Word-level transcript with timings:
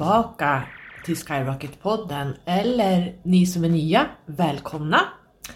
välkomna 0.00 0.22
tillbaka 0.22 0.62
till 1.04 1.16
Skyrocket-podden. 1.16 2.32
Eller 2.44 3.14
ni 3.22 3.46
som 3.46 3.64
är 3.64 3.68
nya, 3.68 4.06
välkomna! 4.26 5.00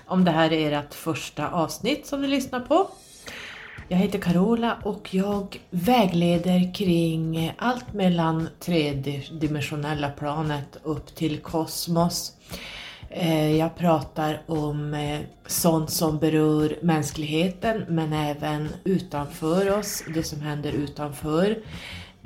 Om 0.07 0.25
det 0.25 0.31
här 0.31 0.53
är 0.53 0.73
ert 0.73 0.95
första 0.95 1.49
avsnitt 1.49 2.07
som 2.07 2.23
ni 2.23 2.29
lyssnar 2.29 2.61
på. 2.61 2.89
Jag 3.89 3.99
heter 3.99 4.19
Carola 4.19 4.79
och 4.83 5.15
jag 5.15 5.61
vägleder 5.71 6.75
kring 6.75 7.53
allt 7.59 7.93
mellan 7.93 8.49
tredimensionella 8.61 10.11
planet 10.11 10.79
upp 10.83 11.15
till 11.15 11.39
kosmos. 11.39 12.33
Eh, 13.11 13.57
jag 13.57 13.77
pratar 13.77 14.43
om 14.47 14.95
eh, 14.95 15.21
sånt 15.47 15.91
som 15.91 16.19
berör 16.19 16.79
mänskligheten 16.83 17.85
men 17.89 18.13
även 18.13 18.69
utanför 18.85 19.79
oss, 19.79 20.05
det 20.15 20.23
som 20.23 20.41
händer 20.41 20.73
utanför. 20.73 21.59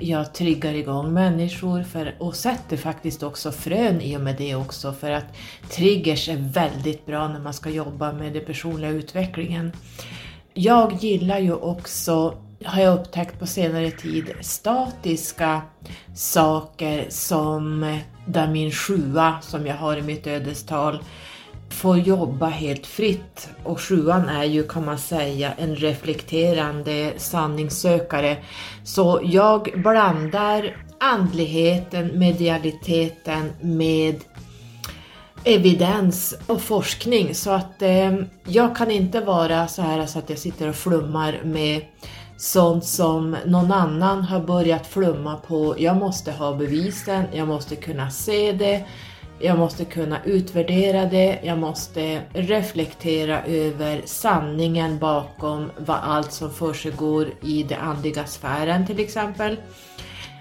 Jag 0.01 0.33
triggar 0.33 0.73
igång 0.73 1.13
människor 1.13 1.83
för, 1.83 2.15
och 2.19 2.35
sätter 2.35 2.77
faktiskt 2.77 3.23
också 3.23 3.51
frön 3.51 4.01
i 4.01 4.17
och 4.17 4.21
med 4.21 4.35
det 4.37 4.55
också 4.55 4.93
för 4.93 5.11
att 5.11 5.25
triggers 5.71 6.29
är 6.29 6.37
väldigt 6.37 7.05
bra 7.05 7.27
när 7.27 7.39
man 7.39 7.53
ska 7.53 7.69
jobba 7.69 8.13
med 8.13 8.33
den 8.33 8.45
personliga 8.45 8.91
utvecklingen. 8.91 9.71
Jag 10.53 10.93
gillar 10.93 11.39
ju 11.39 11.53
också, 11.53 12.37
har 12.65 12.81
jag 12.81 12.99
upptäckt 12.99 13.39
på 13.39 13.47
senare 13.47 13.91
tid, 13.91 14.31
statiska 14.41 15.61
saker 16.15 17.05
som 17.09 17.99
där 18.25 18.47
min 18.47 18.71
sjua 18.71 19.41
som 19.41 19.67
jag 19.67 19.75
har 19.75 19.97
i 19.97 20.01
mitt 20.01 20.27
ödestal 20.27 21.03
får 21.69 21.97
jobba 21.97 22.47
helt 22.47 22.85
fritt. 22.85 23.49
Och 23.63 23.81
sjuan 23.81 24.29
är 24.29 24.43
ju 24.43 24.63
kan 24.63 24.85
man 24.85 24.97
säga 24.97 25.53
en 25.57 25.75
reflekterande 25.75 27.13
sanningssökare. 27.17 28.37
Så 28.83 29.19
jag 29.23 29.81
blandar 29.83 30.85
andligheten, 30.99 32.19
medialiteten 32.19 33.51
med 33.61 34.15
evidens 35.43 36.35
och 36.47 36.61
forskning 36.61 37.35
så 37.35 37.51
att 37.51 37.81
eh, 37.81 38.15
jag 38.45 38.75
kan 38.75 38.91
inte 38.91 39.21
vara 39.21 39.67
så 39.67 39.81
här 39.81 40.05
så 40.05 40.19
att 40.19 40.29
jag 40.29 40.39
sitter 40.39 40.69
och 40.69 40.75
flummar 40.75 41.41
med 41.43 41.81
sånt 42.37 42.85
som 42.85 43.37
någon 43.45 43.71
annan 43.71 44.21
har 44.21 44.39
börjat 44.39 44.87
flumma 44.87 45.37
på. 45.37 45.75
Jag 45.77 45.97
måste 45.97 46.31
ha 46.31 46.55
bevisen, 46.55 47.23
jag 47.33 47.47
måste 47.47 47.75
kunna 47.75 48.11
se 48.11 48.51
det, 48.51 48.85
jag 49.39 49.59
måste 49.59 49.85
kunna 49.85 50.23
utvärdera 50.23 51.05
det, 51.05 51.39
jag 51.43 51.57
måste 51.57 52.21
reflektera 52.33 53.43
över 53.43 54.01
sanningen 54.05 54.99
bakom 54.99 55.71
vad 55.77 55.97
allt 56.03 56.31
som 56.31 56.51
försiggår 56.51 57.27
i 57.41 57.63
den 57.63 57.79
andliga 57.79 58.25
sfären 58.25 58.87
till 58.87 58.99
exempel. 58.99 59.57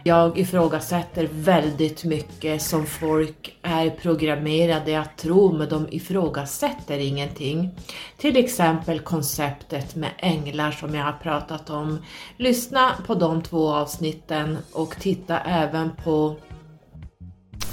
Jag 0.05 0.39
ifrågasätter 0.39 1.29
väldigt 1.33 2.05
mycket 2.05 2.63
som 2.63 2.87
folk 2.87 3.59
är 3.63 3.91
programmerade 3.91 5.01
att 5.01 5.17
tro, 5.17 5.53
men 5.53 5.69
de 5.69 5.87
ifrågasätter 5.91 6.99
ingenting. 6.99 7.71
Till 8.19 8.37
exempel 8.37 9.01
konceptet 9.01 9.97
med 9.97 10.11
änglar 10.19 10.71
som 10.71 10.95
jag 10.95 11.05
har 11.05 11.13
pratat 11.13 11.71
om. 11.71 11.99
Lyssna 12.37 12.91
på 13.07 13.15
de 13.15 13.43
två 13.43 13.71
avsnitten 13.71 14.59
och 14.73 14.97
titta 15.01 15.39
även 15.39 15.91
på 16.05 16.37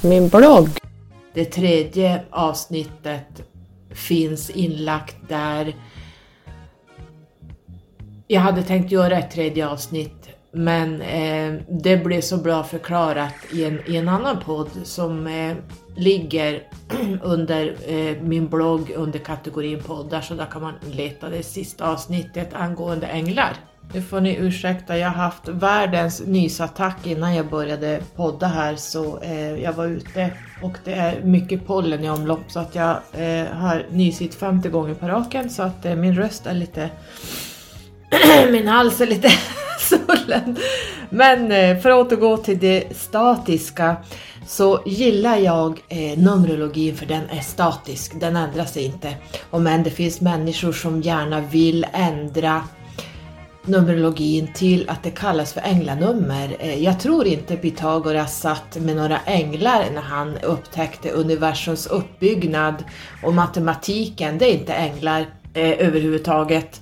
min 0.03 0.30
blogg. 0.30 0.69
Det 1.35 1.46
tredje 1.46 2.23
avsnittet 2.29 3.44
finns 3.90 4.50
inlagt 4.50 5.16
där. 5.28 5.75
Jag 8.28 8.41
hade 8.41 8.63
tänkt 8.63 8.91
göra 8.91 9.18
ett 9.18 9.31
tredje 9.31 9.68
avsnitt 9.68 10.29
men 10.56 11.01
eh, 11.01 11.53
det 11.69 11.97
blev 11.97 12.22
så 12.22 12.38
bra 12.38 12.63
förklarat 12.63 13.34
i 13.53 13.66
en, 13.66 13.79
i 13.88 13.96
en 13.96 14.09
annan 14.09 14.40
podd 14.40 14.69
som 14.84 15.28
eh, 15.28 15.56
ligger 15.96 16.63
under 17.23 17.75
eh, 17.88 18.22
min 18.22 18.47
blogg 18.47 18.91
under 18.96 19.19
kategorin 19.19 19.84
poddar 19.84 20.22
så 20.22 20.34
där 20.34 20.46
kan 20.46 20.62
man 20.62 20.73
leta 20.91 21.29
det 21.29 21.44
sista 21.44 21.91
avsnittet 21.91 22.53
angående 22.53 23.07
änglar. 23.07 23.57
Nu 23.94 24.01
får 24.01 24.22
ni 24.22 24.35
ursäkta, 24.35 24.97
jag 24.97 25.07
har 25.07 25.23
haft 25.23 25.47
världens 25.47 26.23
nysattack 26.25 27.07
innan 27.07 27.35
jag 27.35 27.50
började 27.50 28.01
podda 28.16 28.47
här 28.47 28.75
så 28.75 29.19
eh, 29.22 29.63
jag 29.63 29.73
var 29.73 29.85
ute 29.88 30.31
och 30.62 30.78
det 30.84 30.94
är 30.94 31.22
mycket 31.23 31.68
pollen 31.68 32.03
i 32.03 32.09
omlopp 32.09 32.44
så 32.47 32.59
att 32.59 32.75
jag 32.75 32.97
eh, 33.13 33.47
har 33.47 33.85
nysit 33.91 34.35
50 34.35 34.69
gånger 34.69 34.94
på 34.94 35.07
raken 35.07 35.50
så 35.50 35.63
att 35.63 35.85
eh, 35.85 35.96
min 35.96 36.16
röst 36.16 36.46
är 36.46 36.53
lite 36.53 36.90
min 38.51 38.68
hals 38.68 39.01
är 39.01 39.07
lite 39.07 39.29
svullen. 39.79 40.57
Men 41.09 41.52
eh, 41.52 41.78
för 41.79 41.90
att 41.90 42.07
återgå 42.07 42.38
till 42.38 42.59
det 42.59 42.97
statiska 42.97 43.96
så 44.47 44.84
gillar 44.85 45.38
jag 45.38 45.81
eh, 45.90 46.19
Numerologin 46.19 46.96
för 46.96 47.06
den 47.06 47.29
är 47.29 47.41
statisk, 47.41 48.19
den 48.19 48.35
ändrar 48.35 48.66
sig 48.66 48.85
inte. 48.85 49.13
Om 49.50 49.67
än 49.67 49.84
det 49.84 49.90
finns 49.90 50.22
människor 50.22 50.72
som 50.72 51.02
gärna 51.02 51.41
vill 51.41 51.85
ändra 51.94 52.63
Numerologin 53.68 54.48
till 54.53 54.90
att 54.90 55.03
det 55.03 55.12
kallas 55.12 55.53
för 55.53 55.62
änglanummer. 55.62 56.56
Eh, 56.59 56.84
jag 56.84 57.00
tror 57.00 57.28
inte 57.28 57.58
Pythagoras 57.58 58.40
satt 58.40 58.78
med 58.78 58.96
några 58.96 59.20
änglar 59.20 59.86
när 59.94 60.02
han 60.02 60.38
upptäckte 60.38 61.09
universums 61.09 61.88
uppbyggnad 61.88 62.84
och 63.24 63.34
matematiken, 63.34 64.38
det 64.38 64.46
är 64.46 64.53
inte 64.53 64.74
änglar 64.74 65.22
eh, 65.53 65.88
överhuvudtaget. 65.88 66.81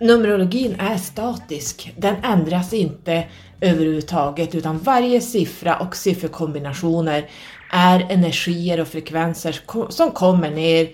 Numerologin 0.00 0.76
är 0.78 0.96
statisk, 0.96 1.92
den 1.96 2.16
ändras 2.24 2.72
inte 2.72 3.24
överhuvudtaget 3.60 4.54
utan 4.54 4.78
varje 4.78 5.20
siffra 5.20 5.76
och 5.76 5.96
sifferkombinationer 5.96 7.28
är 7.70 8.06
energier 8.08 8.80
och 8.80 8.88
frekvenser 8.88 9.60
som 9.90 10.10
kommer 10.10 10.50
ner 10.50 10.88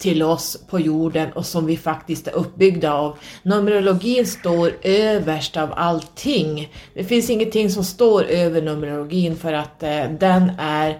till 0.00 0.22
oss 0.22 0.58
på 0.68 0.80
jorden 0.80 1.32
och 1.32 1.46
som 1.46 1.66
vi 1.66 1.76
faktiskt 1.76 2.28
är 2.28 2.32
uppbyggda 2.32 2.92
av. 2.92 3.18
Numerologin 3.42 4.26
står 4.26 4.72
överst 4.82 5.56
av 5.56 5.72
allting. 5.76 6.72
Det 6.94 7.04
finns 7.04 7.30
ingenting 7.30 7.70
som 7.70 7.84
står 7.84 8.24
över 8.24 8.62
numerologin 8.62 9.36
för 9.36 9.52
att 9.52 9.82
eh, 9.82 10.10
den 10.18 10.52
är 10.58 10.98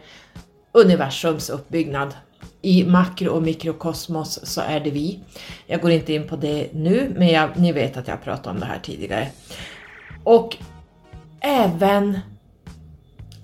universums 0.73 1.51
uppbyggnad. 1.51 2.15
I 2.63 2.85
makro 2.85 3.31
och 3.31 3.43
mikrokosmos 3.43 4.41
så 4.43 4.61
är 4.61 4.81
det 4.81 4.91
vi. 4.91 5.21
Jag 5.67 5.81
går 5.81 5.91
inte 5.91 6.13
in 6.13 6.29
på 6.29 6.37
det 6.37 6.69
nu, 6.73 7.13
men 7.17 7.29
jag, 7.29 7.51
ni 7.57 7.73
vet 7.73 7.97
att 7.97 8.09
jag 8.09 8.25
pratat 8.25 8.47
om 8.47 8.61
det 8.61 8.67
här 8.67 8.81
tidigare. 8.83 9.29
Och 10.25 10.57
även 11.41 12.19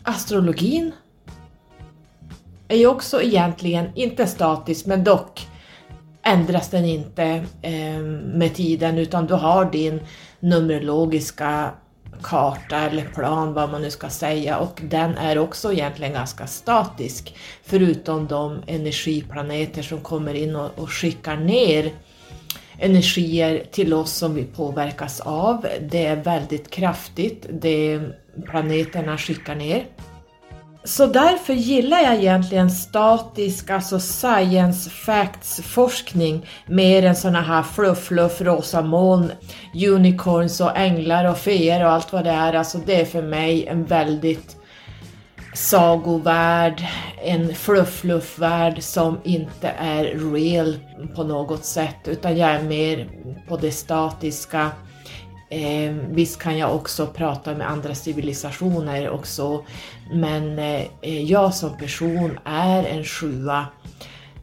astrologin 0.03 0.93
är 2.69 2.77
ju 2.77 2.87
också 2.87 3.23
egentligen 3.23 3.87
inte 3.95 4.27
statisk, 4.27 4.87
men 4.87 5.05
dock 5.05 5.47
ändras 6.23 6.71
den 6.71 6.85
inte 6.85 7.25
eh, 7.63 7.99
med 8.35 8.55
tiden 8.55 8.99
utan 8.99 9.27
du 9.27 9.35
har 9.35 9.65
din 9.65 10.01
numerologiska 10.41 11.71
karta 12.23 12.77
eller 12.77 13.05
plan, 13.05 13.53
vad 13.53 13.71
man 13.71 13.83
nu 13.83 13.91
ska 13.91 14.09
säga, 14.09 14.59
och 14.59 14.81
den 14.85 15.17
är 15.17 15.39
också 15.39 15.73
egentligen 15.73 16.13
ganska 16.13 16.47
statisk, 16.47 17.37
förutom 17.65 18.27
de 18.27 18.63
energiplaneter 18.67 19.83
som 19.83 20.01
kommer 20.01 20.35
in 20.35 20.57
och, 20.57 20.71
och 20.77 20.91
skickar 20.91 21.37
ner 21.37 21.93
energier 22.79 23.65
till 23.71 23.95
oss 23.95 24.13
som 24.13 24.35
vi 24.35 24.45
påverkas 24.45 25.21
av. 25.21 25.67
Det 25.81 26.07
är 26.07 26.17
väldigt 26.17 26.71
kraftigt, 26.71 27.47
det 27.51 28.01
planeterna 28.47 29.19
skickar 29.19 29.55
ner. 29.55 29.87
Så 30.87 31.07
därför 31.07 31.55
gillar 31.55 32.01
jag 32.01 32.15
egentligen 32.15 32.71
statisk, 32.71 33.71
alltså 33.71 34.01
science 34.01 34.91
facts 34.91 35.61
forskning 35.61 36.47
mer 36.67 37.03
än 37.03 37.17
såna 37.17 37.41
här 37.41 37.63
fluff, 37.63 38.05
fluff, 38.05 38.41
rosa 38.41 38.83
moln, 38.83 39.33
unicorns 39.75 40.61
och 40.61 40.77
änglar 40.77 41.25
och 41.25 41.39
feer 41.39 41.85
och 41.85 41.91
allt 41.91 42.13
vad 42.13 42.25
det 42.25 42.31
är. 42.31 42.53
Alltså 42.53 42.79
det 42.87 43.01
är 43.01 43.05
för 43.05 43.23
mig 43.23 43.67
en 43.67 43.85
väldigt 43.85 44.57
sagovärld, 45.55 46.83
en 47.25 47.55
fluff-fluff-värld 47.55 48.83
som 48.83 49.19
inte 49.25 49.69
är 49.79 50.05
real 50.33 50.77
på 51.15 51.25
något 51.25 51.65
sätt 51.65 52.09
utan 52.09 52.37
jag 52.37 52.51
är 52.51 52.63
mer 52.63 53.09
på 53.49 53.57
det 53.57 53.73
statiska, 53.73 54.71
Eh, 55.49 55.95
visst 56.11 56.39
kan 56.43 56.59
jag 56.59 56.75
också 56.75 57.07
prata 57.07 57.55
med 57.55 57.71
andra 57.71 57.95
civilisationer 57.95 59.11
också, 59.11 59.65
men 60.13 60.59
eh, 60.59 61.23
jag 61.23 61.55
som 61.55 61.77
person 61.77 62.39
är 62.45 62.85
en 62.85 63.05
sjua 63.05 63.67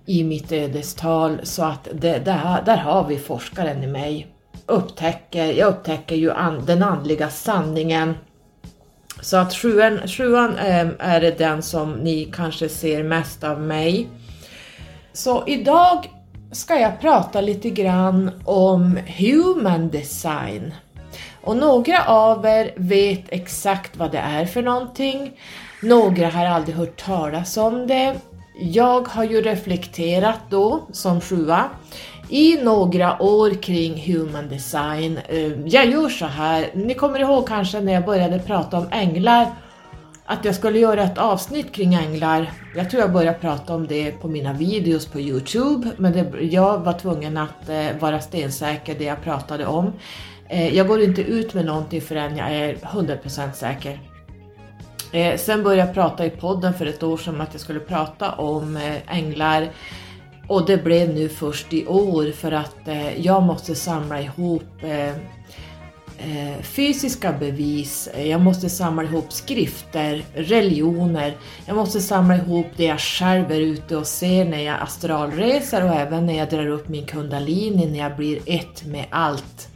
i 0.06 0.24
mitt 0.24 0.52
ödestal 0.52 1.40
så 1.44 1.64
att 1.64 1.88
det, 1.94 2.26
där, 2.26 2.64
där 2.66 2.78
har 2.78 3.08
vi 3.08 3.18
forskaren 3.18 3.84
i 3.84 3.88
mig. 3.88 4.28
Upptäcker, 4.66 5.46
jag 5.46 5.68
upptäcker 5.68 6.16
ju 6.16 6.32
an, 6.32 6.66
den 6.66 6.84
andliga 6.84 7.30
sanningen. 7.30 8.14
Så 9.22 9.38
att 9.38 9.54
sjuan, 9.54 10.08
sjuan 10.08 10.58
eh, 10.58 10.88
är 11.00 11.36
den 11.38 11.62
som 11.62 11.92
ni 11.92 12.32
kanske 12.34 12.70
ser 12.70 13.04
mest 13.04 13.44
av 13.44 13.62
mig. 13.62 14.08
Så 15.14 15.44
idag 15.48 16.10
ska 16.52 16.80
jag 16.80 17.02
prata 17.02 17.42
lite 17.42 17.70
grann 17.70 18.32
om 18.46 19.00
human 19.18 19.90
design. 19.90 20.74
Och 21.44 21.58
några 21.58 22.06
av 22.06 22.46
er 22.46 22.74
vet 22.76 23.24
exakt 23.30 23.98
vad 23.98 24.12
det 24.12 24.18
är 24.18 24.46
för 24.46 24.62
någonting. 24.62 25.32
Några 25.82 26.30
har 26.30 26.46
aldrig 26.46 26.76
hört 26.76 27.06
talas 27.06 27.58
om 27.58 27.88
det. 27.88 28.16
Jag 28.60 29.08
har 29.08 29.24
ju 29.24 29.42
reflekterat 29.42 30.40
då, 30.50 30.88
som 30.92 31.22
sjua, 31.22 31.70
i 32.30 32.58
några 32.64 33.22
år 33.22 33.62
kring 33.62 34.14
human 34.14 34.50
design. 34.50 35.20
Ehm, 35.30 35.68
jag 35.68 35.86
gör 35.86 36.10
så 36.10 36.26
här, 36.26 36.70
ni 36.74 36.94
kommer 36.94 37.20
ihåg 37.20 37.48
kanske 37.48 37.82
när 37.82 37.94
jag 37.94 38.06
började 38.06 38.40
prata 38.40 38.78
om 38.78 38.88
änglar 38.92 39.48
att 40.26 40.46
jag 40.46 40.56
skulle 40.56 40.80
göra 40.80 41.04
ett 41.04 41.18
avsnitt 41.18 41.72
kring 41.72 41.94
änglar. 41.94 42.52
Jag 42.76 42.90
tror 42.90 43.02
jag 43.02 43.14
började 43.14 43.38
prata 43.40 43.76
om 43.76 43.88
det 43.88 44.12
på 44.12 44.28
mina 44.28 44.54
videos 44.54 45.06
på 45.06 45.20
Youtube, 45.20 45.92
men 45.98 46.14
det, 46.14 46.42
jag 46.42 46.78
var 46.78 46.94
tvungen 46.94 47.38
att 47.38 47.70
eh, 47.70 47.98
vara 48.00 48.20
stensäker 48.22 48.96
det 48.96 49.04
jag 49.04 49.22
pratade 49.24 49.66
om. 49.66 49.94
Eh, 50.54 50.76
jag 50.76 50.88
går 50.88 51.02
inte 51.02 51.22
ut 51.22 51.54
med 51.54 51.66
någonting 51.66 52.02
förrän 52.02 52.38
jag 52.38 52.52
är 52.52 52.76
100% 52.76 53.54
säker. 53.54 54.00
Eh, 55.12 55.38
sen 55.38 55.64
började 55.64 55.88
jag 55.88 55.94
prata 55.94 56.26
i 56.26 56.30
podden 56.30 56.74
för 56.74 56.86
ett 56.86 57.04
år 57.04 57.18
sedan 57.18 57.36
om 57.36 57.42
att 57.42 57.50
jag 57.52 57.62
skulle 57.62 57.80
prata 57.80 58.32
om 58.32 58.78
eh, 58.78 59.18
änglar 59.18 59.70
och 60.48 60.66
det 60.66 60.84
blev 60.84 61.14
nu 61.14 61.30
först 61.30 61.74
i 61.74 61.86
år 61.86 62.32
för 62.32 62.52
att 62.52 62.76
jag 63.18 63.44
måste 63.44 63.76
samla 63.76 64.22
ihop 64.22 64.64
fysiska 66.62 67.32
bevis, 67.32 68.10
jag 68.26 68.42
måste 68.42 68.70
samla 68.70 69.04
ihop 69.04 69.34
skrifter, 69.34 70.24
religioner, 70.34 71.38
jag 71.66 71.76
måste 71.76 72.02
samla 72.02 72.36
ihop 72.36 72.66
det 72.78 72.86
jag 72.86 73.00
själv 73.00 73.52
är 73.52 73.60
ute 73.60 73.98
och 73.98 74.08
ser 74.08 74.46
när 74.46 74.62
jag 74.62 74.82
astralreser 74.82 75.84
och 75.84 75.96
även 75.96 76.26
när 76.26 76.38
jag 76.38 76.50
drar 76.50 76.68
upp 76.68 76.90
min 76.90 77.06
kundalini, 77.06 77.86
när 77.86 78.00
jag 78.00 78.16
blir 78.16 78.40
ett 78.46 78.86
med 78.86 79.06
allt. 79.10 79.73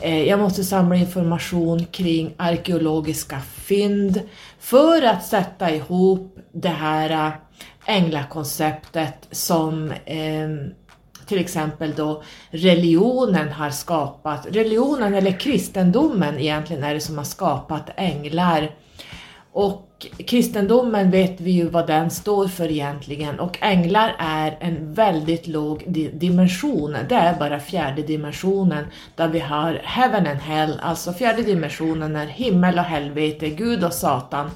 Eh, 0.00 0.22
jag 0.28 0.38
måste 0.38 0.64
samla 0.64 0.96
information 0.96 1.84
kring 1.84 2.34
arkeologiska 2.36 3.40
fynd 3.40 4.20
för 4.58 5.02
att 5.02 5.26
sätta 5.26 5.70
ihop 5.70 6.38
det 6.52 6.68
här 6.68 7.10
eh, 7.10 7.32
änglakonceptet 7.86 9.28
som 9.30 9.90
eh, 9.90 10.48
till 11.26 11.38
exempel 11.38 11.94
då 11.96 12.22
religionen 12.50 13.48
har 13.52 13.70
skapat. 13.70 14.46
Religionen 14.50 15.14
eller 15.14 15.40
kristendomen 15.40 16.38
egentligen 16.38 16.84
är 16.84 16.94
det 16.94 17.00
som 17.00 17.18
har 17.18 17.24
skapat 17.24 17.90
änglar. 17.96 18.70
Och 19.52 19.85
kristendomen 20.26 21.10
vet 21.10 21.40
vi 21.40 21.50
ju 21.50 21.68
vad 21.68 21.86
den 21.86 22.10
står 22.10 22.48
för 22.48 22.70
egentligen 22.70 23.40
och 23.40 23.58
änglar 23.60 24.16
är 24.18 24.56
en 24.60 24.94
väldigt 24.94 25.46
låg 25.46 25.84
dimension. 26.12 26.96
Det 27.08 27.14
är 27.14 27.38
bara 27.38 27.60
fjärde 27.60 28.02
dimensionen 28.02 28.84
där 29.14 29.28
vi 29.28 29.38
har 29.38 29.80
heaven 29.84 30.26
and 30.26 30.40
hell, 30.40 30.80
alltså 30.82 31.12
fjärde 31.12 31.42
dimensionen 31.42 32.16
är 32.16 32.26
himmel 32.26 32.78
och 32.78 32.84
helvete, 32.84 33.48
Gud 33.48 33.84
och 33.84 33.92
Satan. 33.92 34.50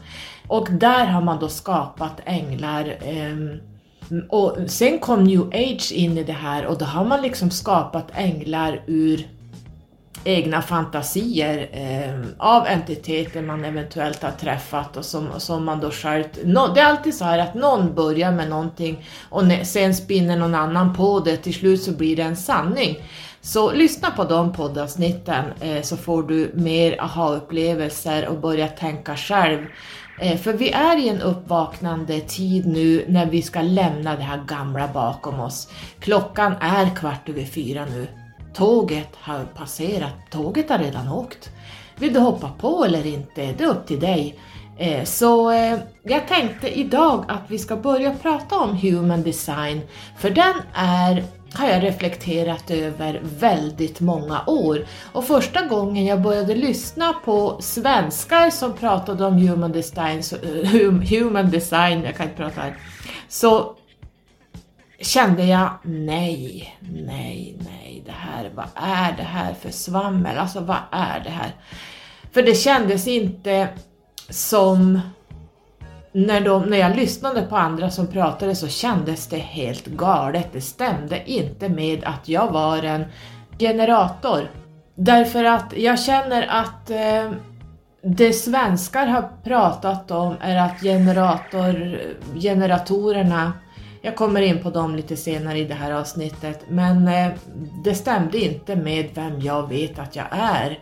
Och 0.47 0.69
där 0.71 1.07
har 1.07 1.21
man 1.21 1.41
då 1.41 1.49
skapat 1.49 2.21
änglar. 2.25 2.97
Ehm, 3.05 3.61
och 4.29 4.57
sen 4.67 4.99
kom 4.99 5.25
new 5.25 5.49
age 5.49 5.93
in 5.93 6.19
i 6.19 6.25
det 6.25 6.33
här 6.33 6.67
och 6.67 6.79
då 6.79 6.85
har 6.85 7.05
man 7.05 7.23
liksom 7.23 7.51
skapat 7.51 8.07
änglar 8.15 8.83
ur 8.87 9.27
egna 10.25 10.63
fantasier 10.63 11.69
eh, 11.73 12.27
av 12.39 12.67
entiteter 12.67 13.43
man 13.43 13.65
eventuellt 13.65 14.23
har 14.23 14.31
träffat 14.31 14.97
och 14.97 15.05
som, 15.05 15.29
som 15.39 15.65
man 15.65 15.81
då 15.81 15.91
själv... 15.91 16.25
No, 16.45 16.75
det 16.75 16.81
är 16.81 16.85
alltid 16.85 17.15
så 17.15 17.25
här 17.25 17.39
att 17.39 17.55
någon 17.55 17.95
börjar 17.95 18.33
med 18.33 18.51
någonting 18.51 19.07
och 19.29 19.43
sen 19.63 19.95
spinner 19.95 20.37
någon 20.37 20.55
annan 20.55 20.95
på 20.95 21.21
det, 21.21 21.37
till 21.37 21.55
slut 21.55 21.83
så 21.83 21.93
blir 21.93 22.17
det 22.17 22.23
en 22.23 22.37
sanning. 22.37 22.99
Så 23.43 23.73
lyssna 23.73 24.11
på 24.11 24.25
de 24.25 24.53
poddavsnitten 24.53 25.45
eh, 25.61 25.83
så 25.83 25.97
får 25.97 26.23
du 26.23 26.51
mer 26.55 27.03
aha-upplevelser 27.03 28.29
och 28.29 28.39
börja 28.41 28.69
tänka 28.69 29.17
själv. 29.17 29.67
Eh, 30.21 30.39
för 30.39 30.53
vi 30.53 30.71
är 30.71 30.99
i 30.99 31.09
en 31.09 31.21
uppvaknande 31.21 32.21
tid 32.21 32.67
nu 32.67 33.05
när 33.09 33.27
vi 33.27 33.43
ska 33.43 33.63
lämna 33.63 34.17
det 34.17 34.23
här 34.23 34.45
gamla 34.47 34.89
bakom 34.89 35.41
oss. 35.41 35.69
Klockan 36.01 36.55
är 36.61 36.97
kvart 36.97 37.29
över 37.29 37.45
fyra 37.45 37.85
nu. 37.85 38.07
Tåget 38.55 39.17
har 39.17 39.45
passerat, 39.45 40.13
tåget 40.31 40.71
har 40.71 40.79
redan 40.79 41.09
åkt. 41.09 41.51
Vill 41.97 42.13
du 42.13 42.21
hoppa 42.21 42.51
på 42.59 42.85
eller 42.85 43.07
inte? 43.07 43.53
Det 43.59 43.65
är 43.65 43.69
upp 43.69 43.87
till 43.87 44.01
dig. 44.01 44.39
Eh, 44.79 45.05
så 45.05 45.51
eh, 45.51 45.79
jag 46.03 46.29
tänkte 46.29 46.79
idag 46.79 47.25
att 47.29 47.43
vi 47.49 47.59
ska 47.59 47.77
börja 47.77 48.15
prata 48.15 48.59
om 48.59 48.77
human 48.77 49.23
design, 49.23 49.81
för 50.19 50.31
den 50.31 50.55
är 50.75 51.25
har 51.53 51.69
jag 51.69 51.83
reflekterat 51.83 52.71
över 52.71 53.21
väldigt 53.23 54.01
många 54.01 54.45
år. 54.47 54.87
Och 55.13 55.25
första 55.25 55.67
gången 55.67 56.07
jag 56.07 56.23
började 56.23 56.55
lyssna 56.55 57.13
på 57.25 57.57
svenskar 57.61 58.51
som 58.51 58.73
pratade 58.73 59.25
om 59.27 59.35
human 59.35 59.73
design, 59.73 60.23
eh, 60.43 61.19
human 61.19 61.51
design 61.51 62.03
jag 62.03 62.17
kan 62.17 62.27
inte 62.27 62.37
prata 62.37 62.61
här, 62.61 62.77
så 63.29 63.75
kände 65.01 65.45
jag 65.45 65.71
nej, 65.83 66.77
nej, 66.81 67.57
nej, 67.59 68.03
det 68.07 68.13
här, 68.13 68.51
vad 68.55 68.69
är 68.75 69.17
det 69.17 69.23
här 69.23 69.55
för 69.55 69.71
svammel? 69.71 70.39
Alltså 70.39 70.61
vad 70.61 70.79
är 70.91 71.21
det 71.21 71.31
här? 71.31 71.51
För 72.33 72.43
det 72.43 72.55
kändes 72.55 73.07
inte 73.07 73.69
som 74.29 75.01
när, 76.13 76.41
de, 76.41 76.63
när 76.63 76.77
jag 76.77 76.97
lyssnade 76.97 77.43
på 77.43 77.57
andra 77.57 77.91
som 77.91 78.07
pratade 78.07 78.57
så 78.57 78.69
kändes 78.69 79.27
det 79.27 79.39
helt 79.39 79.87
galet. 79.87 80.49
Det 80.53 80.61
stämde 80.61 81.31
inte 81.31 81.69
med 81.69 82.05
att 82.05 82.29
jag 82.29 82.51
var 82.51 82.83
en 82.83 83.05
generator. 83.59 84.51
Därför 84.95 85.45
att 85.45 85.73
jag 85.77 86.01
känner 86.01 86.47
att 86.49 86.91
eh, 86.91 87.33
det 88.03 88.33
svenskar 88.33 89.07
har 89.07 89.31
pratat 89.45 90.11
om 90.11 90.35
är 90.41 90.57
att 90.57 90.81
generator, 90.81 92.01
generatorerna, 92.41 93.53
jag 94.03 94.17
kommer 94.17 94.41
in 94.41 94.63
på 94.63 94.71
dem 94.71 94.97
lite 94.97 95.17
senare 95.17 95.59
i 95.59 95.65
det 95.65 95.75
här 95.75 95.93
avsnittet, 95.93 96.61
men 96.69 97.09
eh, 97.09 97.33
det 97.85 97.95
stämde 97.95 98.39
inte 98.39 98.77
med 98.77 99.09
vem 99.15 99.41
jag 99.41 99.69
vet 99.69 99.99
att 99.99 100.17
jag 100.17 100.27
är. 100.31 100.79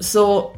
Så 0.00 0.52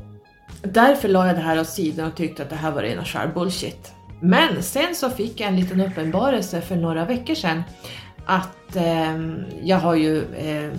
därför 0.62 1.08
la 1.08 1.26
jag 1.26 1.36
det 1.36 1.42
här 1.42 1.60
åt 1.60 1.68
sidan 1.68 2.06
och 2.06 2.16
tyckte 2.16 2.42
att 2.42 2.50
det 2.50 2.56
här 2.56 2.70
var 2.70 2.82
rena 2.82 3.04
skär 3.04 3.30
bullshit. 3.34 3.92
Men 4.20 4.62
sen 4.62 4.94
så 4.94 5.10
fick 5.10 5.40
jag 5.40 5.48
en 5.48 5.56
liten 5.56 5.80
uppenbarelse 5.80 6.60
för 6.60 6.76
några 6.76 7.04
veckor 7.04 7.34
sedan 7.34 7.62
att 8.26 8.76
eh, 8.76 9.18
jag 9.62 9.76
har 9.76 9.94
ju 9.94 10.34
eh, 10.34 10.70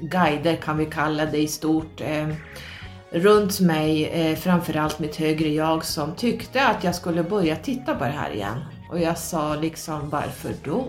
guider 0.00 0.56
kan 0.56 0.78
vi 0.78 0.86
kalla 0.86 1.26
det 1.26 1.38
i 1.38 1.48
stort 1.48 2.00
eh, 2.00 2.28
runt 3.10 3.60
mig, 3.60 4.04
eh, 4.04 4.36
framförallt 4.36 4.98
mitt 4.98 5.16
högre 5.16 5.48
jag 5.48 5.84
som 5.84 6.14
tyckte 6.14 6.66
att 6.66 6.84
jag 6.84 6.94
skulle 6.94 7.22
börja 7.22 7.56
titta 7.56 7.94
på 7.94 8.04
det 8.04 8.10
här 8.10 8.30
igen. 8.30 8.58
Och 8.90 9.00
jag 9.00 9.18
sa 9.18 9.54
liksom 9.54 10.10
varför 10.10 10.54
då? 10.64 10.86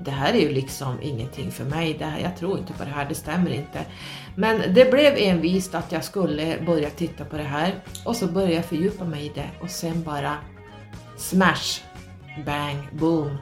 Det 0.00 0.10
här 0.10 0.32
är 0.32 0.40
ju 0.40 0.52
liksom 0.52 1.02
ingenting 1.02 1.50
för 1.50 1.64
mig, 1.64 1.96
det 1.98 2.04
här, 2.04 2.20
jag 2.20 2.36
tror 2.36 2.58
inte 2.58 2.72
på 2.72 2.84
det 2.84 2.90
här, 2.90 3.08
det 3.08 3.14
stämmer 3.14 3.50
inte. 3.50 3.84
Men 4.34 4.74
det 4.74 4.90
blev 4.90 5.14
envist 5.16 5.74
att 5.74 5.92
jag 5.92 6.04
skulle 6.04 6.58
börja 6.66 6.90
titta 6.90 7.24
på 7.24 7.36
det 7.36 7.42
här. 7.42 7.74
Och 8.04 8.16
så 8.16 8.26
började 8.26 8.54
jag 8.54 8.64
fördjupa 8.64 9.04
mig 9.04 9.26
i 9.26 9.32
det. 9.34 9.50
Och 9.62 9.70
sen 9.70 10.02
bara 10.02 10.36
smash, 11.16 11.80
bang, 12.46 12.88
boom, 12.92 13.36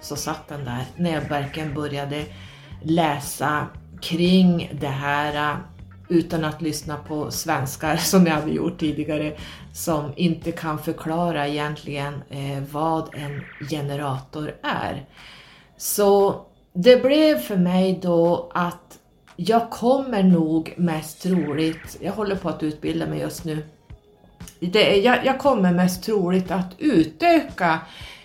så 0.00 0.16
satt 0.16 0.48
den 0.48 0.64
där. 0.64 0.84
När 0.96 1.12
jag 1.12 1.20
verkligen 1.20 1.74
började 1.74 2.24
läsa 2.82 3.66
kring 4.00 4.70
det 4.80 4.86
här 4.88 5.58
utan 6.08 6.44
att 6.44 6.62
lyssna 6.62 6.96
på 6.96 7.30
svenskar 7.30 7.96
som 7.96 8.26
jag 8.26 8.34
hade 8.34 8.50
gjort 8.50 8.78
tidigare 8.78 9.32
som 9.72 10.12
inte 10.16 10.52
kan 10.52 10.78
förklara 10.78 11.48
egentligen 11.48 12.14
eh, 12.30 12.62
vad 12.70 13.14
en 13.14 13.42
generator 13.70 14.54
är. 14.62 15.06
Så 15.76 16.40
det 16.72 17.02
blev 17.02 17.38
för 17.38 17.56
mig 17.56 17.98
då 18.02 18.50
att 18.54 18.98
jag 19.36 19.70
kommer 19.70 20.22
nog 20.22 20.74
mest 20.76 21.22
troligt, 21.22 21.98
jag 22.00 22.12
håller 22.12 22.36
på 22.36 22.48
att 22.48 22.62
utbilda 22.62 23.06
mig 23.06 23.20
just 23.20 23.44
nu, 23.44 23.62
det, 24.60 24.96
jag, 24.96 25.26
jag 25.26 25.38
kommer 25.38 25.72
mest 25.72 26.04
troligt 26.04 26.50
att 26.50 26.74
utöka 26.78 27.80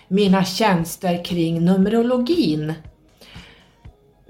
mina 0.08 0.44
tjänster 0.44 1.24
kring 1.24 1.64
Numerologin 1.64 2.74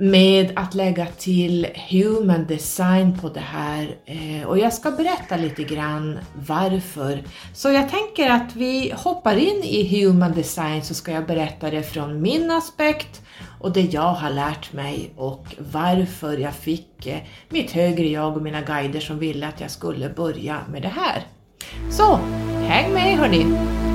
med 0.00 0.52
att 0.56 0.74
lägga 0.74 1.06
till 1.06 1.66
human 1.90 2.46
design 2.46 3.18
på 3.20 3.28
det 3.28 3.40
här 3.40 3.96
eh, 4.06 4.48
och 4.48 4.58
jag 4.58 4.72
ska 4.72 4.90
berätta 4.90 5.36
lite 5.36 5.64
grann 5.64 6.18
varför. 6.46 7.22
Så 7.54 7.70
jag 7.70 7.88
tänker 7.88 8.30
att 8.30 8.56
vi 8.56 8.92
hoppar 8.96 9.36
in 9.36 9.62
i 9.64 10.00
human 10.00 10.32
design 10.32 10.82
så 10.82 10.94
ska 10.94 11.12
jag 11.12 11.26
berätta 11.26 11.70
det 11.70 11.82
från 11.82 12.22
min 12.22 12.50
aspekt 12.50 13.22
och 13.60 13.72
det 13.72 13.80
jag 13.80 14.12
har 14.12 14.30
lärt 14.30 14.72
mig 14.72 15.12
och 15.16 15.46
varför 15.72 16.38
jag 16.38 16.54
fick 16.54 17.06
eh, 17.06 17.18
mitt 17.48 17.70
högre 17.70 18.06
jag 18.06 18.36
och 18.36 18.42
mina 18.42 18.60
guider 18.60 19.00
som 19.00 19.18
ville 19.18 19.48
att 19.48 19.60
jag 19.60 19.70
skulle 19.70 20.08
börja 20.08 20.60
med 20.72 20.82
det 20.82 20.88
här. 20.88 21.26
Så, 21.90 22.16
häng 22.66 22.92
med 22.92 23.18
hörni! 23.18 23.89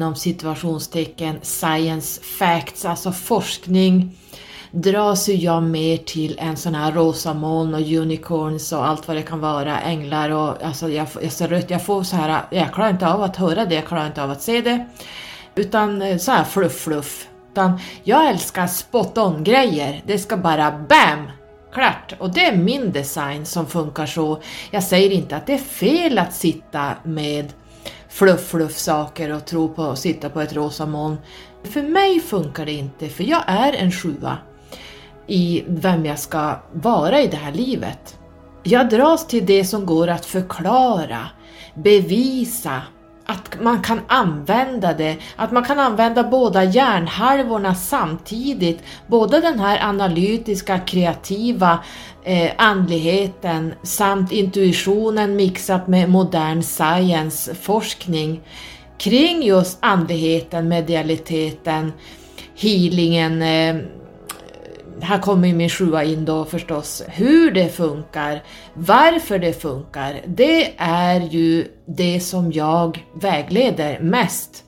Inom 0.00 0.16
situationstecken 0.16 1.38
science 1.42 2.20
facts, 2.20 2.84
alltså 2.84 3.12
forskning 3.12 4.18
dras 4.70 5.28
ju 5.28 5.34
jag 5.34 5.62
mer 5.62 5.96
till 5.96 6.38
en 6.38 6.56
sån 6.56 6.74
här 6.74 6.92
rosa 6.92 7.34
moln 7.34 7.74
och 7.74 7.80
unicorns 7.80 8.72
och 8.72 8.86
allt 8.86 9.08
vad 9.08 9.16
det 9.16 9.22
kan 9.22 9.40
vara, 9.40 9.80
änglar 9.80 10.30
och 10.30 10.62
alltså 10.62 10.88
jag, 10.88 11.06
jag 11.22 11.32
ser 11.32 11.48
rött, 11.48 11.70
jag 11.70 11.84
får 11.84 12.02
så 12.02 12.16
här, 12.16 12.42
jag 12.50 12.72
klarar 12.72 12.90
inte 12.90 13.08
av 13.08 13.22
att 13.22 13.36
höra 13.36 13.64
det, 13.64 13.74
jag 13.74 13.86
klarar 13.86 14.06
inte 14.06 14.22
av 14.22 14.30
att 14.30 14.42
se 14.42 14.60
det. 14.60 14.86
Utan 15.54 16.02
eh, 16.02 16.18
så 16.18 16.32
här 16.32 16.44
fluff 16.44 16.80
fluff. 16.80 17.28
Utan 17.52 17.80
jag 18.02 18.28
älskar 18.28 18.66
spot 18.66 19.18
on 19.18 19.44
grejer, 19.44 20.02
det 20.06 20.18
ska 20.18 20.36
bara 20.36 20.70
BAM! 20.70 21.30
Klart! 21.72 22.14
Och 22.18 22.34
det 22.34 22.46
är 22.46 22.56
min 22.56 22.92
design 22.92 23.46
som 23.46 23.66
funkar 23.66 24.06
så. 24.06 24.42
Jag 24.70 24.82
säger 24.82 25.10
inte 25.10 25.36
att 25.36 25.46
det 25.46 25.54
är 25.54 25.58
fel 25.58 26.18
att 26.18 26.34
sitta 26.34 26.92
med 27.04 27.52
fluff 28.10 28.48
fluff 28.48 28.76
saker 28.76 29.32
och 29.32 29.46
tro 29.46 29.68
på 29.68 29.82
att 29.82 29.98
sitta 29.98 30.30
på 30.30 30.40
ett 30.40 30.52
rosa 30.52 30.86
moln. 30.86 31.16
För 31.64 31.82
mig 31.82 32.20
funkar 32.20 32.66
det 32.66 32.72
inte, 32.72 33.08
för 33.08 33.24
jag 33.24 33.42
är 33.46 33.72
en 33.72 33.92
sjua 33.92 34.38
i 35.26 35.64
vem 35.66 36.06
jag 36.06 36.18
ska 36.18 36.56
vara 36.72 37.20
i 37.20 37.26
det 37.26 37.36
här 37.36 37.52
livet. 37.52 38.18
Jag 38.62 38.88
dras 38.88 39.26
till 39.26 39.46
det 39.46 39.64
som 39.64 39.86
går 39.86 40.08
att 40.08 40.26
förklara, 40.26 41.28
bevisa, 41.74 42.82
att 43.30 43.62
man 43.62 43.82
kan 43.82 44.00
använda 44.06 44.92
det, 44.92 45.16
att 45.36 45.52
man 45.52 45.64
kan 45.64 45.78
använda 45.78 46.24
båda 46.24 46.64
hjärnhalvorna 46.64 47.74
samtidigt, 47.74 48.82
både 49.06 49.40
den 49.40 49.58
här 49.58 49.88
analytiska, 49.88 50.78
kreativa 50.78 51.78
eh, 52.24 52.50
andligheten 52.58 53.74
samt 53.82 54.32
intuitionen 54.32 55.36
mixat 55.36 55.88
med 55.88 56.08
modern 56.10 56.62
science, 56.62 57.54
forskning 57.54 58.40
kring 58.98 59.42
just 59.42 59.78
andligheten, 59.80 60.68
medialiteten, 60.68 61.92
healingen, 62.54 63.42
eh, 63.42 63.76
här 65.02 65.18
kommer 65.18 65.48
ju 65.48 65.54
min 65.54 65.68
sjua 65.68 66.04
in 66.04 66.24
då 66.24 66.44
förstås, 66.44 67.02
hur 67.08 67.50
det 67.50 67.68
funkar, 67.68 68.42
varför 68.74 69.38
det 69.38 69.62
funkar, 69.62 70.20
det 70.26 70.72
är 70.76 71.20
ju 71.20 71.68
det 71.86 72.20
som 72.20 72.52
jag 72.52 73.04
vägleder 73.14 74.00
mest. 74.00 74.64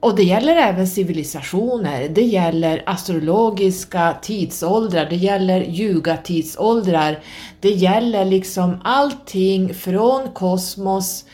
Och 0.00 0.16
det 0.16 0.22
gäller 0.22 0.56
även 0.56 0.88
civilisationer, 0.88 2.08
det 2.08 2.22
gäller 2.22 2.82
astrologiska 2.86 4.16
tidsåldrar, 4.22 5.06
det 5.10 5.16
gäller 5.16 5.60
ljugatidsåldrar, 5.60 7.18
det 7.60 7.70
gäller 7.70 8.24
liksom 8.24 8.80
allting 8.84 9.74
från 9.74 10.28
kosmos 10.32 11.24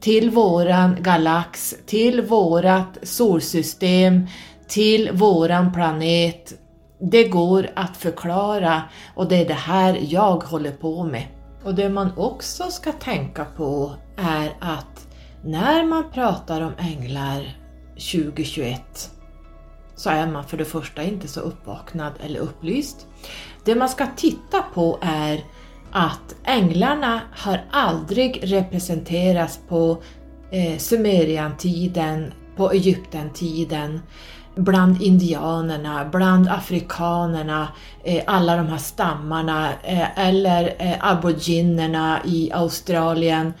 till 0.00 0.30
våran 0.30 0.96
galax, 1.00 1.74
till 1.86 2.22
vårat 2.22 2.98
solsystem, 3.02 4.26
till 4.68 5.10
våran 5.12 5.72
planet, 5.72 6.52
det 7.10 7.28
går 7.28 7.70
att 7.76 7.96
förklara 7.96 8.82
och 9.14 9.28
det 9.28 9.36
är 9.36 9.48
det 9.48 9.54
här 9.54 9.98
jag 10.02 10.36
håller 10.36 10.72
på 10.72 11.04
med. 11.04 11.26
Och 11.64 11.74
det 11.74 11.88
man 11.88 12.10
också 12.16 12.70
ska 12.70 12.92
tänka 12.92 13.44
på 13.44 13.92
är 14.16 14.52
att 14.60 15.08
när 15.44 15.84
man 15.84 16.04
pratar 16.12 16.60
om 16.60 16.72
änglar 16.78 17.56
2021 17.94 19.10
så 19.96 20.10
är 20.10 20.26
man 20.26 20.44
för 20.44 20.56
det 20.56 20.64
första 20.64 21.02
inte 21.02 21.28
så 21.28 21.40
uppvaknad 21.40 22.12
eller 22.24 22.40
upplyst. 22.40 23.06
Det 23.64 23.74
man 23.74 23.88
ska 23.88 24.06
titta 24.16 24.62
på 24.74 24.98
är 25.02 25.44
att 25.90 26.34
änglarna 26.44 27.20
har 27.32 27.64
aldrig 27.70 28.40
representerats 28.42 29.60
på 29.68 30.02
eh, 30.50 30.78
Sumeriantiden, 30.78 32.32
på 32.56 32.72
egypten-tiden 32.72 34.00
bland 34.54 35.02
indianerna, 35.02 36.08
bland 36.12 36.48
afrikanerna, 36.48 37.68
eh, 38.04 38.22
alla 38.26 38.56
de 38.56 38.66
här 38.66 38.78
stammarna 38.78 39.68
eh, 39.82 40.18
eller 40.18 40.74
eh, 40.78 40.96
aboriginerna 41.00 42.20
i 42.24 42.50
Australien. 42.52 43.52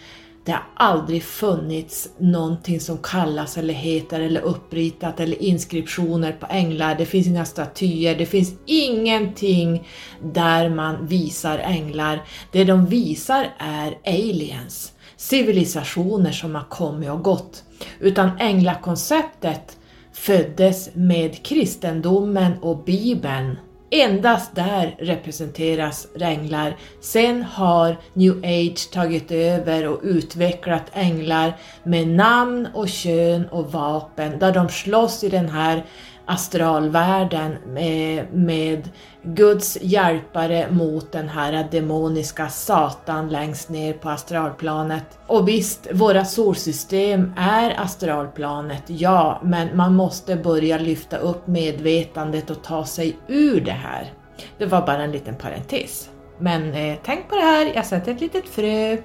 Det 0.44 0.52
har 0.52 0.62
aldrig 0.74 1.22
funnits 1.22 2.08
någonting 2.18 2.80
som 2.80 2.98
kallas 2.98 3.58
eller 3.58 3.74
heter 3.74 4.20
eller 4.20 4.40
uppritat 4.40 5.20
eller 5.20 5.42
inskriptioner 5.42 6.32
på 6.32 6.46
änglar. 6.50 6.94
Det 6.94 7.06
finns 7.06 7.26
inga 7.26 7.44
statyer, 7.44 8.14
det 8.18 8.26
finns 8.26 8.54
ingenting 8.66 9.88
där 10.22 10.68
man 10.68 11.06
visar 11.06 11.58
änglar. 11.58 12.22
Det 12.52 12.64
de 12.64 12.86
visar 12.86 13.54
är 13.58 13.98
aliens, 14.06 14.92
civilisationer 15.16 16.32
som 16.32 16.54
har 16.54 16.64
kommit 16.64 17.10
och 17.10 17.22
gått. 17.22 17.62
Utan 18.00 18.30
änglakonceptet 18.38 19.76
föddes 20.14 20.90
med 20.94 21.42
kristendomen 21.42 22.52
och 22.62 22.84
bibeln. 22.84 23.58
Endast 23.90 24.54
där 24.54 24.96
representeras 24.98 26.08
änglar. 26.20 26.76
Sen 27.00 27.42
har 27.42 27.96
new 28.12 28.38
age 28.44 28.90
tagit 28.92 29.30
över 29.30 29.88
och 29.88 30.00
utvecklat 30.02 30.90
änglar 30.92 31.56
med 31.82 32.08
namn 32.08 32.68
och 32.74 32.88
kön 32.88 33.48
och 33.48 33.72
vapen 33.72 34.38
där 34.38 34.52
de 34.52 34.68
slåss 34.68 35.24
i 35.24 35.28
den 35.28 35.48
här 35.48 35.84
astralvärlden 36.26 37.56
med, 37.66 38.26
med 38.32 38.88
Guds 39.24 39.78
hjälpare 39.80 40.66
mot 40.70 41.12
den 41.12 41.28
här 41.28 41.68
demoniska 41.70 42.48
Satan 42.48 43.28
längst 43.28 43.68
ner 43.68 43.92
på 43.92 44.10
astralplanet. 44.10 45.18
Och 45.26 45.48
visst, 45.48 45.88
våra 45.92 46.24
solsystem 46.24 47.32
är 47.36 47.80
astralplanet, 47.80 48.82
ja, 48.86 49.40
men 49.42 49.76
man 49.76 49.94
måste 49.94 50.36
börja 50.36 50.78
lyfta 50.78 51.16
upp 51.16 51.46
medvetandet 51.46 52.50
och 52.50 52.62
ta 52.62 52.84
sig 52.84 53.16
ur 53.28 53.60
det 53.60 53.72
här. 53.72 54.12
Det 54.58 54.66
var 54.66 54.86
bara 54.86 55.02
en 55.02 55.12
liten 55.12 55.34
parentes. 55.34 56.10
Men 56.38 56.74
eh, 56.74 56.98
tänk 57.04 57.28
på 57.28 57.34
det 57.34 57.42
här, 57.42 57.72
jag 57.74 57.86
sätter 57.86 58.12
ett 58.12 58.20
litet 58.20 58.48
frö. 58.48 58.96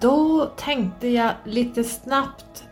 Då 0.00 0.50
tänkte 0.56 1.08
jag 1.08 1.30
lite 1.44 1.84
snabbt 1.84 2.64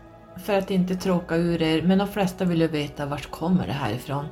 för 0.45 0.53
att 0.53 0.71
inte 0.71 0.95
tråka 0.95 1.35
ur 1.35 1.61
er, 1.61 1.81
men 1.81 1.97
de 1.97 2.07
flesta 2.07 2.45
vill 2.45 2.61
ju 2.61 2.67
veta 2.67 3.05
vart 3.05 3.31
kommer 3.31 3.67
det 3.67 3.73
här 3.73 3.93
ifrån. 3.93 4.25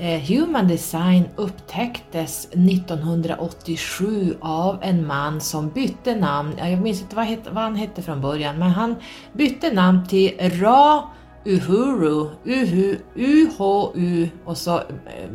Eh, 0.00 0.20
Human 0.20 0.68
Design 0.68 1.28
upptäcktes 1.36 2.48
1987 2.52 4.36
av 4.40 4.78
en 4.82 5.06
man 5.06 5.40
som 5.40 5.70
bytte 5.70 6.14
namn, 6.14 6.52
jag 6.58 6.80
minns 6.80 7.02
inte 7.02 7.16
vad, 7.16 7.62
han 7.64 7.76
hette 7.76 8.02
från 8.02 8.20
början, 8.20 8.58
men 8.58 8.70
han 8.70 8.94
bytte 9.32 9.72
namn 9.72 10.06
till 10.06 10.32
Ra 10.38 11.08
Uhuru, 11.44 12.28
Uhu, 12.44 12.96
Uhu 13.14 14.28
och 14.44 14.56
så 14.56 14.76
eh, 14.76 15.30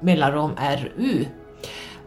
mellanrum 0.00 0.50
RU. 0.56 1.24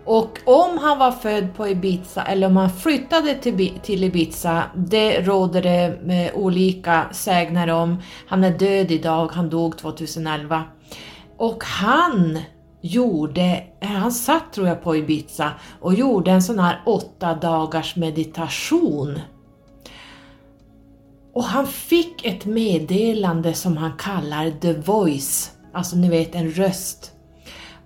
Och 0.05 0.39
om 0.45 0.77
han 0.77 0.99
var 0.99 1.11
född 1.11 1.55
på 1.55 1.67
Ibiza 1.67 2.23
eller 2.23 2.47
om 2.47 2.57
han 2.57 2.69
flyttade 2.69 3.35
till, 3.35 3.79
till 3.83 4.03
Ibiza, 4.03 4.63
det 4.75 5.21
råder 5.21 5.61
det 5.61 5.99
med 6.03 6.31
olika 6.33 7.05
sägner 7.11 7.67
om. 7.67 8.01
Han 8.27 8.43
är 8.43 8.51
död 8.51 8.91
idag, 8.91 9.27
han 9.33 9.49
dog 9.49 9.77
2011. 9.77 10.63
Och 11.41 11.63
han 11.63 12.39
gjorde, 12.81 13.63
han 13.81 14.11
satt 14.11 14.53
tror 14.53 14.67
jag 14.67 14.83
på 14.83 14.95
Ibiza 14.95 15.51
och 15.79 15.93
gjorde 15.93 16.31
en 16.31 16.43
sån 16.43 16.59
här 16.59 16.81
åtta 16.85 17.35
dagars 17.35 17.95
meditation. 17.95 19.19
Och 21.33 21.43
han 21.43 21.67
fick 21.67 22.25
ett 22.25 22.45
meddelande 22.45 23.53
som 23.53 23.77
han 23.77 23.97
kallar 23.97 24.51
the 24.51 24.73
voice, 24.73 25.51
alltså 25.73 25.95
ni 25.95 26.09
vet 26.09 26.35
en 26.35 26.51
röst. 26.51 27.11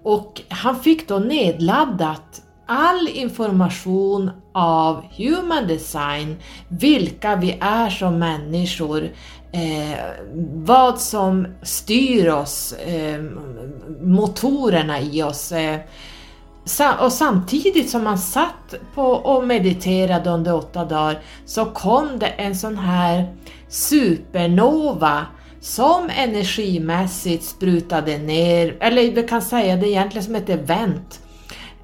Och 0.03 0.41
han 0.49 0.79
fick 0.79 1.07
då 1.07 1.19
nedladdat 1.19 2.41
all 2.65 3.07
information 3.07 4.31
av 4.53 5.03
Human 5.17 5.67
Design, 5.67 6.35
vilka 6.67 7.35
vi 7.35 7.57
är 7.61 7.89
som 7.89 8.19
människor, 8.19 9.11
eh, 9.51 9.99
vad 10.53 10.99
som 11.01 11.47
styr 11.61 12.29
oss, 12.29 12.73
eh, 12.73 13.21
motorerna 14.01 15.01
i 15.01 15.23
oss. 15.23 15.51
Eh, 15.51 15.79
och 16.99 17.11
samtidigt 17.11 17.89
som 17.89 18.03
man 18.03 18.17
satt 18.17 18.75
på 18.95 19.03
och 19.03 19.47
mediterade 19.47 20.29
under 20.29 20.55
åtta 20.55 20.85
dagar 20.85 21.19
så 21.45 21.65
kom 21.65 22.19
det 22.19 22.27
en 22.27 22.55
sån 22.55 22.77
här 22.77 23.35
supernova 23.67 25.25
som 25.61 26.09
energimässigt 26.09 27.43
sprutade 27.43 28.17
ner, 28.17 28.77
eller 28.79 29.11
vi 29.11 29.23
kan 29.23 29.41
säga 29.41 29.75
det 29.75 29.89
egentligen 29.89 30.25
som 30.25 30.35
ett 30.35 30.49
event. 30.49 31.21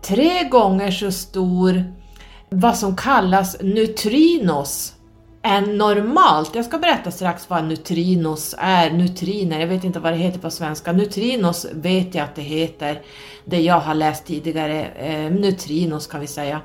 Tre 0.01 0.43
gånger 0.43 0.91
så 0.91 1.11
stor 1.11 1.83
vad 2.49 2.77
som 2.77 2.95
kallas 2.95 3.57
neutrinos 3.61 4.93
än 5.43 5.77
normalt. 5.77 6.55
Jag 6.55 6.65
ska 6.65 6.77
berätta 6.77 7.11
strax 7.11 7.49
vad 7.49 7.63
neutrinos 7.63 8.55
är, 8.57 8.91
neutriner, 8.91 9.59
jag 9.59 9.67
vet 9.67 9.83
inte 9.83 9.99
vad 9.99 10.13
det 10.13 10.17
heter 10.17 10.39
på 10.39 10.49
svenska. 10.49 10.91
Neutrinos 10.91 11.65
vet 11.73 12.15
jag 12.15 12.23
att 12.23 12.35
det 12.35 12.41
heter, 12.41 13.01
det 13.45 13.61
jag 13.61 13.79
har 13.79 13.93
läst 13.93 14.25
tidigare, 14.25 14.85
eh, 14.85 15.31
neutrinos 15.31 16.07
kan 16.07 16.21
vi 16.21 16.27
säga. 16.27 16.61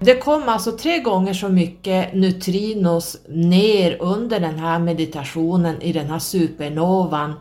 Det 0.00 0.14
kom 0.14 0.48
alltså 0.48 0.72
tre 0.72 0.98
gånger 0.98 1.34
så 1.34 1.48
mycket 1.48 2.14
neutrinos 2.14 3.16
ner 3.28 4.02
under 4.02 4.40
den 4.40 4.58
här 4.58 4.78
meditationen 4.78 5.82
i 5.82 5.92
den 5.92 6.06
här 6.06 6.18
supernovan 6.18 7.32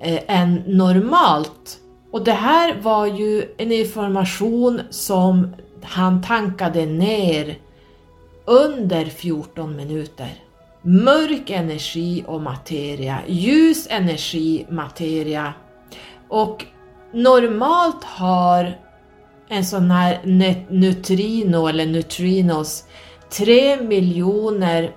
eh, 0.00 0.20
än 0.26 0.54
normalt. 0.54 1.78
Och 2.12 2.24
det 2.24 2.32
här 2.32 2.80
var 2.82 3.06
ju 3.06 3.44
en 3.58 3.72
information 3.72 4.80
som 4.90 5.54
han 5.82 6.22
tankade 6.22 6.86
ner 6.86 7.58
under 8.44 9.04
14 9.04 9.76
minuter. 9.76 10.30
Mörk 10.82 11.50
energi 11.50 12.24
och 12.26 12.40
materia, 12.40 13.18
ljus 13.26 13.86
energi, 13.90 14.66
materia. 14.70 15.54
Och 16.28 16.64
normalt 17.12 18.04
har 18.04 18.78
en 19.48 19.64
sån 19.64 19.90
här 19.90 20.20
neutrino 20.68 21.66
eller 21.66 21.86
neutrinos 21.86 22.84
3 23.30 23.82
miljoner 23.82 24.92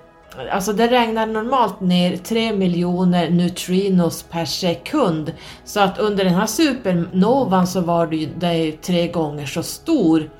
Alltså 0.52 0.72
det 0.72 0.86
regnar 0.86 1.26
normalt 1.26 1.80
ner 1.80 2.16
3 2.16 2.52
miljoner 2.52 3.30
neutrinos 3.30 4.22
per 4.22 4.44
sekund. 4.44 5.32
Så 5.64 5.80
att 5.80 5.98
under 5.98 6.24
den 6.24 6.34
här 6.34 6.46
supernovan 6.46 7.66
så 7.66 7.80
var 7.80 8.06
det, 8.06 8.54
ju 8.54 8.72
tre 8.72 9.08
gånger 9.08 9.46
så 9.46 9.62
stor 9.62 10.30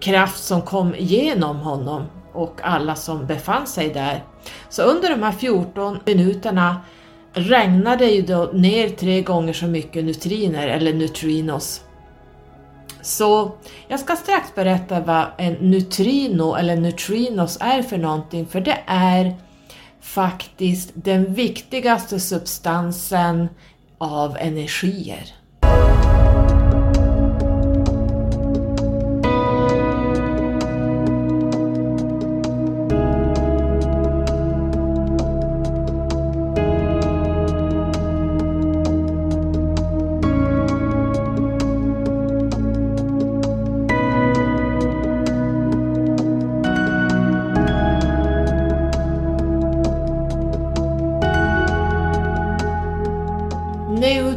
kraft 0.00 0.44
som 0.44 0.62
kom 0.62 0.94
genom 0.98 1.56
honom 1.56 2.02
och 2.34 2.60
alla 2.62 2.94
som 2.94 3.26
befann 3.26 3.66
sig 3.66 3.88
där. 3.88 4.24
Så 4.68 4.82
under 4.82 5.10
de 5.10 5.22
här 5.22 5.32
14 5.32 5.98
minuterna 6.06 6.80
regnade 7.32 8.04
det 8.04 8.10
ju 8.10 8.22
då 8.22 8.50
ner 8.52 8.88
tre 8.88 9.22
gånger 9.22 9.52
så 9.52 9.66
mycket 9.66 10.04
neutriner 10.04 10.68
eller 10.68 10.94
neutrinos. 10.94 11.84
Så 13.02 13.52
jag 13.88 14.00
ska 14.00 14.16
strax 14.16 14.54
berätta 14.54 15.00
vad 15.00 15.26
en 15.38 15.52
neutrino 15.52 16.54
eller 16.54 16.76
neutrinos 16.76 17.58
är 17.60 17.82
för 17.82 17.98
någonting, 17.98 18.46
för 18.46 18.60
det 18.60 18.78
är 18.86 19.34
faktiskt 20.00 20.90
den 20.94 21.34
viktigaste 21.34 22.20
substansen 22.20 23.48
av 23.98 24.36
energier. 24.36 25.43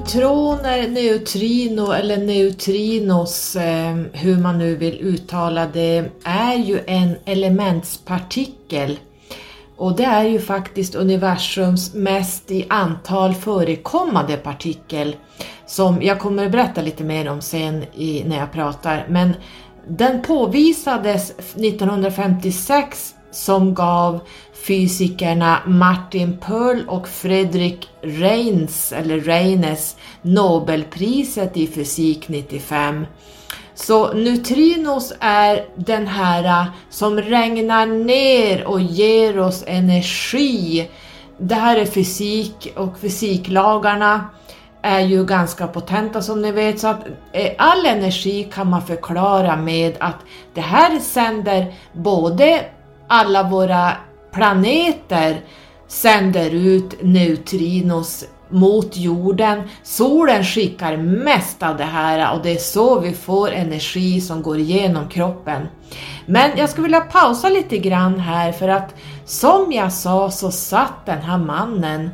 Neutroner, 0.08 0.88
neutrino 0.88 1.92
eller 1.92 2.18
neutrinos, 2.18 3.56
eh, 3.56 3.96
hur 4.14 4.38
man 4.38 4.58
nu 4.58 4.76
vill 4.76 5.00
uttala 5.00 5.66
det, 5.66 6.12
är 6.24 6.56
ju 6.56 6.80
en 6.88 7.16
elementspartikel. 7.26 9.00
Och 9.78 9.96
det 9.96 10.04
är 10.04 10.24
ju 10.24 10.40
faktiskt 10.40 10.96
universums 10.96 11.94
mest 11.94 12.52
i 12.52 12.66
antal 12.70 13.34
förekommande 13.34 14.38
partikel 14.38 15.16
som 15.66 16.02
jag 16.02 16.20
kommer 16.20 16.46
att 16.46 16.52
berätta 16.52 16.82
lite 16.82 17.04
mer 17.04 17.30
om 17.30 17.42
sen 17.42 17.84
i, 17.96 18.24
när 18.28 18.38
jag 18.38 18.52
pratar. 18.52 19.06
Men 19.10 19.34
den 19.88 20.22
påvisades 20.22 21.32
1956 21.32 23.16
som 23.32 23.74
gav 23.74 24.20
fysikerna 24.66 25.60
Martin 25.66 26.38
Pearl 26.38 26.82
och 26.88 27.08
Fredrik 27.08 27.90
Reines, 28.02 28.92
eller 28.92 29.20
Reines, 29.20 29.98
Nobelpriset 30.22 31.58
i 31.58 31.68
fysik 31.68 32.30
95. 32.30 33.06
Så 33.76 34.14
neutrinos 34.14 35.14
är 35.20 35.66
den 35.76 36.08
här 36.08 36.44
äh, 36.44 36.68
som 36.90 37.22
regnar 37.22 37.86
ner 37.86 38.68
och 38.68 38.82
ger 38.82 39.40
oss 39.40 39.64
energi. 39.68 40.90
Det 41.38 41.56
här 41.56 41.78
är 41.78 41.86
fysik 41.86 42.74
och 42.76 43.00
fysiklagarna 43.00 44.30
är 44.82 45.00
ju 45.00 45.26
ganska 45.26 45.68
potenta 45.68 46.22
som 46.22 46.42
ni 46.42 46.52
vet, 46.52 46.80
så 46.80 46.88
att 46.88 47.08
eh, 47.32 47.52
all 47.58 47.86
energi 47.86 48.50
kan 48.54 48.70
man 48.70 48.82
förklara 48.82 49.56
med 49.56 49.96
att 50.00 50.18
det 50.54 50.62
här 50.62 51.00
sänder 51.00 51.74
både 51.94 52.66
alla 53.08 53.44
våra 53.44 53.92
planeter 54.38 55.42
sänder 55.88 56.52
ut 56.52 57.04
neutrinos 57.04 58.26
mot 58.50 58.98
jorden. 58.98 59.62
Solen 59.84 60.44
skickar 60.44 60.98
mest 60.98 61.64
av 61.64 61.78
det 61.78 61.84
här 61.84 62.36
och 62.36 62.44
det 62.44 62.52
är 62.52 62.60
så 62.60 63.00
vi 63.00 63.14
får 63.14 63.52
energi 63.52 64.22
som 64.22 64.42
går 64.42 64.60
igenom 64.60 65.08
kroppen. 65.10 65.68
Men 66.26 66.52
jag 66.58 66.70
skulle 66.70 66.84
vilja 66.84 67.02
pausa 67.02 67.50
lite 67.50 67.78
grann 67.78 68.20
här 68.20 68.52
för 68.52 68.68
att 68.68 68.96
som 69.26 69.72
jag 69.72 69.94
sa 69.94 70.32
så 70.32 70.52
satt 70.52 71.06
den 71.06 71.22
här 71.22 71.38
mannen 71.38 72.10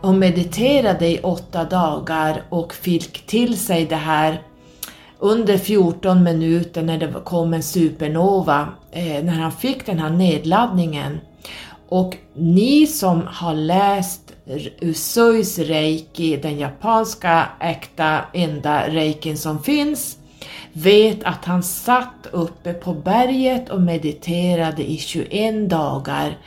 och 0.00 0.14
mediterade 0.14 1.06
i 1.06 1.20
åtta 1.22 1.64
dagar 1.64 2.42
och 2.48 2.74
fick 2.74 3.26
till 3.26 3.58
sig 3.58 3.86
det 3.86 3.96
här 3.96 4.42
under 5.18 5.58
14 5.58 6.22
minuter 6.22 6.82
när 6.82 6.98
det 6.98 7.12
kom 7.24 7.54
en 7.54 7.62
supernova, 7.62 8.68
eh, 8.90 9.24
när 9.24 9.32
han 9.32 9.52
fick 9.52 9.86
den 9.86 9.98
här 9.98 10.10
nedladdningen. 10.10 11.20
Och 11.92 12.16
ni 12.34 12.86
som 12.86 13.22
har 13.26 13.54
läst 13.54 14.32
Usuis 14.80 15.58
reiki, 15.58 16.36
den 16.36 16.58
japanska 16.58 17.48
äkta 17.60 18.20
enda 18.32 18.88
reikin 18.88 19.36
som 19.36 19.62
finns, 19.62 20.18
vet 20.72 21.24
att 21.24 21.44
han 21.44 21.62
satt 21.62 22.26
uppe 22.30 22.72
på 22.72 22.94
berget 22.94 23.68
och 23.68 23.80
mediterade 23.80 24.90
i 24.90 24.96
21 24.96 25.70
dagar 25.70 26.38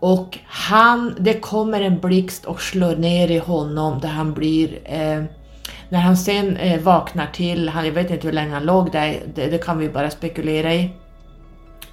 och 0.00 0.38
han, 0.46 1.14
det 1.18 1.34
kommer 1.34 1.80
en 1.80 1.98
blixt 1.98 2.44
och 2.44 2.62
slår 2.62 2.96
ner 2.96 3.30
i 3.30 3.38
honom 3.38 4.00
där 4.00 4.08
han 4.08 4.32
blir 4.32 4.78
eh, 4.84 5.22
när 5.88 6.00
han 6.00 6.16
sen 6.16 6.56
eh, 6.56 6.80
vaknar 6.80 7.26
till, 7.26 7.68
han, 7.68 7.86
jag 7.86 7.92
vet 7.92 8.10
inte 8.10 8.26
hur 8.26 8.34
länge 8.34 8.54
han 8.54 8.64
låg 8.64 8.92
där, 8.92 9.20
det, 9.34 9.46
det 9.46 9.58
kan 9.58 9.78
vi 9.78 9.88
bara 9.88 10.10
spekulera 10.10 10.74
i. 10.74 10.90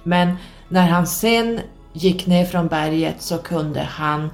Men 0.02 0.36
när 0.68 0.88
han 0.88 1.06
sen 1.06 1.60
gick 1.96 2.26
ner 2.26 2.44
från 2.44 2.68
berget 2.68 3.22
så 3.22 3.38
kunde 3.38 3.80
han 3.80 4.30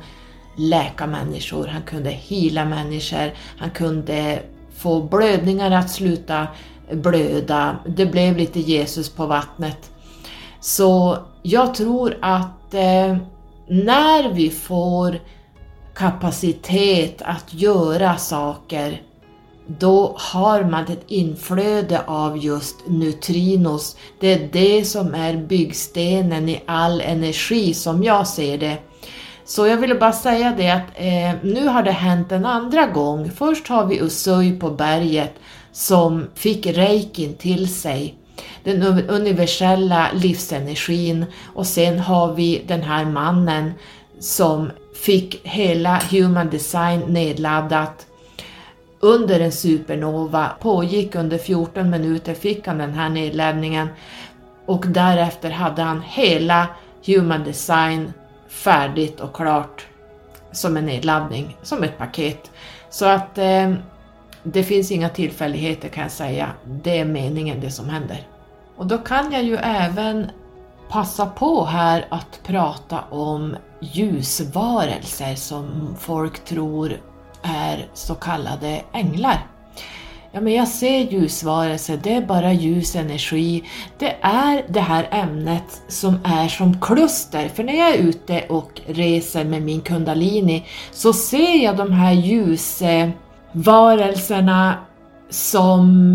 läka 0.56 1.06
människor, 1.06 1.66
han 1.66 1.82
kunde 1.82 2.10
hila 2.10 2.64
människor, 2.64 3.32
han 3.58 3.70
kunde 3.70 4.42
få 4.76 5.02
blödningar 5.02 5.70
att 5.70 5.90
sluta 5.90 6.46
blöda. 6.92 7.76
Det 7.86 8.06
blev 8.06 8.36
lite 8.36 8.60
Jesus 8.60 9.08
på 9.08 9.26
vattnet. 9.26 9.90
Så 10.60 11.18
jag 11.42 11.74
tror 11.74 12.18
att 12.20 12.74
eh, 12.74 13.16
när 13.68 14.32
vi 14.32 14.50
får 14.50 15.20
kapacitet 15.94 17.22
att 17.22 17.54
göra 17.54 18.16
saker 18.16 19.02
då 19.66 20.14
har 20.18 20.64
man 20.64 20.84
ett 20.84 21.04
inflöde 21.06 22.00
av 22.06 22.38
just 22.38 22.76
neutrinos. 22.86 23.96
Det 24.20 24.32
är 24.32 24.48
det 24.52 24.84
som 24.84 25.14
är 25.14 25.36
byggstenen 25.36 26.48
i 26.48 26.62
all 26.66 27.00
energi 27.00 27.74
som 27.74 28.02
jag 28.02 28.26
ser 28.26 28.58
det. 28.58 28.78
Så 29.44 29.66
jag 29.66 29.76
ville 29.76 29.94
bara 29.94 30.12
säga 30.12 30.54
det 30.56 30.70
att 30.70 30.86
eh, 30.94 31.52
nu 31.52 31.66
har 31.66 31.82
det 31.82 31.90
hänt 31.90 32.32
en 32.32 32.46
andra 32.46 32.86
gång. 32.86 33.30
Först 33.30 33.68
har 33.68 33.86
vi 33.86 34.00
Usui 34.00 34.52
på 34.58 34.70
berget 34.70 35.34
som 35.72 36.26
fick 36.34 36.66
reikin 36.66 37.34
till 37.34 37.74
sig, 37.74 38.14
den 38.64 38.82
universella 39.08 40.08
livsenergin 40.14 41.24
och 41.54 41.66
sen 41.66 41.98
har 41.98 42.34
vi 42.34 42.62
den 42.66 42.82
här 42.82 43.04
mannen 43.04 43.72
som 44.18 44.70
fick 45.04 45.40
hela 45.46 46.02
human 46.10 46.50
design 46.50 47.00
nedladdat 47.00 48.06
under 49.04 49.40
en 49.40 49.52
supernova, 49.52 50.50
pågick 50.60 51.14
under 51.14 51.38
14 51.38 51.90
minuter, 51.90 52.34
fick 52.34 52.66
han 52.66 52.78
den 52.78 52.94
här 52.94 53.08
nedladdningen 53.08 53.88
och 54.66 54.84
därefter 54.86 55.50
hade 55.50 55.82
han 55.82 56.02
hela 56.02 56.66
Human 57.06 57.44
Design 57.44 58.12
färdigt 58.48 59.20
och 59.20 59.36
klart 59.36 59.86
som 60.52 60.76
en 60.76 60.86
nedladdning, 60.86 61.56
som 61.62 61.82
ett 61.82 61.98
paket. 61.98 62.50
Så 62.90 63.06
att 63.06 63.38
eh, 63.38 63.72
det 64.42 64.64
finns 64.64 64.90
inga 64.90 65.08
tillfälligheter 65.08 65.88
kan 65.88 66.02
jag 66.02 66.12
säga, 66.12 66.50
det 66.64 66.98
är 66.98 67.04
meningen 67.04 67.60
det 67.60 67.70
som 67.70 67.88
händer. 67.88 68.26
Och 68.76 68.86
då 68.86 68.98
kan 68.98 69.32
jag 69.32 69.42
ju 69.42 69.56
även 69.56 70.30
passa 70.88 71.26
på 71.26 71.64
här 71.64 72.06
att 72.08 72.40
prata 72.46 73.00
om 73.10 73.56
ljusvarelser 73.80 75.34
som 75.34 75.96
folk 75.98 76.44
tror 76.44 76.96
är 77.42 77.86
så 77.94 78.14
kallade 78.14 78.82
änglar. 78.92 79.46
Ja, 80.34 80.40
men 80.40 80.52
jag 80.52 80.68
ser 80.68 80.98
ljusvarelser, 80.98 82.00
det 82.02 82.14
är 82.14 82.26
bara 82.26 82.52
ljusenergi. 82.52 83.64
Det 83.98 84.16
är 84.20 84.64
det 84.68 84.80
här 84.80 85.08
ämnet 85.10 85.82
som 85.88 86.18
är 86.24 86.48
som 86.48 86.80
kluster, 86.80 87.48
för 87.48 87.64
när 87.64 87.78
jag 87.78 87.94
är 87.94 87.98
ute 87.98 88.44
och 88.48 88.80
reser 88.86 89.44
med 89.44 89.62
min 89.62 89.80
kundalini 89.80 90.66
så 90.90 91.12
ser 91.12 91.64
jag 91.64 91.76
de 91.76 91.92
här 91.92 92.12
ljusvarelserna 92.12 94.78
som... 95.30 96.14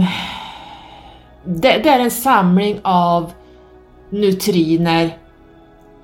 Det, 1.43 1.77
det 1.77 1.89
är 1.89 1.99
en 1.99 2.11
samling 2.11 2.79
av 2.83 3.31
neutriner 4.09 5.17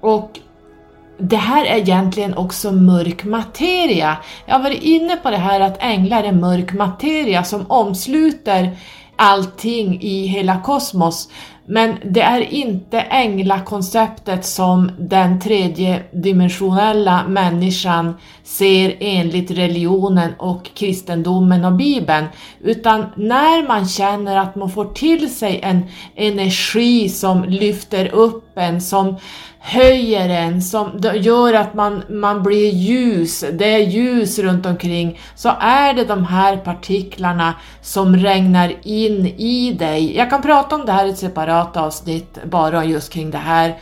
och 0.01 0.39
det 1.23 1.37
här 1.37 1.65
är 1.65 1.77
egentligen 1.77 2.33
också 2.33 2.71
mörk 2.71 3.23
materia. 3.23 4.17
Jag 4.45 4.55
har 4.55 4.63
varit 4.63 4.83
inne 4.83 5.15
på 5.15 5.29
det 5.29 5.37
här 5.37 5.59
att 5.59 5.83
änglar 5.83 6.23
är 6.23 6.31
mörk 6.31 6.73
materia 6.73 7.43
som 7.43 7.65
omsluter 7.71 8.77
allting 9.15 10.01
i 10.01 10.27
hela 10.27 10.61
kosmos. 10.61 11.29
Men 11.65 11.95
det 12.05 12.21
är 12.21 12.53
inte 12.53 12.99
änglakonceptet 12.99 14.45
som 14.45 14.91
den 14.99 15.39
tredje 15.39 16.03
dimensionella 16.11 17.27
människan 17.27 18.13
ser 18.43 18.97
enligt 18.99 19.51
religionen 19.51 20.31
och 20.39 20.69
kristendomen 20.73 21.65
och 21.65 21.73
bibeln. 21.73 22.25
Utan 22.61 23.05
när 23.15 23.67
man 23.67 23.87
känner 23.87 24.37
att 24.37 24.55
man 24.55 24.69
får 24.69 24.85
till 24.85 25.35
sig 25.35 25.59
en 25.63 25.85
energi 26.15 27.09
som 27.09 27.43
lyfter 27.43 28.07
upp 28.13 28.57
en, 28.57 28.81
som 28.81 29.17
höjer 29.65 30.29
en, 30.29 30.61
som 30.61 31.01
gör 31.15 31.53
att 31.53 31.73
man, 31.73 32.03
man 32.09 32.43
blir 32.43 32.69
ljus, 32.69 33.43
det 33.53 33.75
är 33.75 33.79
ljus 33.79 34.39
runt 34.39 34.65
omkring, 34.65 35.19
så 35.35 35.49
är 35.59 35.93
det 35.93 36.03
de 36.03 36.25
här 36.25 36.57
partiklarna 36.57 37.53
som 37.81 38.15
regnar 38.15 38.73
in 38.83 39.25
i 39.27 39.73
dig. 39.79 40.17
Jag 40.17 40.29
kan 40.29 40.41
prata 40.41 40.75
om 40.75 40.85
det 40.85 40.91
här 40.91 41.05
i 41.05 41.09
ett 41.09 41.17
separat 41.17 41.77
avsnitt 41.77 42.37
bara 42.45 42.85
just 42.85 43.13
kring 43.13 43.31
det 43.31 43.37
här. 43.37 43.77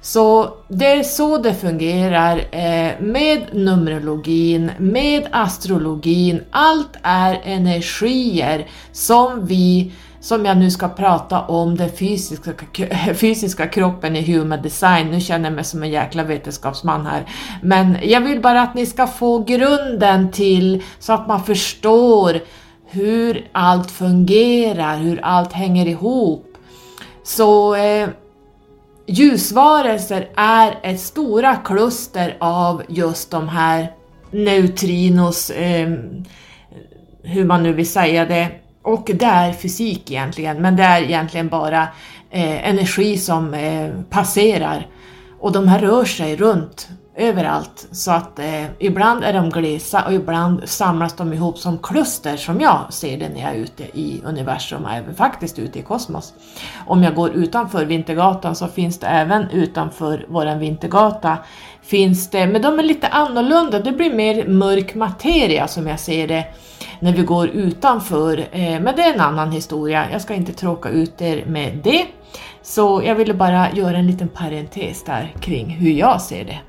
Så 0.00 0.54
det 0.68 0.86
är 0.86 1.02
så 1.02 1.38
det 1.38 1.54
fungerar 1.54 2.36
eh, 2.50 3.00
med 3.00 3.40
numerologin, 3.52 4.70
med 4.78 5.28
astrologin. 5.32 6.42
Allt 6.50 6.96
är 7.02 7.40
energier 7.44 8.66
som 8.92 9.46
vi 9.46 9.92
som 10.22 10.44
jag 10.44 10.56
nu 10.56 10.70
ska 10.70 10.88
prata 10.88 11.40
om 11.40 11.76
den 11.76 11.90
fysiska, 11.90 12.52
fysiska 13.14 13.66
kroppen 13.66 14.16
i 14.16 14.32
Human 14.32 14.62
Design. 14.62 15.10
Nu 15.10 15.20
känner 15.20 15.44
jag 15.44 15.54
mig 15.54 15.64
som 15.64 15.82
en 15.82 15.90
jäkla 15.90 16.24
vetenskapsman 16.24 17.06
här. 17.06 17.24
Men 17.62 17.96
jag 18.02 18.20
vill 18.20 18.40
bara 18.40 18.62
att 18.62 18.74
ni 18.74 18.86
ska 18.86 19.06
få 19.06 19.38
grunden 19.38 20.30
till 20.30 20.82
så 20.98 21.12
att 21.12 21.28
man 21.28 21.44
förstår 21.44 22.40
hur 22.86 23.48
allt 23.52 23.90
fungerar, 23.90 24.96
hur 24.96 25.20
allt 25.22 25.52
hänger 25.52 25.86
ihop. 25.86 26.46
Så 27.24 27.74
eh, 27.74 28.08
ljusvarelser 29.06 30.28
är 30.36 30.78
ett 30.82 31.00
stora 31.00 31.56
kluster 31.56 32.36
av 32.40 32.82
just 32.88 33.30
de 33.30 33.48
här 33.48 33.92
neutrinos, 34.30 35.50
eh, 35.50 35.88
hur 37.22 37.44
man 37.44 37.62
nu 37.62 37.72
vill 37.72 37.90
säga 37.90 38.24
det, 38.24 38.61
och 38.82 39.10
det 39.14 39.26
är 39.26 39.52
fysik 39.52 40.10
egentligen, 40.10 40.62
men 40.62 40.76
det 40.76 40.82
är 40.82 41.02
egentligen 41.02 41.48
bara 41.48 41.82
eh, 42.30 42.68
energi 42.68 43.18
som 43.18 43.54
eh, 43.54 43.90
passerar. 44.10 44.86
Och 45.40 45.52
de 45.52 45.68
här 45.68 45.78
rör 45.78 46.04
sig 46.04 46.36
runt 46.36 46.88
överallt, 47.16 47.88
så 47.90 48.10
att 48.10 48.38
eh, 48.38 48.64
ibland 48.78 49.24
är 49.24 49.32
de 49.32 49.50
glesa 49.50 50.04
och 50.06 50.12
ibland 50.12 50.68
samlas 50.68 51.16
de 51.16 51.32
ihop 51.32 51.58
som 51.58 51.78
kluster 51.78 52.36
som 52.36 52.60
jag 52.60 52.92
ser 52.92 53.18
det 53.18 53.28
när 53.28 53.40
jag 53.40 53.50
är 53.50 53.54
ute 53.54 53.82
i 53.82 54.22
universum 54.24 54.84
och 54.84 54.92
även 54.92 55.14
faktiskt 55.14 55.58
ute 55.58 55.78
i 55.78 55.82
kosmos. 55.82 56.32
Om 56.86 57.02
jag 57.02 57.14
går 57.14 57.30
utanför 57.30 57.84
Vintergatan 57.84 58.56
så 58.56 58.68
finns 58.68 58.98
det 58.98 59.06
även 59.06 59.50
utanför 59.50 60.26
våran 60.28 60.58
Vintergata 60.58 61.38
finns 61.82 62.30
det, 62.30 62.46
men 62.46 62.62
de 62.62 62.78
är 62.78 62.82
lite 62.82 63.08
annorlunda, 63.08 63.78
det 63.78 63.92
blir 63.92 64.14
mer 64.14 64.48
mörk 64.48 64.94
materia 64.94 65.68
som 65.68 65.86
jag 65.86 66.00
ser 66.00 66.28
det 66.28 66.44
när 67.02 67.12
vi 67.12 67.22
går 67.22 67.48
utanför. 67.48 68.38
Eh, 68.38 68.80
men 68.80 68.96
det 68.96 69.02
är 69.02 69.14
en 69.14 69.20
annan 69.20 69.52
historia, 69.52 70.06
jag 70.12 70.22
ska 70.22 70.34
inte 70.34 70.52
tråka 70.52 70.88
ut 70.88 71.22
er 71.22 71.44
med 71.46 71.80
det. 71.84 72.06
Så 72.62 73.02
jag 73.04 73.14
ville 73.14 73.34
bara 73.34 73.72
göra 73.72 73.96
en 73.96 74.06
liten 74.06 74.28
parentes 74.28 75.04
där 75.04 75.34
kring 75.40 75.70
hur 75.70 75.90
jag 75.90 76.20
ser 76.20 76.44
det. 76.44 76.60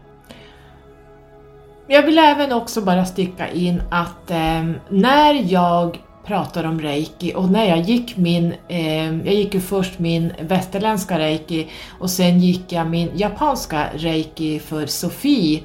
Jag 1.88 2.04
vill 2.04 2.18
även 2.18 2.52
också 2.52 2.82
bara 2.82 3.06
sticka 3.06 3.50
in 3.50 3.82
att 3.92 4.32
eh, 4.32 4.64
när 4.90 5.52
jag 5.52 6.00
pratar 6.26 6.64
om 6.64 6.82
reiki 6.82 7.34
och 7.36 7.50
när 7.50 7.66
jag 7.66 7.80
gick 7.80 8.18
min, 8.18 8.54
eh, 8.68 9.18
jag 9.18 9.34
gick 9.34 9.54
ju 9.54 9.60
först 9.60 10.00
min 10.00 10.34
västerländska 10.42 11.20
reiki 11.20 11.68
och 12.00 12.10
sen 12.10 12.40
gick 12.40 12.72
jag 12.72 12.88
min 12.90 13.12
japanska 13.16 13.88
reiki 13.96 14.60
för 14.60 14.86
Sofie 14.86 15.62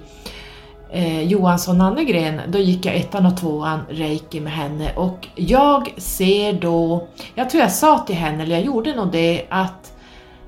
eh, 0.92 1.22
Johansson 1.22 1.80
Annegren, 1.80 2.40
då 2.48 2.58
gick 2.58 2.86
jag 2.86 2.96
ettan 2.96 3.26
och 3.26 3.36
tvåan 3.36 3.80
reiki 3.88 4.40
med 4.40 4.52
henne 4.52 4.92
och 4.96 5.26
jag 5.34 5.94
ser 5.96 6.52
då, 6.52 7.08
jag 7.34 7.50
tror 7.50 7.62
jag 7.62 7.72
sa 7.72 7.98
till 7.98 8.16
henne, 8.16 8.42
eller 8.42 8.56
jag 8.56 8.64
gjorde 8.64 8.96
nog 8.96 9.12
det, 9.12 9.46
att 9.48 9.92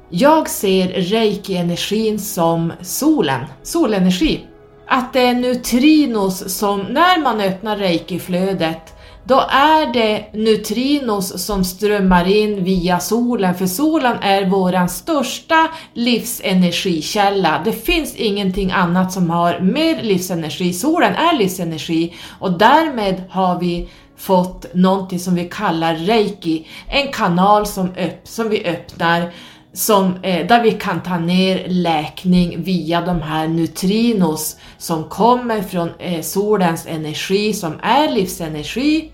jag 0.08 0.48
ser 0.48 0.88
reiki-energin 0.88 2.18
som 2.18 2.72
solen, 2.80 3.40
solenergi. 3.62 4.40
Att 4.86 5.12
det 5.12 5.20
är 5.20 5.34
neutrinos 5.34 6.58
som, 6.58 6.80
när 6.80 7.22
man 7.22 7.40
öppnar 7.40 7.76
reiki-flödet, 7.76 8.94
då 9.24 9.44
är 9.50 9.92
det 9.92 10.26
neutrinos 10.32 11.44
som 11.44 11.64
strömmar 11.64 12.28
in 12.28 12.64
via 12.64 13.00
solen, 13.00 13.54
för 13.54 13.66
solen 13.66 14.16
är 14.22 14.46
våran 14.46 14.88
största 14.88 15.68
livsenergikälla. 15.94 17.62
Det 17.64 17.72
finns 17.72 18.14
ingenting 18.14 18.72
annat 18.72 19.12
som 19.12 19.30
har 19.30 19.60
mer 19.60 20.02
livsenergi. 20.02 20.72
Solen 20.72 21.14
är 21.14 21.38
livsenergi 21.38 22.14
och 22.38 22.58
därmed 22.58 23.22
har 23.30 23.60
vi 23.60 23.88
fått 24.16 24.74
någonting 24.74 25.18
som 25.18 25.34
vi 25.34 25.48
kallar 25.48 25.94
reiki, 25.94 26.66
en 26.88 27.12
kanal 27.12 27.66
som, 27.66 27.88
öpp 27.96 28.28
som 28.28 28.48
vi 28.48 28.64
öppnar 28.66 29.32
som, 29.72 30.14
eh, 30.22 30.46
där 30.46 30.62
vi 30.62 30.72
kan 30.72 31.02
ta 31.02 31.18
ner 31.18 31.68
läkning 31.68 32.62
via 32.62 33.00
de 33.00 33.22
här 33.22 33.48
neutrinos 33.48 34.56
som 34.78 35.04
kommer 35.04 35.62
från 35.62 35.90
eh, 35.98 36.20
solens 36.20 36.86
energi 36.86 37.52
som 37.52 37.74
är 37.82 38.10
livsenergi. 38.10 39.10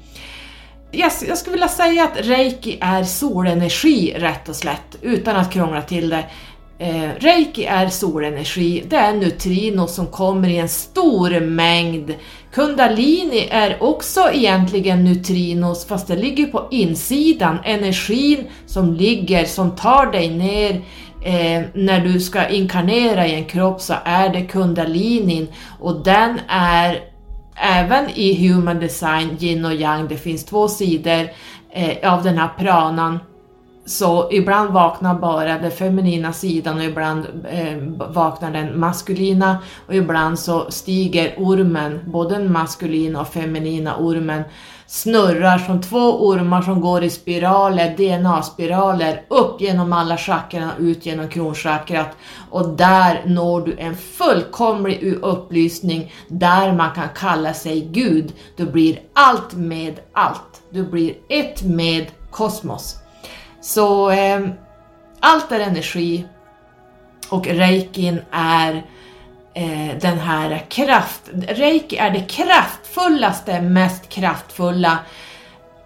Yes, 0.92 1.25
jag 1.29 1.38
skulle 1.38 1.53
vilja 1.53 1.69
säga 1.69 2.05
att 2.05 2.27
reiki 2.27 2.79
är 2.81 3.05
solenergi 3.05 4.14
rätt 4.19 4.49
och 4.49 4.57
slätt, 4.57 4.97
utan 5.03 5.37
att 5.37 5.53
krångla 5.53 5.83
till 5.83 6.09
det. 6.09 6.25
Eh, 6.79 7.11
reiki 7.19 7.65
är 7.65 7.89
solenergi, 7.89 8.85
det 8.89 8.97
är 8.97 9.12
neutrinos 9.12 9.95
som 9.95 10.07
kommer 10.07 10.49
i 10.49 10.59
en 10.59 10.69
stor 10.69 11.41
mängd. 11.41 12.15
Kundalini 12.53 13.49
är 13.51 13.83
också 13.83 14.31
egentligen 14.33 15.05
neutrinos 15.05 15.87
fast 15.87 16.09
det 16.09 16.17
ligger 16.17 16.47
på 16.47 16.69
insidan, 16.71 17.59
energin 17.65 18.45
som 18.67 18.95
ligger, 18.95 19.45
som 19.45 19.77
tar 19.77 20.12
dig 20.12 20.29
ner. 20.29 20.71
Eh, 21.25 21.62
när 21.75 22.01
du 22.01 22.21
ska 22.21 22.49
inkarnera 22.49 23.27
i 23.27 23.35
en 23.35 23.45
kropp 23.45 23.81
så 23.81 23.95
är 24.05 24.29
det 24.29 24.43
kundalinin. 24.43 25.49
Och 25.81 26.05
den 26.05 26.41
är 26.49 27.01
även 27.55 28.11
i 28.11 28.49
Human 28.49 28.81
Design, 28.81 29.37
yin 29.41 29.65
och 29.65 29.75
yang, 29.75 30.09
det 30.09 30.17
finns 30.17 30.45
två 30.45 30.69
sidor 30.69 31.29
eh, 31.73 32.12
av 32.12 32.23
den 32.23 32.39
här 32.39 32.51
pranan 32.59 33.19
så 33.87 34.29
ibland 34.33 34.70
vaknar 34.70 35.14
bara 35.14 35.59
den 35.59 35.70
feminina 35.70 36.33
sidan 36.33 36.77
och 36.77 36.85
ibland 36.85 37.27
eh, 37.49 37.77
vaknar 38.09 38.51
den 38.51 38.81
maskulina 38.81 39.59
och 39.87 39.94
ibland 39.94 40.38
så 40.38 40.70
stiger 40.70 41.35
ormen, 41.37 42.01
både 42.07 42.35
den 42.35 42.53
maskulina 42.53 43.20
och 43.20 43.29
feminina 43.29 43.96
ormen, 43.96 44.42
snurrar 44.87 45.59
som 45.59 45.83
två 45.83 46.27
ormar 46.29 46.62
som 46.62 46.81
går 46.81 47.05
i 47.05 47.11
spiraler, 47.11 47.96
DNA-spiraler, 47.96 49.22
upp 49.29 49.61
genom 49.61 49.92
alla 49.92 50.16
chakran 50.16 50.70
och 50.70 50.81
ut 50.81 51.07
genom 51.07 51.29
kronchakrat 51.29 52.16
och 52.51 52.68
där 52.68 53.22
når 53.27 53.61
du 53.61 53.77
en 53.79 53.96
fullkomlig 53.96 55.14
upplysning 55.22 56.12
där 56.29 56.72
man 56.72 56.94
kan 56.94 57.09
kalla 57.16 57.55
sig 57.55 57.88
Gud. 57.92 58.33
Du 58.57 58.66
blir 58.66 59.01
allt 59.12 59.55
med 59.55 60.01
allt. 60.12 60.62
Du 60.70 60.83
blir 60.83 61.14
ett 61.29 61.62
med 61.62 62.07
kosmos. 62.31 63.06
Så 63.66 64.11
eh, 64.11 64.40
allt 65.20 65.52
är 65.52 65.61
energi 65.61 66.26
och 67.29 67.46
reikin 67.46 68.20
är 68.31 68.74
eh, 69.55 69.98
den 70.00 70.18
här 70.18 70.66
kraft... 70.68 71.22
Reiki 71.48 71.96
är 71.96 72.11
det 72.11 72.20
kraftfullaste, 72.20 73.61
mest 73.61 74.09
kraftfulla 74.09 74.98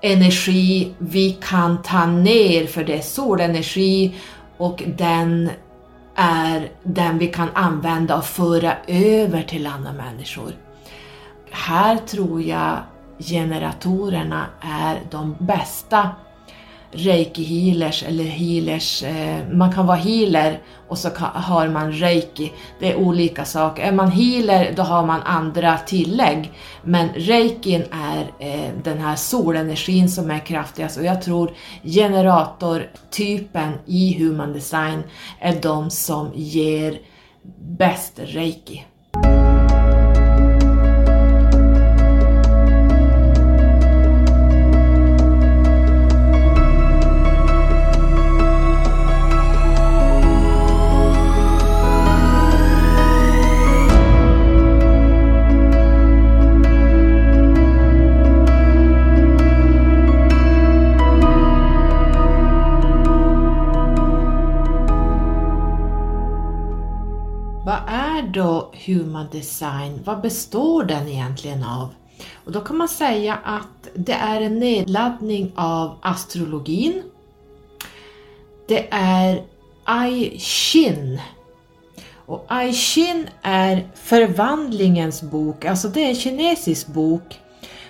energi 0.00 0.94
vi 0.98 1.32
kan 1.32 1.82
ta 1.82 2.06
ner 2.06 2.66
för 2.66 2.84
det 2.84 2.98
är 2.98 3.02
solenergi 3.02 4.14
och 4.56 4.82
den 4.86 5.50
är 6.14 6.68
den 6.82 7.18
vi 7.18 7.26
kan 7.26 7.48
använda 7.54 8.16
och 8.16 8.24
föra 8.24 8.76
över 8.86 9.42
till 9.42 9.66
andra 9.66 9.92
människor. 9.92 10.52
Här 11.50 11.96
tror 11.96 12.42
jag 12.42 12.78
generatorerna 13.18 14.46
är 14.60 15.00
de 15.10 15.36
bästa 15.38 16.10
reiki 16.92 17.42
healers 17.44 18.02
eller 18.02 18.24
healers, 18.24 19.02
eh, 19.02 19.48
man 19.52 19.72
kan 19.72 19.86
vara 19.86 19.96
healer 19.96 20.60
och 20.88 20.98
så 20.98 21.08
har 21.18 21.68
man 21.68 21.92
reiki. 21.92 22.52
Det 22.78 22.92
är 22.92 22.96
olika 22.96 23.44
saker. 23.44 23.82
Är 23.82 23.92
man 23.92 24.10
healer 24.10 24.72
då 24.76 24.82
har 24.82 25.06
man 25.06 25.22
andra 25.22 25.78
tillägg. 25.78 26.52
Men 26.82 27.08
reikin 27.14 27.84
är 27.90 28.30
eh, 28.38 28.70
den 28.82 28.98
här 28.98 29.16
solenergin 29.16 30.08
som 30.08 30.30
är 30.30 30.38
kraftigast 30.38 30.96
och 30.98 31.04
jag 31.04 31.22
tror 31.22 31.52
generatortypen 31.82 33.72
i 33.86 34.18
human 34.18 34.52
design 34.52 35.02
är 35.40 35.60
de 35.62 35.90
som 35.90 36.30
ger 36.34 36.98
bäst 37.58 38.12
reiki. 38.16 38.84
Human 68.86 69.26
Design, 69.32 70.00
vad 70.04 70.20
består 70.20 70.84
den 70.84 71.08
egentligen 71.08 71.64
av? 71.64 71.88
Och 72.44 72.52
då 72.52 72.60
kan 72.60 72.76
man 72.76 72.88
säga 72.88 73.38
att 73.44 73.88
det 73.94 74.12
är 74.12 74.40
en 74.40 74.58
nedladdning 74.58 75.52
av 75.54 75.98
astrologin. 76.02 77.02
Det 78.68 78.88
är 78.90 79.42
Ai 79.84 80.38
Ching. 80.38 81.20
Och 82.26 82.44
Ai 82.48 82.72
Ching 82.72 83.26
är 83.42 83.88
förvandlingens 83.94 85.22
bok, 85.22 85.64
alltså 85.64 85.88
det 85.88 86.04
är 86.04 86.08
en 86.08 86.14
kinesisk 86.14 86.86
bok. 86.86 87.40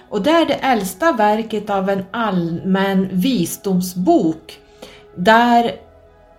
Och 0.09 0.23
det 0.23 0.31
är 0.31 0.47
det 0.47 0.55
äldsta 0.55 1.13
verket 1.13 1.71
av 1.71 1.91
en 1.91 2.05
allmän 2.11 3.09
visdomsbok 3.13 4.59
där 5.17 5.77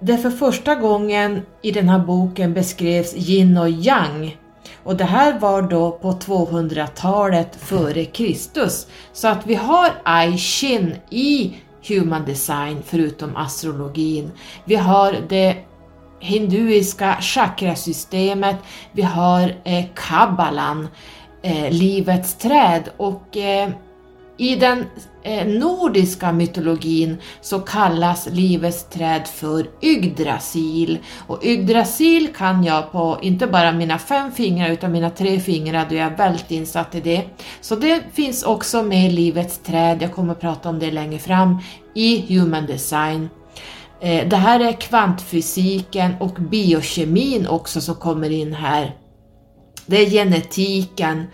det 0.01 0.17
för 0.17 0.29
första 0.29 0.75
gången 0.75 1.41
i 1.61 1.71
den 1.71 1.89
här 1.89 1.99
boken 1.99 2.53
beskrevs 2.53 3.15
yin 3.15 3.57
och 3.57 3.69
yang 3.69 4.37
och 4.83 4.95
det 4.95 5.03
här 5.03 5.39
var 5.39 5.61
då 5.61 5.91
på 5.91 6.11
200-talet 6.11 7.55
före 7.55 8.05
Kristus. 8.05 8.87
Så 9.13 9.27
att 9.27 9.47
vi 9.47 9.55
har 9.55 9.89
ai 10.03 10.37
Ching 10.37 10.95
i 11.09 11.55
Human 11.87 12.25
Design 12.25 12.81
förutom 12.85 13.35
astrologin. 13.35 14.31
Vi 14.65 14.75
har 14.75 15.15
det 15.29 15.55
hinduiska 16.19 17.17
chakrasystemet, 17.21 18.55
vi 18.91 19.01
har 19.01 19.55
eh, 19.63 19.85
kabbalan, 19.95 20.87
eh, 21.41 21.71
livets 21.71 22.33
träd 22.33 22.89
och 22.97 23.37
eh, 23.37 23.69
i 24.37 24.55
den 24.55 24.85
Eh, 25.23 25.47
nordiska 25.47 26.31
mytologin 26.31 27.17
så 27.41 27.59
kallas 27.59 28.27
livets 28.31 28.83
träd 28.83 29.27
för 29.27 29.69
Yggdrasil 29.81 30.99
och 31.27 31.45
Yggdrasil 31.45 32.27
kan 32.37 32.63
jag 32.63 32.91
på 32.91 33.19
inte 33.21 33.47
bara 33.47 33.71
mina 33.71 33.99
fem 33.99 34.31
fingrar 34.31 34.69
utan 34.69 34.91
mina 34.91 35.09
tre 35.09 35.39
fingrar 35.39 35.85
då 35.89 35.95
jag 35.95 36.11
är 36.11 36.17
väldigt 36.17 36.51
insatt 36.51 36.95
i 36.95 37.01
det. 37.01 37.23
Så 37.61 37.75
det 37.75 38.03
finns 38.13 38.43
också 38.43 38.83
med 38.83 39.07
i 39.07 39.11
livets 39.11 39.57
träd, 39.57 40.01
jag 40.01 40.13
kommer 40.13 40.31
att 40.31 40.41
prata 40.41 40.69
om 40.69 40.79
det 40.79 40.91
längre 40.91 41.19
fram, 41.19 41.57
i 41.95 42.35
Human 42.37 42.65
Design. 42.65 43.29
Eh, 44.01 44.27
det 44.27 44.37
här 44.37 44.59
är 44.59 44.81
kvantfysiken 44.81 46.15
och 46.19 46.33
biokemin 46.33 47.47
också 47.47 47.81
som 47.81 47.95
kommer 47.95 48.29
in 48.29 48.53
här. 48.53 48.95
Det 49.85 49.97
är 49.97 50.09
genetiken, 50.09 51.25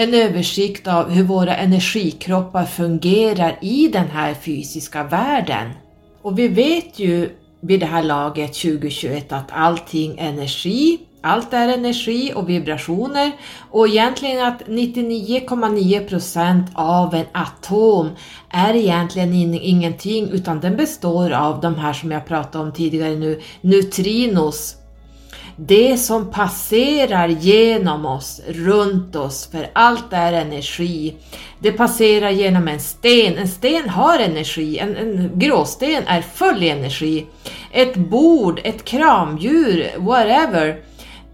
en 0.00 0.14
översikt 0.14 0.86
av 0.86 1.10
hur 1.10 1.24
våra 1.24 1.56
energikroppar 1.56 2.64
fungerar 2.64 3.58
i 3.60 3.88
den 3.88 4.08
här 4.08 4.34
fysiska 4.34 5.04
världen. 5.04 5.70
Och 6.22 6.38
vi 6.38 6.48
vet 6.48 6.98
ju 6.98 7.30
vid 7.60 7.80
det 7.80 7.86
här 7.86 8.02
laget 8.02 8.54
2021 8.54 9.32
att 9.32 9.52
allting 9.52 10.18
är 10.18 10.28
energi, 10.28 10.98
allt 11.20 11.52
är 11.52 11.68
energi 11.68 12.32
och 12.34 12.48
vibrationer 12.48 13.32
och 13.70 13.88
egentligen 13.88 14.46
att 14.46 14.62
99,9% 14.62 16.62
av 16.74 17.14
en 17.14 17.26
atom 17.32 18.08
är 18.50 18.74
egentligen 18.74 19.34
ingenting 19.54 20.30
utan 20.30 20.60
den 20.60 20.76
består 20.76 21.30
av 21.30 21.60
de 21.60 21.74
här 21.74 21.92
som 21.92 22.10
jag 22.10 22.26
pratade 22.26 22.64
om 22.64 22.72
tidigare 22.72 23.16
nu, 23.16 23.40
neutrinos 23.60 24.76
det 25.56 25.96
som 25.96 26.30
passerar 26.30 27.28
genom 27.28 28.06
oss, 28.06 28.40
runt 28.48 29.16
oss, 29.16 29.50
för 29.50 29.70
allt 29.72 30.12
är 30.12 30.32
energi. 30.32 31.14
Det 31.58 31.72
passerar 31.72 32.30
genom 32.30 32.68
en 32.68 32.80
sten, 32.80 33.38
en 33.38 33.48
sten 33.48 33.88
har 33.88 34.18
energi, 34.18 34.78
en, 34.78 34.96
en 34.96 35.30
gråsten 35.34 36.02
är 36.06 36.22
full 36.22 36.62
i 36.62 36.68
energi. 36.68 37.26
Ett 37.72 37.96
bord, 37.96 38.60
ett 38.64 38.84
kramdjur, 38.84 39.90
whatever. 39.98 40.82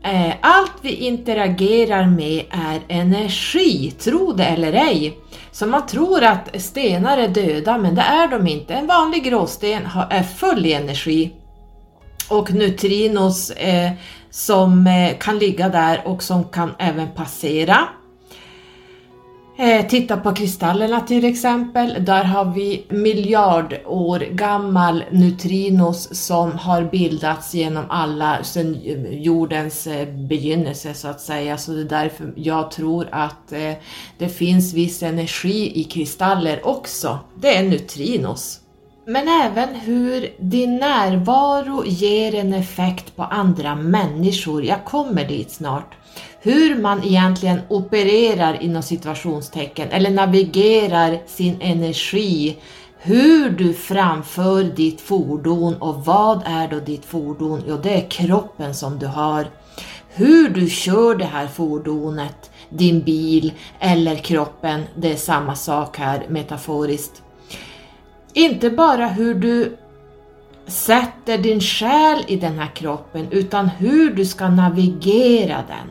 Eh, 0.02 0.34
allt 0.40 0.72
vi 0.82 0.94
interagerar 0.94 2.06
med 2.06 2.44
är 2.50 2.80
energi, 2.88 3.90
tro 3.90 4.32
det 4.32 4.44
eller 4.44 4.72
ej. 4.72 5.18
Så 5.52 5.66
man 5.66 5.86
tror 5.86 6.24
att 6.24 6.62
stenar 6.62 7.18
är 7.18 7.28
döda, 7.28 7.78
men 7.78 7.94
det 7.94 8.02
är 8.02 8.28
de 8.28 8.46
inte. 8.48 8.74
En 8.74 8.86
vanlig 8.86 9.24
gråsten 9.24 9.88
är 10.10 10.22
full 10.22 10.66
i 10.66 10.72
energi. 10.72 11.32
Och 12.28 12.52
neutrinos 12.52 13.50
eh, 13.50 13.90
som 14.30 14.86
eh, 14.86 15.18
kan 15.18 15.38
ligga 15.38 15.68
där 15.68 16.02
och 16.04 16.22
som 16.22 16.44
kan 16.44 16.74
även 16.78 17.08
passera. 17.10 17.88
Eh, 19.58 19.86
titta 19.86 20.16
på 20.16 20.34
kristallerna 20.34 21.00
till 21.00 21.24
exempel, 21.24 22.04
där 22.04 22.24
har 22.24 22.44
vi 22.44 22.86
miljardår 22.88 24.18
gammal 24.18 25.04
neutrinos 25.10 26.24
som 26.24 26.52
har 26.52 26.82
bildats 26.82 27.54
genom 27.54 27.84
alla, 27.88 28.44
sedan 28.44 28.76
jordens 29.10 29.86
eh, 29.86 30.08
begynnelse 30.08 30.94
så 30.94 31.08
att 31.08 31.20
säga. 31.20 31.58
Så 31.58 31.72
det 31.72 31.80
är 31.80 31.84
därför 31.84 32.32
jag 32.36 32.70
tror 32.70 33.08
att 33.12 33.52
eh, 33.52 33.72
det 34.18 34.28
finns 34.28 34.74
viss 34.74 35.02
energi 35.02 35.80
i 35.80 35.84
kristaller 35.84 36.66
också. 36.66 37.18
Det 37.34 37.56
är 37.56 37.62
neutrinos. 37.62 38.60
Men 39.08 39.28
även 39.28 39.74
hur 39.74 40.28
din 40.38 40.76
närvaro 40.76 41.84
ger 41.84 42.34
en 42.34 42.54
effekt 42.54 43.16
på 43.16 43.22
andra 43.22 43.74
människor. 43.74 44.64
Jag 44.64 44.84
kommer 44.84 45.28
dit 45.28 45.50
snart. 45.50 45.94
Hur 46.40 46.82
man 46.82 47.04
egentligen 47.04 47.60
opererar 47.68 48.62
inom 48.62 48.82
situationstecken 48.82 49.88
eller 49.90 50.10
navigerar 50.10 51.18
sin 51.26 51.60
energi. 51.60 52.56
Hur 52.98 53.50
du 53.50 53.74
framför 53.74 54.64
ditt 54.64 55.00
fordon 55.00 55.74
och 55.74 56.04
vad 56.04 56.42
är 56.46 56.68
då 56.68 56.80
ditt 56.80 57.04
fordon? 57.04 57.62
Jo, 57.68 57.76
det 57.82 57.94
är 57.94 58.10
kroppen 58.10 58.74
som 58.74 58.98
du 58.98 59.06
har. 59.06 59.46
Hur 60.08 60.48
du 60.48 60.70
kör 60.70 61.14
det 61.14 61.24
här 61.24 61.46
fordonet, 61.46 62.50
din 62.68 63.00
bil 63.00 63.52
eller 63.80 64.16
kroppen, 64.16 64.82
det 64.96 65.12
är 65.12 65.16
samma 65.16 65.54
sak 65.54 65.98
här 65.98 66.26
metaforiskt. 66.28 67.22
Inte 68.36 68.70
bara 68.70 69.06
hur 69.06 69.34
du 69.34 69.76
sätter 70.66 71.38
din 71.38 71.60
själ 71.60 72.24
i 72.26 72.36
den 72.36 72.58
här 72.58 72.70
kroppen 72.74 73.26
utan 73.30 73.68
hur 73.68 74.10
du 74.10 74.24
ska 74.24 74.48
navigera 74.48 75.56
den. 75.68 75.90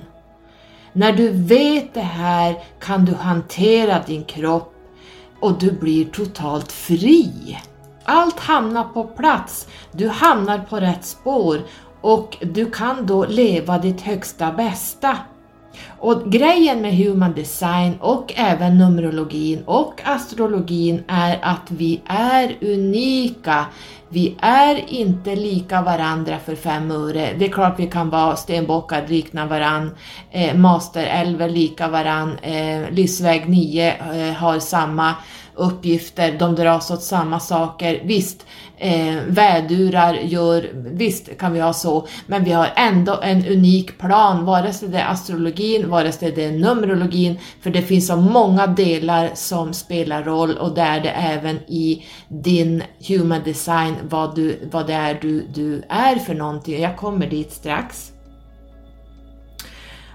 När 0.93 1.13
du 1.13 1.29
vet 1.29 1.93
det 1.93 2.01
här 2.01 2.55
kan 2.79 3.05
du 3.05 3.13
hantera 3.13 4.01
din 4.07 4.23
kropp 4.23 4.73
och 5.39 5.59
du 5.59 5.71
blir 5.71 6.05
totalt 6.05 6.71
fri. 6.71 7.57
Allt 8.03 8.39
hamnar 8.39 8.83
på 8.83 9.03
plats, 9.03 9.67
du 9.91 10.07
hamnar 10.07 10.59
på 10.59 10.79
rätt 10.79 11.05
spår 11.05 11.59
och 12.01 12.37
du 12.41 12.71
kan 12.71 13.05
då 13.05 13.25
leva 13.25 13.77
ditt 13.77 14.01
högsta 14.01 14.51
bästa. 14.51 15.17
Och 15.99 16.31
grejen 16.31 16.81
med 16.81 16.97
human 16.97 17.33
design 17.33 17.97
och 17.99 18.33
även 18.35 18.77
numerologin 18.77 19.63
och 19.65 20.01
astrologin 20.05 21.03
är 21.07 21.39
att 21.41 21.71
vi 21.71 22.01
är 22.07 22.57
unika. 22.61 23.65
Vi 24.09 24.35
är 24.39 24.93
inte 24.93 25.35
lika 25.35 25.81
varandra 25.81 26.39
för 26.45 26.55
fem 26.55 26.91
öre. 26.91 27.33
Det 27.39 27.45
är 27.45 27.51
klart 27.51 27.79
vi 27.79 27.87
kan 27.87 28.09
vara 28.09 28.35
stenbockar, 28.35 29.07
likna 29.07 29.45
varann, 29.45 29.91
eh, 30.31 30.55
masterälver 30.55 31.49
lika 31.49 31.87
varann, 31.87 32.37
eh, 32.41 32.91
livsväg 32.91 33.49
9 33.49 33.95
eh, 34.13 34.33
har 34.33 34.59
samma 34.59 35.15
uppgifter, 35.55 36.35
de 36.39 36.55
dras 36.55 36.91
åt 36.91 37.03
samma 37.03 37.39
saker. 37.39 38.01
Visst, 38.03 38.45
eh, 38.77 39.15
vädurar 39.27 40.13
gör, 40.13 40.69
visst 40.73 41.37
kan 41.37 41.53
vi 41.53 41.59
ha 41.59 41.73
så, 41.73 42.07
men 42.27 42.43
vi 42.43 42.51
har 42.51 42.69
ändå 42.75 43.19
en 43.23 43.45
unik 43.47 43.97
plan, 43.97 44.45
vare 44.45 44.73
sig 44.73 44.89
det 44.89 44.99
är 44.99 45.11
astrologin, 45.11 45.89
vare 45.89 46.11
sig 46.11 46.31
det 46.31 46.43
är 46.43 46.51
numerologin, 46.51 47.39
för 47.61 47.69
det 47.69 47.81
finns 47.81 48.07
så 48.07 48.15
många 48.15 48.67
delar 48.67 49.31
som 49.33 49.73
spelar 49.73 50.23
roll 50.23 50.57
och 50.57 50.75
där 50.75 50.99
det 50.99 51.09
även 51.09 51.55
i 51.57 52.05
din 52.27 52.83
human 53.07 53.43
design, 53.43 53.95
vad, 54.09 54.35
du, 54.35 54.69
vad 54.71 54.87
det 54.87 54.93
är 54.93 55.17
du, 55.21 55.47
du 55.53 55.83
är 55.89 56.15
för 56.15 56.33
någonting. 56.33 56.81
Jag 56.81 56.97
kommer 56.97 57.27
dit 57.27 57.51
strax. 57.51 58.11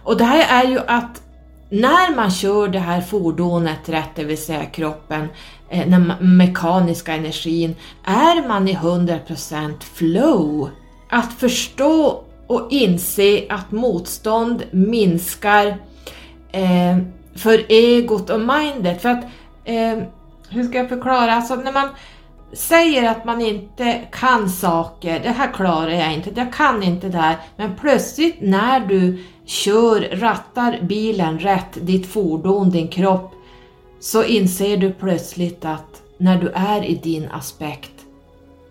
Och 0.02 0.16
det 0.16 0.24
här 0.24 0.64
är 0.64 0.70
ju 0.70 0.78
att 0.78 1.22
när 1.70 2.14
man 2.14 2.30
kör 2.30 2.68
det 2.68 2.78
här 2.78 3.00
fordonet 3.00 3.88
rätt, 3.88 4.10
det 4.14 4.24
vill 4.24 4.42
säga 4.42 4.64
kroppen, 4.64 5.28
eh, 5.68 5.88
den 5.88 6.12
mekaniska 6.20 7.12
energin, 7.12 7.76
är 8.04 8.48
man 8.48 8.68
i 8.68 8.74
100% 8.74 9.84
flow. 9.84 10.70
Att 11.08 11.32
förstå 11.32 12.24
och 12.46 12.68
inse 12.70 13.46
att 13.48 13.72
motstånd 13.72 14.62
minskar 14.70 15.66
eh, 16.52 16.98
för 17.34 17.64
egot 17.68 18.30
och 18.30 18.40
mindet. 18.40 19.02
För 19.02 19.08
att, 19.08 19.24
eh, 19.64 19.98
hur 20.48 20.64
ska 20.68 20.78
jag 20.78 20.88
förklara? 20.88 21.34
Alltså 21.34 21.54
när 21.54 21.72
man 21.72 21.88
säger 22.52 23.10
att 23.10 23.24
man 23.24 23.40
inte 23.40 24.00
kan 24.12 24.48
saker, 24.48 25.20
det 25.20 25.30
här 25.30 25.52
klarar 25.52 25.90
jag 25.90 26.14
inte, 26.14 26.30
jag 26.36 26.52
kan 26.52 26.82
inte 26.82 27.08
det 27.08 27.18
här, 27.18 27.36
men 27.56 27.76
plötsligt 27.76 28.36
när 28.40 28.80
du 28.80 29.24
kör, 29.50 30.00
rattar 30.00 30.78
bilen 30.82 31.38
rätt, 31.38 31.78
ditt 31.80 32.06
fordon, 32.06 32.70
din 32.70 32.88
kropp, 32.88 33.32
så 34.00 34.24
inser 34.24 34.76
du 34.76 34.92
plötsligt 34.92 35.64
att 35.64 36.02
när 36.18 36.40
du 36.40 36.48
är 36.54 36.84
i 36.84 36.94
din 36.94 37.28
aspekt, 37.30 37.92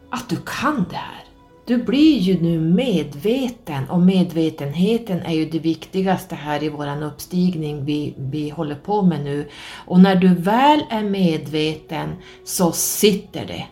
att 0.10 0.30
du 0.30 0.36
kan 0.46 0.86
det 0.90 0.96
här. 0.96 1.24
Du 1.66 1.84
blir 1.84 2.18
ju 2.18 2.42
nu 2.42 2.60
medveten 2.60 3.90
och 3.90 4.00
medvetenheten 4.00 5.20
är 5.20 5.34
ju 5.34 5.46
det 5.46 5.60
viktigaste 5.60 6.36
här 6.36 6.64
i 6.64 6.70
våran 6.70 7.04
uppstigning 7.04 7.86
vi, 7.86 8.14
vi 8.18 8.50
håller 8.50 8.76
på 8.76 9.02
med 9.02 9.24
nu. 9.24 9.48
Och 9.88 10.00
när 10.00 10.16
du 10.16 10.28
väl 10.28 10.84
är 10.90 11.04
medveten 11.04 12.10
så 12.46 12.72
sitter 12.72 13.46
det. 13.46 13.66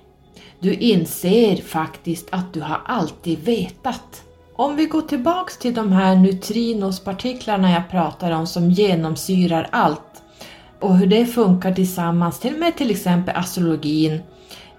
Du 0.59 0.73
inser 0.73 1.55
faktiskt 1.55 2.27
att 2.29 2.53
du 2.53 2.61
har 2.61 2.81
alltid 2.85 3.39
vetat. 3.39 4.23
Om 4.59 4.75
vi 4.75 4.85
går 4.85 5.01
tillbaks 5.01 5.57
till 5.57 5.73
de 5.73 5.91
här 5.91 6.15
neutrinospartiklarna 6.15 7.71
jag 7.71 7.89
pratar 7.89 8.31
om 8.31 8.47
som 8.47 8.71
genomsyrar 8.71 9.67
allt 9.71 10.23
och 10.79 10.97
hur 10.97 11.07
det 11.07 11.25
funkar 11.25 11.73
tillsammans 11.73 12.43
med 12.43 12.77
till 12.77 12.91
exempel 12.91 13.35
astrologin 13.35 14.19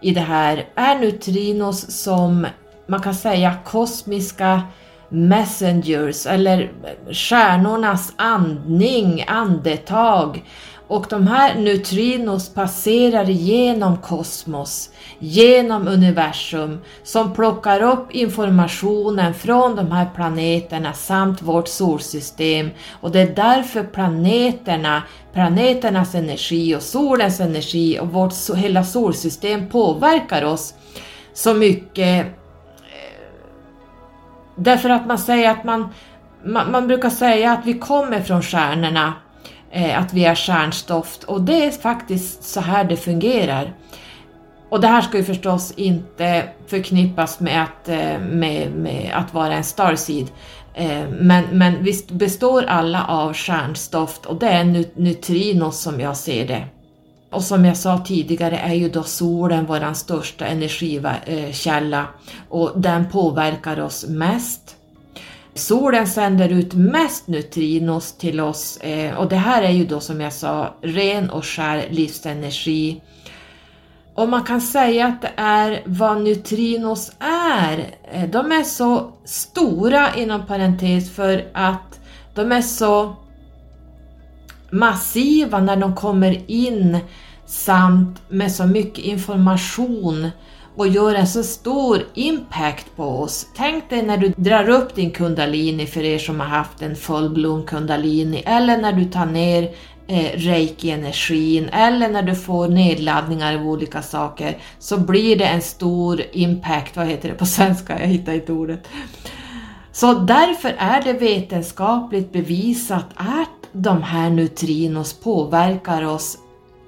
i 0.01 0.11
det 0.11 0.21
här 0.21 0.69
är 0.75 0.99
neutrinos 0.99 2.03
som 2.03 2.47
man 2.87 3.01
kan 3.01 3.15
säga 3.15 3.57
kosmiska 3.65 4.63
messengers 5.09 6.27
eller 6.27 6.73
stjärnornas 7.13 8.13
andning, 8.17 9.25
andetag 9.29 10.45
och 10.89 11.07
de 11.11 11.27
här 11.27 11.55
neutrinos 11.55 12.49
passerar 12.49 13.25
genom 13.25 13.97
kosmos, 13.97 14.91
genom 15.19 15.89
universum, 15.89 16.81
som 17.03 17.35
plockar 17.35 17.83
upp 17.83 18.11
informationen 18.11 19.35
från 19.35 19.77
de 19.77 19.93
här 19.93 20.07
planeterna 20.15 20.93
samt 20.93 21.43
vårt 21.43 21.69
solsystem. 21.69 22.71
Och 23.01 23.11
det 23.11 23.21
är 23.21 23.35
därför 23.35 23.83
planeterna, 23.85 25.03
planeternas 25.33 26.15
energi 26.15 26.77
och 26.77 26.83
solens 26.83 27.41
energi 27.41 27.99
och 28.01 28.09
vårt 28.09 28.57
hela 28.57 28.85
solsystem 28.85 29.69
påverkar 29.69 30.45
oss 30.45 30.75
så 31.33 31.55
mycket. 31.55 32.27
Eh, 32.27 32.33
därför 34.57 34.91
att 34.91 35.07
man 35.07 35.19
säger 35.19 35.51
att 35.51 35.65
man, 35.65 35.89
man, 36.45 36.71
man 36.71 36.87
brukar 36.87 37.11
säga 37.11 37.53
att 37.53 37.67
vi 37.67 37.75
kommer 37.75 38.21
från 38.21 38.43
stjärnorna 38.43 39.13
Eh, 39.71 39.99
att 39.99 40.15
vi 40.15 40.25
är 40.25 40.35
stjärnstoft 40.35 41.25
och 41.25 41.41
det 41.41 41.65
är 41.65 41.71
faktiskt 41.71 42.45
så 42.45 42.61
här 42.61 42.85
det 42.85 42.97
fungerar. 42.97 43.73
Och 44.69 44.81
det 44.81 44.89
här 44.89 45.01
ska 45.01 45.17
ju 45.17 45.25
förstås 45.25 45.73
inte 45.77 46.49
förknippas 46.67 47.41
med 47.41 47.63
att, 47.63 47.89
eh, 47.89 48.21
med, 48.21 48.73
med 48.73 49.13
att 49.15 49.35
vara 49.35 49.55
en 49.55 49.65
starseed. 49.65 50.27
Eh, 50.75 51.09
men, 51.21 51.45
men 51.53 51.85
visst 51.85 52.11
består 52.11 52.65
alla 52.65 53.05
av 53.05 53.35
stjärnstoft 53.35 54.27
och 54.27 54.39
det 54.39 54.49
är 54.49 54.65
neutrinos 54.95 55.81
som 55.81 56.01
jag 56.01 56.17
ser 56.17 56.47
det. 56.47 56.65
Och 57.31 57.45
som 57.45 57.65
jag 57.65 57.77
sa 57.77 57.99
tidigare 57.99 58.59
är 58.59 58.75
ju 58.75 58.89
då 58.89 59.03
solen 59.03 59.67
vår 59.67 59.95
största 59.95 60.47
energikälla 60.47 62.07
och 62.49 62.73
den 62.81 63.09
påverkar 63.09 63.81
oss 63.81 64.07
mest. 64.09 64.78
Solen 65.59 66.07
sänder 66.07 66.49
ut 66.49 66.75
mest 66.75 67.27
neutrinos 67.27 68.13
till 68.13 68.41
oss 68.41 68.77
eh, 68.77 69.15
och 69.15 69.29
det 69.29 69.37
här 69.37 69.63
är 69.63 69.71
ju 69.71 69.85
då 69.85 70.01
som 70.01 70.21
jag 70.21 70.33
sa 70.33 70.75
ren 70.83 71.31
och 71.31 71.45
skär 71.45 71.87
livsenergi. 71.91 73.01
Och 74.15 74.29
man 74.29 74.45
kan 74.45 74.61
säga 74.61 75.07
att 75.07 75.23
det 75.23 75.33
är 75.37 75.83
vad 75.85 76.21
neutrinos 76.21 77.13
är. 77.53 77.87
Eh, 78.13 78.31
de 78.31 78.53
är 78.53 78.63
så 78.63 79.13
stora 79.25 80.15
inom 80.15 80.47
parentes 80.47 81.11
för 81.11 81.47
att 81.53 82.01
de 82.35 82.53
är 82.53 82.63
så 82.63 83.17
massiva 84.71 85.61
när 85.61 85.77
de 85.77 85.95
kommer 85.95 86.51
in 86.51 86.99
samt 87.47 88.23
med 88.29 88.53
så 88.53 88.67
mycket 88.67 89.05
information 89.05 90.31
och 90.79 90.89
gör 90.89 91.15
en 91.15 91.27
så 91.27 91.43
stor 91.43 92.03
impact 92.15 92.87
på 92.97 93.05
oss. 93.05 93.47
Tänk 93.57 93.91
dig 93.91 94.03
när 94.03 94.17
du 94.17 94.29
drar 94.29 94.69
upp 94.69 94.95
din 94.95 95.11
kundalini 95.11 95.87
för 95.87 96.01
er 96.01 96.19
som 96.19 96.41
har 96.41 96.47
haft 96.47 96.83
en 96.83 96.97
fullblom 96.97 97.67
kundalini 97.67 98.43
eller 98.47 98.77
när 98.77 98.93
du 98.93 99.05
tar 99.05 99.27
ner 99.27 99.63
eh, 100.07 100.31
reiki-energin 100.35 101.69
eller 101.69 102.09
när 102.09 102.23
du 102.23 102.35
får 102.35 102.69
nedladdningar 102.69 103.57
av 103.57 103.67
olika 103.67 104.03
saker 104.03 104.59
så 104.79 104.99
blir 104.99 105.37
det 105.37 105.45
en 105.45 105.63
stor 105.63 106.23
impact, 106.33 106.97
vad 106.97 107.07
heter 107.07 107.29
det 107.29 107.35
på 107.35 107.47
svenska, 107.47 108.01
jag 108.01 108.07
hittar 108.07 108.33
inte 108.33 108.53
ordet. 108.53 108.89
Så 109.93 110.15
därför 110.15 110.75
är 110.79 111.03
det 111.03 111.13
vetenskapligt 111.13 112.33
bevisat 112.33 113.07
att 113.15 113.49
de 113.73 114.03
här 114.03 114.31
neutrinos 114.31 115.13
påverkar 115.13 116.03
oss 116.03 116.39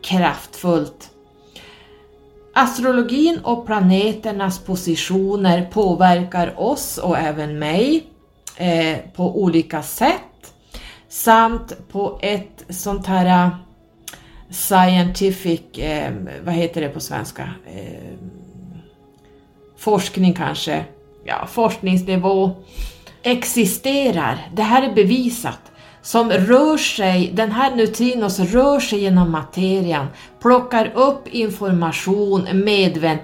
kraftfullt 0.03 1.09
Astrologin 2.55 3.38
och 3.44 3.66
planeternas 3.66 4.59
positioner 4.59 5.68
påverkar 5.72 6.61
oss 6.61 6.98
och 6.98 7.18
även 7.18 7.59
mig 7.59 8.07
eh, 8.57 8.98
på 9.16 9.42
olika 9.42 9.82
sätt 9.82 10.55
samt 11.09 11.88
på 11.88 12.18
ett 12.22 12.64
sånt 12.68 13.07
här 13.07 13.46
eh, 13.46 13.55
scientific, 14.51 15.78
eh, 15.78 16.12
vad 16.44 16.55
heter 16.55 16.80
det 16.80 16.88
på 16.88 17.01
svenska, 17.01 17.48
eh, 17.66 18.12
forskning 19.76 20.34
kanske, 20.34 20.84
ja 21.24 21.46
forskningsnivå 21.46 22.51
existerar. 23.22 24.48
Det 24.55 24.62
här 24.62 24.90
är 24.90 24.94
bevisat 24.94 25.69
som 26.03 26.30
rör 26.30 26.76
sig, 26.76 27.30
den 27.34 27.53
här 27.53 27.76
neutrinos 27.76 28.38
rör 28.38 28.80
sig 28.80 29.01
genom 29.01 29.30
materian, 29.30 30.07
plockar 30.42 30.92
upp 30.94 31.28
information, 31.28 32.48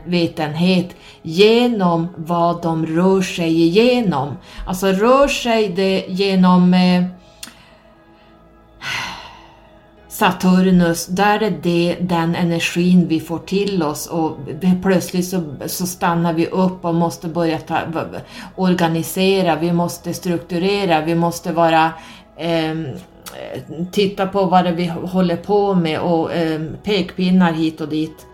medvetenhet 0.06 0.96
genom 1.22 2.08
vad 2.16 2.62
de 2.62 2.86
rör 2.86 3.22
sig 3.22 3.62
igenom. 3.62 4.36
Alltså 4.66 4.86
rör 4.86 5.28
sig 5.28 5.68
det 5.68 6.04
genom 6.08 6.74
eh, 6.74 7.04
Saturnus, 10.16 11.06
där 11.06 11.42
är 11.42 11.58
det 11.62 11.96
den 12.00 12.34
energin 12.34 13.08
vi 13.08 13.20
får 13.20 13.38
till 13.38 13.82
oss 13.82 14.06
och 14.06 14.36
plötsligt 14.82 15.28
så, 15.28 15.42
så 15.66 15.86
stannar 15.86 16.32
vi 16.32 16.46
upp 16.46 16.84
och 16.84 16.94
måste 16.94 17.28
börja 17.28 17.58
ta, 17.58 17.78
organisera, 18.54 19.56
vi 19.56 19.72
måste 19.72 20.14
strukturera, 20.14 21.00
vi 21.00 21.14
måste 21.14 21.52
vara 21.52 21.92
eh, 22.36 22.74
titta 23.92 24.26
på 24.26 24.44
vad 24.44 24.64
det 24.64 24.72
vi 24.72 24.86
håller 24.86 25.36
på 25.36 25.74
med 25.74 26.00
och 26.00 26.32
eh, 26.32 26.60
pekpinnar 26.84 27.52
hit 27.52 27.80
och 27.80 27.88
dit. 27.88 28.26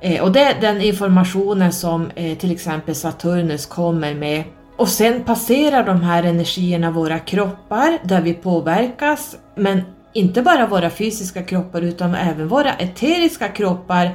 Eh, 0.00 0.22
och 0.22 0.32
det 0.32 0.40
är 0.40 0.60
den 0.60 0.80
informationen 0.80 1.72
som 1.72 2.10
eh, 2.14 2.38
till 2.38 2.52
exempel 2.52 2.94
Saturnus 2.94 3.66
kommer 3.66 4.14
med. 4.14 4.44
Och 4.76 4.88
sen 4.88 5.24
passerar 5.24 5.86
de 5.86 6.02
här 6.02 6.22
energierna 6.22 6.90
våra 6.90 7.18
kroppar 7.18 7.98
där 8.04 8.20
vi 8.20 8.34
påverkas, 8.34 9.36
men 9.54 9.82
inte 10.12 10.42
bara 10.42 10.66
våra 10.66 10.90
fysiska 10.90 11.42
kroppar 11.42 11.82
utan 11.82 12.14
även 12.14 12.48
våra 12.48 12.72
eteriska 12.72 13.48
kroppar. 13.48 14.10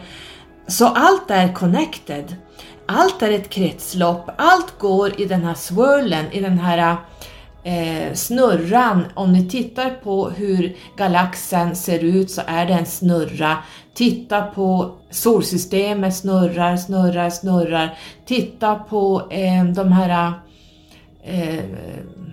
Så 0.68 0.88
allt 0.88 1.32
är 1.32 1.54
connected. 1.54 2.36
Allt 2.88 3.22
är 3.22 3.32
ett 3.32 3.50
kretslopp, 3.50 4.30
allt 4.38 4.80
går 4.80 5.22
i 5.22 5.26
den 5.26 5.44
här 5.44 5.54
swirlen, 5.54 6.26
i 6.32 6.42
den 6.42 6.60
här 6.60 6.98
eh, 7.66 8.14
snurran, 8.14 9.06
om 9.14 9.34
ni 9.34 9.50
tittar 9.50 9.90
på 9.90 10.30
hur 10.30 10.76
galaxen 10.98 11.76
ser 11.76 12.00
ut 12.00 12.32
så 12.32 12.42
är 12.48 12.66
det 12.66 12.74
en 12.74 12.86
snurra. 12.86 13.58
Titta 13.94 14.42
på 14.42 14.92
solsystemet 15.10 16.16
snurrar, 16.16 16.78
snurrar, 16.78 17.30
snurrar. 17.30 17.98
Titta 18.26 18.76
på 18.76 19.28
eh, 19.32 19.66
de 19.66 19.92
här 19.92 20.34
eh, 21.24 21.64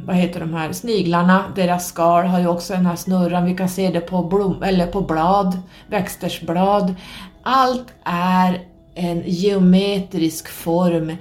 vad 0.05 0.16
heter 0.16 0.41
de 0.41 0.55
här 0.55 0.72
sniglarna, 0.72 1.45
deras 1.57 1.89
skal 1.89 2.26
har 2.26 2.41
ju 2.41 2.47
också 2.47 2.72
den 2.72 2.87
här 2.87 2.97
snurran, 2.97 3.45
vi 3.45 3.57
kan 3.57 3.68
se 3.68 3.91
det 3.91 4.01
på, 4.01 4.22
blom, 4.22 4.62
eller 4.62 4.87
på 4.87 5.01
blad, 5.01 5.59
växters 5.87 6.41
blad. 6.41 6.95
Allt 7.43 7.87
är 8.05 8.61
en 8.95 9.22
geometrisk 9.26 10.49
form. 10.49 11.16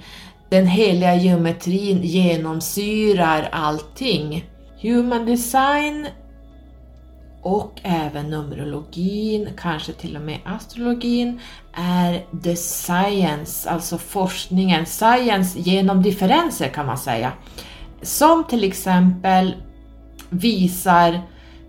Den 0.52 0.66
heliga 0.66 1.14
geometrin 1.14 2.02
genomsyrar 2.02 3.48
allting. 3.52 4.50
Human 4.80 5.26
design 5.26 6.06
och 7.42 7.80
även 7.82 8.30
Numerologin, 8.30 9.48
kanske 9.56 9.92
till 9.92 10.16
och 10.16 10.22
med 10.22 10.38
astrologin, 10.44 11.40
är 11.74 12.40
the 12.42 12.56
science, 12.56 13.70
alltså 13.70 13.98
forskningen, 13.98 14.86
science 14.86 15.58
genom 15.58 16.02
differenser 16.02 16.68
kan 16.68 16.86
man 16.86 16.98
säga. 16.98 17.32
Som 18.02 18.44
till 18.44 18.64
exempel 18.64 19.54
visar 20.30 21.20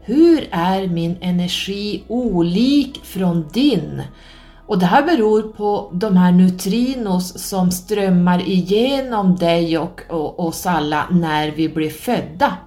hur 0.01 0.47
är 0.51 0.87
min 0.87 1.17
energi 1.21 2.03
olik 2.07 2.99
från 3.03 3.47
din? 3.53 4.03
Och 4.67 4.79
det 4.79 4.85
här 4.85 5.03
beror 5.03 5.41
på 5.41 5.89
de 5.93 6.17
här 6.17 6.31
neutrinos 6.31 7.49
som 7.49 7.71
strömmar 7.71 8.41
igenom 8.41 9.35
dig 9.35 9.77
och, 9.77 10.01
och 10.09 10.47
oss 10.47 10.65
alla 10.65 11.05
när 11.11 11.51
vi 11.51 11.69
blir 11.69 11.89
födda. 11.89 12.57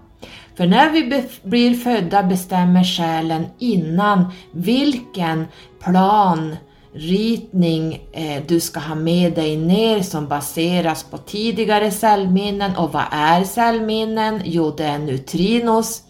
För 0.57 0.67
när 0.67 0.91
vi 0.91 1.25
blir 1.43 1.75
födda 1.75 2.23
bestämmer 2.23 2.85
själen 2.85 3.47
innan 3.59 4.33
vilken 4.53 5.47
plan, 5.81 6.57
ritning 6.93 8.09
eh, 8.13 8.43
du 8.47 8.61
ska 8.61 8.81
ha 8.81 8.95
med 8.95 9.35
dig 9.35 9.57
ner 9.57 10.03
som 10.03 10.29
baseras 10.29 11.03
på 11.03 11.19
tidigare 11.19 11.91
cellminnen. 11.91 12.77
Och 12.77 12.93
vad 12.93 13.05
är 13.11 13.45
cellminnen? 13.45 14.41
Jo, 14.45 14.75
det 14.77 14.85
är 14.85 14.99
neutrinos. 14.99 16.03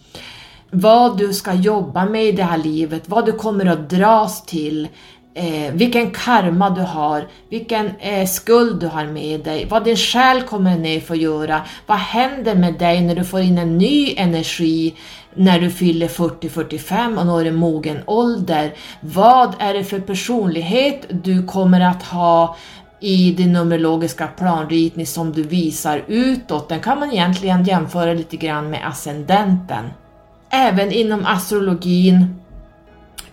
Vad 0.70 1.18
du 1.18 1.32
ska 1.32 1.54
jobba 1.54 2.04
med 2.04 2.24
i 2.24 2.32
det 2.32 2.42
här 2.42 2.58
livet, 2.58 3.08
vad 3.08 3.26
du 3.26 3.32
kommer 3.32 3.66
att 3.66 3.90
dras 3.90 4.46
till, 4.46 4.88
eh, 5.36 5.72
vilken 5.72 6.10
karma 6.10 6.70
du 6.70 6.80
har, 6.80 7.26
vilken 7.48 7.90
eh, 7.98 8.26
skuld 8.26 8.80
du 8.80 8.86
har 8.86 9.06
med 9.06 9.40
dig, 9.40 9.66
vad 9.70 9.84
din 9.84 9.96
själ 9.96 10.42
kommer 10.42 10.78
ner 10.78 11.00
för 11.00 11.14
att 11.14 11.20
göra, 11.20 11.60
vad 11.86 11.98
händer 11.98 12.54
med 12.54 12.74
dig 12.74 13.00
när 13.00 13.14
du 13.14 13.24
får 13.24 13.40
in 13.40 13.58
en 13.58 13.78
ny 13.78 14.14
energi 14.16 14.94
när 15.34 15.60
du 15.60 15.70
fyller 15.70 16.08
40-45 16.08 17.18
och 17.18 17.26
når 17.26 17.44
en 17.44 17.54
mogen 17.54 17.98
ålder. 18.06 18.74
Vad 19.00 19.54
är 19.58 19.74
det 19.74 19.84
för 19.84 20.00
personlighet 20.00 21.06
du 21.08 21.46
kommer 21.46 21.80
att 21.80 22.02
ha 22.02 22.56
i 23.00 23.32
din 23.32 23.52
numerologiska 23.52 24.26
planritning 24.26 25.06
som 25.06 25.32
du 25.32 25.42
visar 25.42 26.04
utåt? 26.06 26.68
Den 26.68 26.80
kan 26.80 27.00
man 27.00 27.12
egentligen 27.12 27.64
jämföra 27.64 28.12
lite 28.12 28.36
grann 28.36 28.70
med 28.70 28.88
ascendenten. 28.88 29.84
Även 30.50 30.92
inom 30.92 31.26
astrologin 31.26 32.40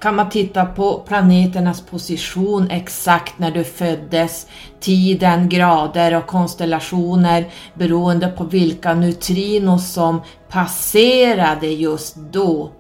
kan 0.03 0.15
man 0.15 0.29
titta 0.29 0.65
på 0.65 1.03
planeternas 1.07 1.81
position 1.81 2.69
exakt 2.71 3.39
när 3.39 3.51
du 3.51 3.63
föddes, 3.63 4.47
tiden, 4.79 5.49
grader 5.49 6.17
och 6.17 6.27
konstellationer 6.27 7.45
beroende 7.73 8.27
på 8.27 8.43
vilka 8.43 8.93
neutrinos 8.93 9.93
som 9.93 10.21
passerade 10.49 11.67
just 11.67 12.15
då. 12.15 12.71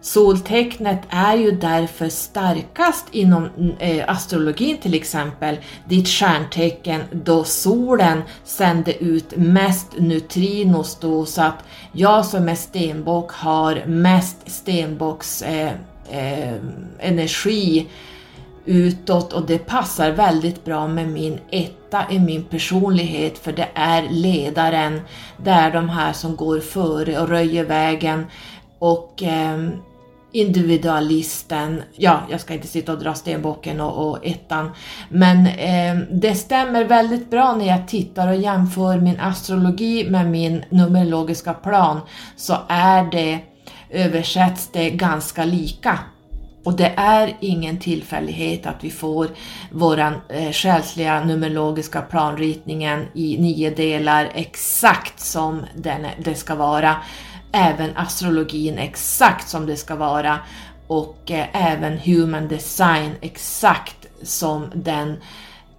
Soltecknet 0.00 1.00
är 1.08 1.36
ju 1.36 1.50
därför 1.50 2.08
starkast 2.08 3.06
inom 3.10 3.48
eh, 3.78 4.10
astrologin 4.10 4.78
till 4.78 4.94
exempel, 4.94 5.56
ditt 5.88 6.08
stjärntecken 6.08 7.02
då 7.12 7.44
solen 7.44 8.22
sände 8.44 9.04
ut 9.04 9.36
mest 9.36 9.86
neutrinos 9.98 10.98
då 11.00 11.24
så 11.26 11.42
att 11.42 11.64
jag 11.92 12.26
som 12.26 12.48
är 12.48 12.54
stenbock 12.54 13.32
har 13.32 13.84
mest 13.86 14.36
stenbocks 14.50 15.42
eh, 15.42 15.72
eh, 16.10 16.54
energi 16.98 17.86
utåt 18.68 19.32
och 19.32 19.46
det 19.46 19.58
passar 19.58 20.10
väldigt 20.10 20.64
bra 20.64 20.88
med 20.88 21.08
min 21.08 21.38
etta 21.50 22.02
i 22.10 22.18
min 22.18 22.44
personlighet 22.44 23.38
för 23.38 23.52
det 23.52 23.68
är 23.74 24.02
ledaren, 24.10 25.00
det 25.44 25.50
är 25.50 25.70
de 25.70 25.88
här 25.88 26.12
som 26.12 26.36
går 26.36 26.60
före 26.60 27.20
och 27.20 27.28
röjer 27.28 27.64
vägen 27.64 28.26
och 28.78 29.22
eh, 29.22 29.68
individualisten, 30.32 31.82
ja, 31.96 32.20
jag 32.30 32.40
ska 32.40 32.54
inte 32.54 32.66
sitta 32.66 32.92
och 32.92 32.98
dra 32.98 33.14
stenbocken 33.14 33.80
och, 33.80 34.08
och 34.08 34.26
ettan, 34.26 34.70
men 35.08 35.46
eh, 35.46 35.96
det 36.10 36.34
stämmer 36.34 36.84
väldigt 36.84 37.30
bra 37.30 37.54
när 37.54 37.66
jag 37.66 37.88
tittar 37.88 38.28
och 38.28 38.36
jämför 38.36 39.00
min 39.00 39.20
astrologi 39.20 40.10
med 40.10 40.30
min 40.30 40.64
numerologiska 40.70 41.54
plan 41.54 42.00
så 42.36 42.56
är 42.68 43.10
det 43.10 43.38
översätts 43.90 44.68
det 44.72 44.90
ganska 44.90 45.44
lika. 45.44 45.98
Och 46.64 46.76
det 46.76 46.92
är 46.96 47.36
ingen 47.40 47.78
tillfällighet 47.78 48.66
att 48.66 48.84
vi 48.84 48.90
får 48.90 49.28
våran 49.70 50.14
eh, 50.28 50.52
själsliga 50.52 51.24
numerologiska 51.24 52.02
planritningen 52.02 53.06
i 53.14 53.38
nio 53.38 53.70
delar 53.70 54.30
exakt 54.34 55.20
som 55.20 55.66
den, 55.76 56.06
det 56.24 56.34
ska 56.34 56.54
vara. 56.54 56.96
Även 57.52 57.96
astrologin 57.96 58.78
exakt 58.78 59.48
som 59.48 59.66
det 59.66 59.76
ska 59.76 59.96
vara 59.96 60.38
och 60.86 61.30
eh, 61.30 61.72
även 61.72 61.98
human 61.98 62.48
design 62.48 63.10
exakt 63.20 64.06
som 64.22 64.70
den 64.74 65.16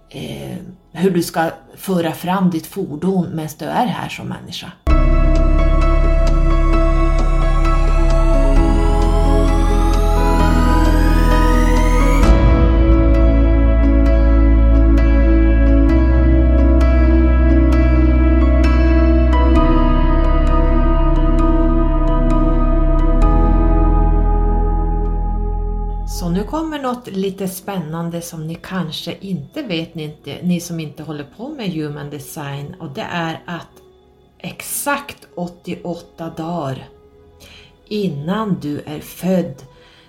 eh, 0.08 0.56
hur 0.92 1.10
du 1.10 1.22
ska 1.22 1.50
föra 1.76 2.12
fram 2.12 2.50
ditt 2.50 2.66
fordon 2.66 3.30
medan 3.34 3.50
du 3.58 3.64
är 3.64 3.86
här 3.86 4.08
som 4.08 4.28
människa. 4.28 4.72
Nu 26.32 26.44
kommer 26.44 26.78
något 26.78 27.06
lite 27.06 27.48
spännande 27.48 28.22
som 28.22 28.46
ni 28.46 28.54
kanske 28.54 29.16
inte 29.20 29.62
vet, 29.62 29.94
ni, 29.94 30.04
inte, 30.04 30.38
ni 30.42 30.60
som 30.60 30.80
inte 30.80 31.02
håller 31.02 31.26
på 31.36 31.48
med 31.48 31.70
human 31.70 32.10
design 32.10 32.76
och 32.80 32.90
det 32.90 33.06
är 33.10 33.42
att 33.46 33.68
exakt 34.38 35.28
88 35.34 36.32
dagar 36.36 36.88
innan 37.88 38.56
du 38.60 38.80
är 38.86 39.00
född 39.00 39.54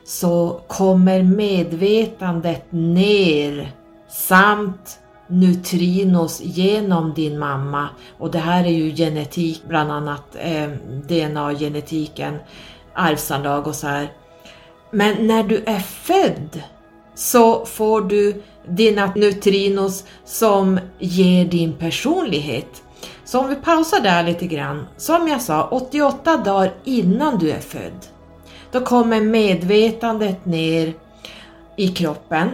så 0.04 0.62
kommer 0.68 1.24
medvetandet 1.24 2.72
ner 2.72 3.72
samt 4.10 5.00
neutrinos 5.28 6.42
genom 6.44 7.14
din 7.14 7.40
mamma 7.40 7.90
och 8.18 8.32
det 8.32 8.40
här 8.40 8.66
är 8.66 8.70
ju 8.70 8.96
genetik, 8.96 9.64
bland 9.68 9.92
annat 9.92 10.36
eh, 10.36 10.70
DNA-genetiken, 11.08 12.38
arvsanlag 12.94 13.68
och 13.68 13.76
så 13.76 13.88
här. 13.88 14.12
Men 14.92 15.28
när 15.28 15.44
du 15.44 15.64
är 15.66 15.80
född 15.80 16.62
så 17.16 17.66
får 17.66 18.02
du 18.02 18.44
dina 18.68 19.14
neutrinos 19.16 20.04
som 20.26 20.80
ger 21.00 21.46
din 21.46 21.74
personlighet. 21.74 22.84
Så 23.24 23.40
om 23.40 23.50
vi 23.50 23.56
pausar 23.56 24.00
där 24.00 24.24
lite 24.24 24.48
grann. 24.48 24.88
Som 24.98 25.28
jag 25.28 25.42
sa, 25.42 25.68
88 25.68 26.38
dagar 26.38 26.74
innan 26.84 27.38
du 27.38 27.52
är 27.52 27.60
född, 27.60 28.06
då 28.72 28.80
kommer 28.80 29.22
medvetandet 29.22 30.46
ner 30.46 30.94
i 31.78 31.88
kroppen. 31.88 32.50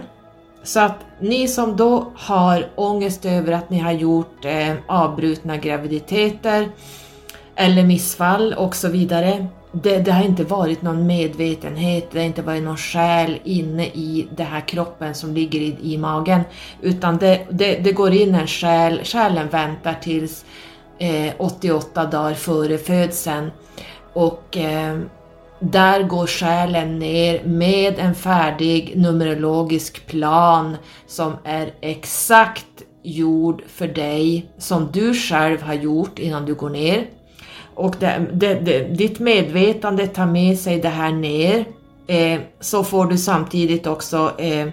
Så 0.63 0.79
att 0.79 0.97
ni 1.19 1.47
som 1.47 1.75
då 1.75 2.11
har 2.15 2.69
ångest 2.75 3.25
över 3.25 3.51
att 3.51 3.69
ni 3.69 3.79
har 3.79 3.91
gjort 3.91 4.45
eh, 4.45 4.73
avbrutna 4.87 5.57
graviditeter 5.57 6.69
eller 7.55 7.83
missfall 7.83 8.53
och 8.53 8.75
så 8.75 8.87
vidare, 8.87 9.47
det, 9.83 9.99
det, 9.99 10.11
har 10.11 10.23
inte 10.23 10.43
varit 10.43 10.81
någon 10.81 11.07
medvetenhet, 11.07 12.07
det 12.11 12.19
har 12.19 12.25
inte 12.25 12.41
varit 12.41 12.63
någon 12.63 12.77
själ 12.77 13.39
inne 13.43 13.85
i 13.85 14.27
den 14.35 14.45
här 14.45 14.61
kroppen 14.67 15.15
som 15.15 15.33
ligger 15.33 15.59
i, 15.59 15.77
i 15.81 15.97
magen, 15.97 16.41
utan 16.81 17.17
det, 17.17 17.45
det, 17.49 17.75
det, 17.75 17.91
går 17.91 18.13
in 18.13 18.35
en 18.35 18.47
själ, 18.47 19.01
själen 19.03 19.49
väntar 19.49 19.93
tills 20.01 20.45
eh, 20.99 21.33
88 21.37 22.05
dagar 22.05 22.33
före 22.33 22.77
födseln. 22.77 23.51
Och 24.13 24.57
eh, 24.57 24.99
där 25.59 26.03
går 26.03 26.27
själen 26.27 26.99
ner 26.99 27.43
med 27.43 27.99
en 27.99 28.15
färdig 28.15 28.93
numerologisk 28.95 30.07
plan 30.07 30.77
som 31.07 31.33
är 31.43 31.73
exakt 31.81 32.65
gjord 33.03 33.63
för 33.67 33.87
dig, 33.87 34.51
som 34.57 34.89
du 34.91 35.13
själv 35.13 35.61
har 35.61 35.73
gjort 35.73 36.19
innan 36.19 36.45
du 36.45 36.55
går 36.55 36.69
ner 36.69 37.07
och 37.77 37.95
det, 37.99 38.27
det, 38.33 38.53
det, 38.53 38.79
ditt 38.79 39.19
medvetande 39.19 40.07
tar 40.07 40.25
med 40.25 40.59
sig 40.59 40.81
det 40.81 40.89
här 40.89 41.11
ner. 41.11 41.65
Eh, 42.07 42.39
så 42.59 42.83
får 42.83 43.05
du 43.05 43.17
samtidigt 43.17 43.87
också 43.87 44.33
eh, 44.37 44.67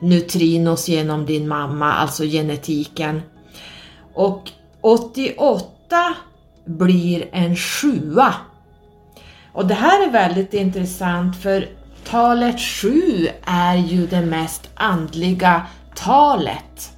neutrinos 0.00 0.88
genom 0.88 1.26
din 1.26 1.48
mamma, 1.48 1.92
alltså 1.92 2.24
genetiken. 2.24 3.22
Och 4.14 4.50
88 4.80 6.14
blir 6.64 7.28
en 7.32 7.56
sjua. 7.56 8.34
Och 9.52 9.66
det 9.66 9.74
här 9.74 10.08
är 10.08 10.12
väldigt 10.12 10.54
intressant 10.54 11.36
för 11.36 11.68
talet 12.04 12.60
sju 12.60 13.28
är 13.44 13.76
ju 13.76 14.06
det 14.06 14.20
mest 14.20 14.70
andliga 14.74 15.66
talet. 15.94 16.92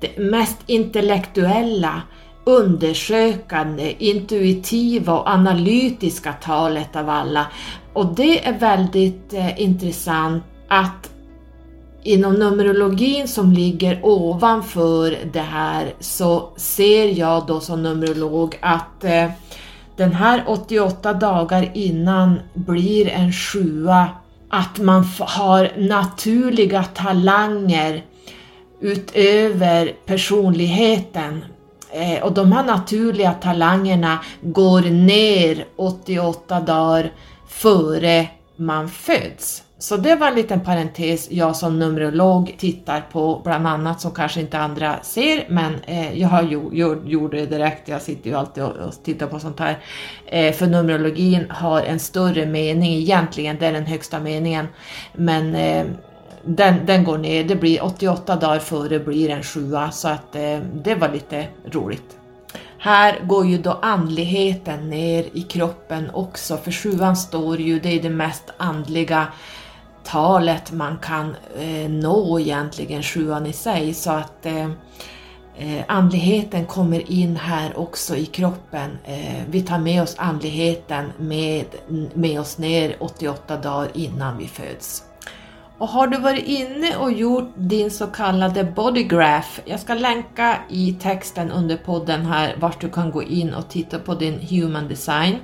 Det 0.00 0.18
mest 0.18 0.58
intellektuella, 0.66 2.02
undersökande, 2.44 3.94
intuitiva 3.98 5.12
och 5.18 5.28
analytiska 5.28 6.32
talet 6.32 6.96
av 6.96 7.10
alla. 7.10 7.46
Och 7.92 8.06
det 8.06 8.46
är 8.46 8.58
väldigt 8.58 9.32
eh, 9.32 9.60
intressant 9.60 10.44
att 10.68 11.10
inom 12.02 12.34
Numerologin 12.34 13.28
som 13.28 13.52
ligger 13.52 14.00
ovanför 14.02 15.18
det 15.32 15.40
här 15.40 15.94
så 16.00 16.52
ser 16.56 17.18
jag 17.18 17.46
då 17.46 17.60
som 17.60 17.82
numerolog 17.82 18.58
att 18.60 19.04
eh, 19.04 19.30
den 19.96 20.12
här 20.12 20.44
88 20.46 21.12
dagar 21.12 21.70
innan 21.74 22.40
blir 22.54 23.08
en 23.08 23.32
sjua, 23.32 24.08
att 24.48 24.78
man 24.78 25.04
har 25.18 25.72
naturliga 25.76 26.84
talanger 26.84 28.04
utöver 28.80 29.92
personligheten. 30.06 31.44
Eh, 31.94 32.22
och 32.22 32.32
de 32.32 32.52
här 32.52 32.64
naturliga 32.64 33.32
talangerna 33.32 34.18
går 34.40 34.80
ner 34.80 35.64
88 35.76 36.60
dagar 36.60 37.12
före 37.48 38.28
man 38.56 38.88
föds. 38.88 39.62
Så 39.78 39.96
det 39.96 40.14
var 40.16 40.28
en 40.28 40.34
liten 40.34 40.60
parentes 40.60 41.30
jag 41.30 41.56
som 41.56 41.78
numerolog 41.78 42.54
tittar 42.58 43.00
på 43.12 43.40
bland 43.44 43.66
annat 43.66 44.00
som 44.00 44.10
kanske 44.10 44.40
inte 44.40 44.58
andra 44.58 44.96
ser 45.02 45.44
men 45.48 45.74
eh, 45.86 46.20
jag 46.20 46.28
har 46.28 46.42
gjort, 47.02 47.30
det 47.30 47.46
direkt, 47.46 47.88
jag 47.88 48.02
sitter 48.02 48.30
ju 48.30 48.36
alltid 48.36 48.62
och, 48.62 48.76
och 48.76 49.04
tittar 49.04 49.26
på 49.26 49.38
sånt 49.38 49.60
här. 49.60 49.78
Eh, 50.26 50.52
för 50.52 50.66
numerologin 50.66 51.46
har 51.50 51.82
en 51.82 52.00
större 52.00 52.46
mening 52.46 52.92
egentligen, 52.94 53.56
det 53.60 53.66
är 53.66 53.72
den 53.72 53.86
högsta 53.86 54.20
meningen. 54.20 54.68
Men 55.12 55.54
eh, 55.54 55.84
den, 56.46 56.86
den 56.86 57.04
går 57.04 57.18
ner, 57.18 57.44
det 57.44 57.56
blir 57.56 57.84
88 57.84 58.36
dagar 58.36 58.58
före 58.58 58.98
blir 58.98 59.30
en 59.30 59.42
sjua 59.42 59.90
så 59.90 60.08
att 60.08 60.36
eh, 60.36 60.58
det 60.84 60.94
var 60.94 61.08
lite 61.08 61.46
roligt. 61.64 62.16
Här 62.78 63.20
går 63.24 63.46
ju 63.46 63.58
då 63.58 63.78
andligheten 63.82 64.90
ner 64.90 65.24
i 65.32 65.42
kroppen 65.42 66.10
också, 66.10 66.56
för 66.56 66.70
sjuan 66.70 67.16
står 67.16 67.60
ju, 67.60 67.80
det 67.80 67.88
är 67.88 68.02
det 68.02 68.10
mest 68.10 68.44
andliga 68.56 69.26
talet 70.04 70.72
man 70.72 70.98
kan 70.98 71.36
eh, 71.58 71.90
nå 71.90 72.40
egentligen, 72.40 73.02
sjuan 73.02 73.46
i 73.46 73.52
sig, 73.52 73.94
så 73.94 74.10
att 74.10 74.46
eh, 74.46 74.70
eh 75.58 75.84
andligheten 75.88 76.66
kommer 76.66 77.10
in 77.10 77.36
här 77.36 77.78
också 77.78 78.16
i 78.16 78.26
kroppen. 78.26 78.98
Eh, 79.04 79.42
vi 79.50 79.62
tar 79.62 79.78
med 79.78 80.02
oss 80.02 80.14
andligheten 80.18 81.12
med, 81.18 81.66
med 82.14 82.40
oss 82.40 82.58
ner 82.58 82.96
88 83.00 83.56
dagar 83.56 83.90
innan 83.94 84.38
vi 84.38 84.48
föds. 84.48 85.04
Och 85.78 85.88
har 85.88 86.06
du 86.06 86.18
varit 86.18 86.46
inne 86.46 86.96
och 86.96 87.12
gjort 87.12 87.52
din 87.56 87.90
så 87.90 88.06
kallade 88.06 88.64
bodygraph, 88.64 89.60
jag 89.64 89.80
ska 89.80 89.94
länka 89.94 90.58
i 90.68 90.96
texten 91.00 91.50
under 91.50 91.76
podden 91.76 92.26
här 92.26 92.56
vart 92.60 92.80
du 92.80 92.90
kan 92.90 93.10
gå 93.10 93.22
in 93.22 93.54
och 93.54 93.68
titta 93.68 93.98
på 93.98 94.14
din 94.14 94.40
human 94.40 94.88
design, 94.88 95.36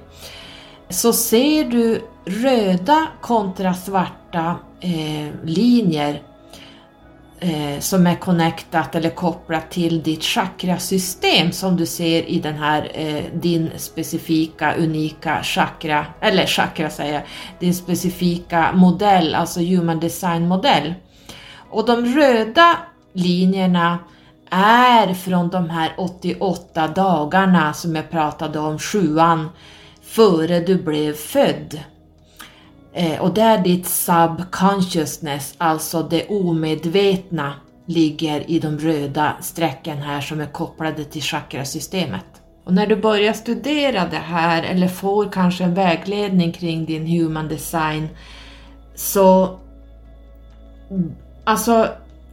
så 0.88 1.12
ser 1.12 1.64
du 1.64 2.02
röda 2.24 3.06
kontra 3.20 3.74
svarta 3.74 4.56
eh, 4.80 5.34
linjer 5.44 6.22
eh, 7.40 7.80
som 7.80 8.06
är 8.06 8.14
connectat 8.14 8.94
eller 8.94 9.10
kopplat 9.10 9.70
till 9.70 10.02
ditt 10.02 10.24
chakrasystem 10.24 11.52
som 11.52 11.76
du 11.76 11.86
ser 11.86 12.22
i 12.22 12.40
den 12.40 12.54
här 12.54 12.90
eh, 12.94 13.24
din 13.34 13.70
specifika 13.76 14.74
unika 14.74 15.42
chakra, 15.42 16.06
eller 16.20 16.46
chakra 16.46 16.90
säger 16.90 17.14
jag, 17.14 17.22
din 17.58 17.74
specifika 17.74 18.72
modell, 18.72 19.34
alltså 19.34 19.60
human 19.60 20.00
design 20.00 20.48
modell. 20.48 20.94
Och 21.70 21.86
de 21.86 22.06
röda 22.06 22.76
linjerna 23.12 23.98
är 24.50 25.14
från 25.14 25.48
de 25.48 25.70
här 25.70 25.94
88 25.96 26.88
dagarna 26.88 27.72
som 27.72 27.96
jag 27.96 28.10
pratade 28.10 28.58
om, 28.58 28.78
sjuan, 28.78 29.48
före 30.02 30.60
du 30.60 30.82
blev 30.82 31.12
född. 31.12 31.80
Eh, 32.92 33.20
och 33.20 33.34
där 33.34 33.58
ditt 33.58 33.86
subconsciousness, 33.86 35.54
alltså 35.58 36.02
det 36.02 36.28
omedvetna, 36.28 37.52
ligger 37.86 38.50
i 38.50 38.58
de 38.58 38.78
röda 38.78 39.36
strecken 39.40 39.98
här 39.98 40.20
som 40.20 40.40
är 40.40 40.46
kopplade 40.46 41.04
till 41.04 41.22
chakrasystemet. 41.22 42.24
Och 42.64 42.74
när 42.74 42.86
du 42.86 42.96
börjar 42.96 43.32
studera 43.32 44.06
det 44.06 44.16
här 44.16 44.62
eller 44.62 44.88
får 44.88 45.32
kanske 45.32 45.64
en 45.64 45.74
vägledning 45.74 46.52
kring 46.52 46.84
din 46.84 47.06
human 47.06 47.48
design 47.48 48.08
så 48.94 49.58
alltså 51.44 51.88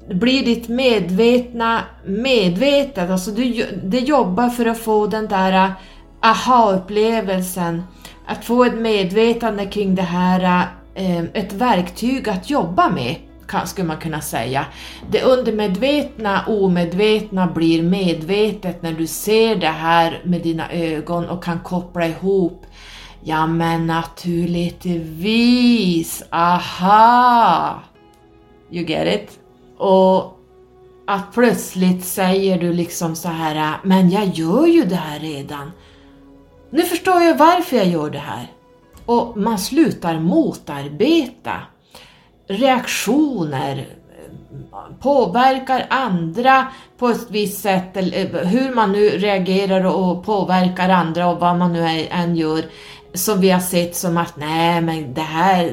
blir 0.09 0.45
ditt 0.45 0.67
medvetna 0.67 1.81
medvetet, 2.05 3.09
alltså 3.09 3.31
du, 3.31 3.65
det 3.83 3.99
jobbar 3.99 4.49
för 4.49 4.65
att 4.65 4.77
få 4.77 5.07
den 5.07 5.27
där 5.27 5.73
aha-upplevelsen 6.21 7.83
att 8.27 8.45
få 8.45 8.63
ett 8.63 8.77
medvetande 8.77 9.65
kring 9.65 9.95
det 9.95 10.01
här, 10.01 10.67
eh, 10.95 11.19
ett 11.19 11.53
verktyg 11.53 12.29
att 12.29 12.49
jobba 12.49 12.89
med, 12.89 13.15
skulle 13.65 13.87
man 13.87 13.97
kunna 13.97 14.21
säga. 14.21 14.65
Det 15.09 15.21
undermedvetna, 15.21 16.45
omedvetna 16.47 17.47
blir 17.47 17.83
medvetet 17.83 18.81
när 18.81 18.93
du 18.93 19.07
ser 19.07 19.55
det 19.55 19.67
här 19.67 20.21
med 20.25 20.41
dina 20.41 20.71
ögon 20.71 21.29
och 21.29 21.43
kan 21.43 21.59
koppla 21.59 22.07
ihop 22.07 22.63
Ja 23.23 23.47
men 23.47 23.87
naturligtvis, 23.87 26.23
aha! 26.29 27.83
You 28.71 28.85
get 28.85 29.21
it? 29.21 29.39
Och 29.77 30.37
att 31.07 31.33
plötsligt 31.33 32.05
säger 32.05 32.59
du 32.59 32.73
liksom 32.73 33.15
så 33.15 33.27
här, 33.27 33.77
men 33.83 34.09
jag 34.09 34.25
gör 34.25 34.67
ju 34.67 34.83
det 34.83 34.95
här 34.95 35.19
redan. 35.19 35.71
Nu 36.69 36.83
förstår 36.83 37.21
jag 37.21 37.37
varför 37.37 37.77
jag 37.77 37.87
gör 37.87 38.09
det 38.09 38.19
här. 38.19 38.51
Och 39.05 39.37
man 39.37 39.59
slutar 39.59 40.19
motarbeta 40.19 41.61
reaktioner, 42.47 43.87
påverkar 44.99 45.85
andra 45.89 46.67
på 46.97 47.09
ett 47.09 47.27
visst 47.29 47.61
sätt, 47.61 47.97
eller 47.97 48.35
eh, 48.35 48.47
hur 48.47 48.75
man 48.75 48.91
nu 48.91 49.09
reagerar 49.09 49.85
och 49.85 50.25
påverkar 50.25 50.89
andra 50.89 51.27
och 51.27 51.39
vad 51.39 51.57
man 51.57 51.73
nu 51.73 52.07
än 52.09 52.35
gör, 52.35 52.63
som 53.13 53.41
vi 53.41 53.49
har 53.49 53.59
sett 53.59 53.95
som 53.95 54.17
att 54.17 54.37
nej 54.37 54.81
men 54.81 55.13
det 55.13 55.21
här, 55.21 55.71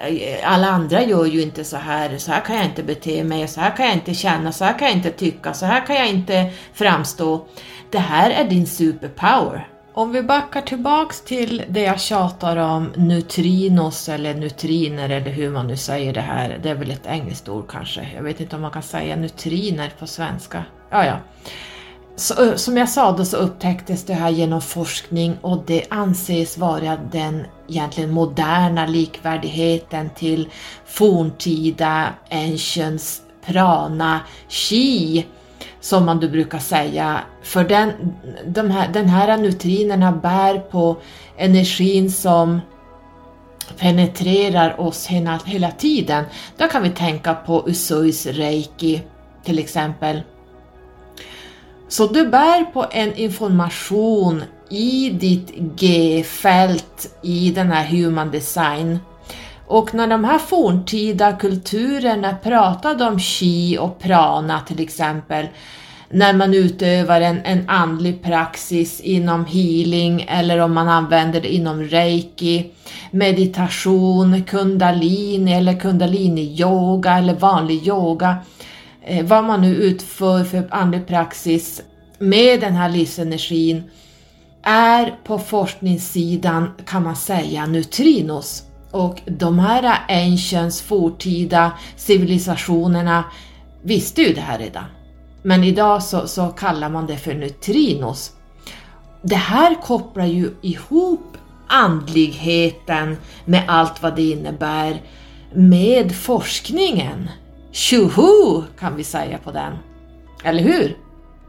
eh, 0.00 0.52
alla 0.52 0.68
andra 0.68 1.02
gör 1.02 1.24
ju 1.24 1.42
inte 1.42 1.64
så 1.64 1.76
här, 1.76 2.18
så 2.18 2.32
här 2.32 2.40
kan 2.40 2.56
jag 2.56 2.64
inte 2.64 2.82
bete 2.82 3.24
mig, 3.24 3.48
så 3.48 3.60
här 3.60 3.76
kan 3.76 3.86
jag 3.86 3.94
inte 3.94 4.14
känna, 4.14 4.52
så 4.52 4.64
här 4.64 4.78
kan 4.78 4.88
jag 4.88 4.96
inte 4.96 5.10
tycka, 5.10 5.54
så 5.54 5.66
här 5.66 5.86
kan 5.86 5.96
jag 5.96 6.08
inte 6.08 6.50
framstå. 6.72 7.46
Det 7.90 7.98
här 7.98 8.30
är 8.30 8.44
din 8.44 8.66
superpower. 8.66 9.73
Om 9.96 10.12
vi 10.12 10.22
backar 10.22 10.60
tillbaks 10.60 11.20
till 11.20 11.64
det 11.68 11.80
jag 11.80 12.00
tjatar 12.00 12.56
om, 12.56 12.92
neutrinos 12.96 14.08
eller 14.08 14.34
neutriner 14.34 15.08
eller 15.08 15.30
hur 15.30 15.50
man 15.50 15.66
nu 15.66 15.76
säger 15.76 16.12
det 16.12 16.20
här, 16.20 16.60
det 16.62 16.70
är 16.70 16.74
väl 16.74 16.90
ett 16.90 17.06
engelskt 17.06 17.48
ord 17.48 17.70
kanske, 17.70 18.08
jag 18.14 18.22
vet 18.22 18.40
inte 18.40 18.56
om 18.56 18.62
man 18.62 18.70
kan 18.70 18.82
säga 18.82 19.16
neutriner 19.16 19.92
på 19.98 20.06
svenska. 20.06 20.64
Ja, 20.90 21.06
ja. 21.06 21.18
Så, 22.16 22.44
eh, 22.44 22.54
som 22.54 22.76
jag 22.76 22.88
sa 22.88 23.12
då 23.12 23.24
så 23.24 23.36
upptäcktes 23.36 24.04
det 24.04 24.14
här 24.14 24.30
genom 24.30 24.60
forskning 24.60 25.38
och 25.40 25.62
det 25.66 25.84
anses 25.90 26.58
vara 26.58 26.96
den 27.12 27.46
egentligen 27.68 28.10
moderna 28.10 28.86
likvärdigheten 28.86 30.10
till 30.10 30.48
forntida 30.86 32.08
ancients 32.30 33.22
prana 33.46 34.20
chi 34.48 35.26
som 35.84 36.04
man 36.04 36.20
då 36.20 36.28
brukar 36.28 36.58
säga, 36.58 37.20
för 37.42 37.64
den, 37.64 37.92
de 38.46 38.70
här, 38.70 38.88
den 38.92 39.08
här 39.08 39.36
neutrinerna 39.36 40.12
bär 40.12 40.58
på 40.58 40.96
energin 41.36 42.10
som 42.10 42.60
penetrerar 43.78 44.80
oss 44.80 45.06
hela, 45.06 45.40
hela 45.46 45.70
tiden. 45.70 46.24
Då 46.56 46.68
kan 46.68 46.82
vi 46.82 46.90
tänka 46.90 47.34
på 47.34 47.68
Usuis 47.68 48.26
reiki 48.26 49.02
till 49.44 49.58
exempel. 49.58 50.22
Så 51.88 52.06
du 52.06 52.28
bär 52.28 52.64
på 52.64 52.86
en 52.90 53.14
information 53.14 54.44
i 54.70 55.10
ditt 55.10 55.50
G-fält 55.76 57.16
i 57.22 57.50
den 57.50 57.70
här 57.70 57.84
human 57.84 58.30
design. 58.30 58.98
Och 59.74 59.94
när 59.94 60.06
de 60.06 60.24
här 60.24 60.38
forntida 60.38 61.32
kulturerna 61.32 62.34
pratade 62.42 63.04
om 63.04 63.18
chi 63.18 63.78
och 63.78 63.98
prana 63.98 64.60
till 64.60 64.80
exempel, 64.80 65.46
när 66.10 66.32
man 66.32 66.54
utövar 66.54 67.20
en, 67.20 67.40
en 67.44 67.68
andlig 67.68 68.22
praxis 68.22 69.00
inom 69.00 69.44
healing 69.44 70.26
eller 70.28 70.58
om 70.58 70.74
man 70.74 70.88
använder 70.88 71.40
det 71.40 71.54
inom 71.54 71.82
reiki, 71.82 72.70
meditation, 73.10 74.42
kundalini 74.44 75.52
eller 75.52 75.80
kundalini-yoga 75.80 77.18
eller 77.18 77.34
vanlig 77.34 77.88
yoga. 77.88 78.36
Eh, 79.04 79.24
vad 79.24 79.44
man 79.44 79.60
nu 79.60 79.74
utför 79.74 80.44
för 80.44 80.68
andlig 80.70 81.06
praxis 81.06 81.82
med 82.18 82.60
den 82.60 82.74
här 82.74 82.88
livsenergin 82.88 83.82
är 84.62 85.14
på 85.24 85.38
forskningssidan 85.38 86.70
kan 86.86 87.02
man 87.02 87.16
säga 87.16 87.66
neutrinos. 87.66 88.62
Och 88.94 89.20
de 89.26 89.58
här 89.58 89.98
ancients, 90.08 90.82
fortida 90.82 91.72
civilisationerna 91.96 93.24
visste 93.82 94.22
ju 94.22 94.34
det 94.34 94.40
här 94.40 94.58
redan. 94.58 94.84
Men 95.42 95.64
idag 95.64 96.02
så, 96.02 96.26
så 96.26 96.48
kallar 96.48 96.88
man 96.88 97.06
det 97.06 97.16
för 97.16 97.34
neutrinos. 97.34 98.32
Det 99.22 99.36
här 99.36 99.82
kopplar 99.82 100.24
ju 100.24 100.50
ihop 100.62 101.36
andligheten 101.68 103.16
med 103.44 103.64
allt 103.68 104.02
vad 104.02 104.16
det 104.16 104.30
innebär 104.30 105.02
med 105.52 106.14
forskningen. 106.14 107.30
Tjoho 107.72 108.62
kan 108.78 108.96
vi 108.96 109.04
säga 109.04 109.38
på 109.38 109.50
den. 109.50 109.72
Eller 110.44 110.62
hur? 110.62 110.96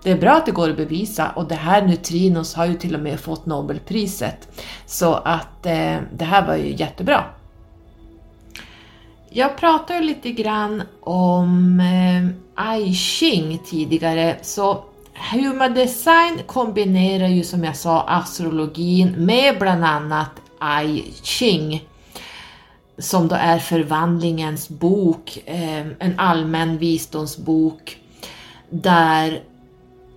Det 0.04 0.12
är 0.12 0.18
bra 0.18 0.32
att 0.32 0.46
det 0.46 0.52
går 0.52 0.70
att 0.70 0.78
bevisa 0.78 1.30
och 1.30 1.48
det 1.48 1.56
här 1.56 1.82
neutrinos 1.82 2.56
har 2.56 2.66
ju 2.66 2.74
till 2.74 2.96
och 2.96 3.02
med 3.02 3.20
fått 3.20 3.46
Nobelpriset. 3.46 4.48
Så 4.86 5.14
att 5.14 5.66
eh, 5.66 5.98
det 6.14 6.26
här 6.26 6.48
var 6.48 6.56
ju 6.56 6.76
jättebra. 6.76 7.26
Jag 9.38 9.58
pratade 9.58 10.00
lite 10.00 10.32
grann 10.32 10.84
om 11.00 11.80
eh, 11.80 12.78
I 12.80 12.94
Ching 12.94 13.60
tidigare, 13.66 14.38
så 14.42 14.84
Human 15.32 15.74
Design 15.74 16.40
kombinerar 16.46 17.28
ju 17.28 17.44
som 17.44 17.64
jag 17.64 17.76
sa 17.76 18.02
astrologin 18.02 19.26
med 19.26 19.60
bland 19.60 19.86
annat 19.86 20.30
I 20.86 21.04
Ching 21.24 21.88
som 22.98 23.28
då 23.28 23.36
är 23.36 23.60
förvandlingens 23.60 24.70
bok, 24.70 25.38
eh, 25.46 25.88
en 26.00 26.14
allmän 26.18 26.78
visdomsbok 26.78 27.98
där 28.70 29.44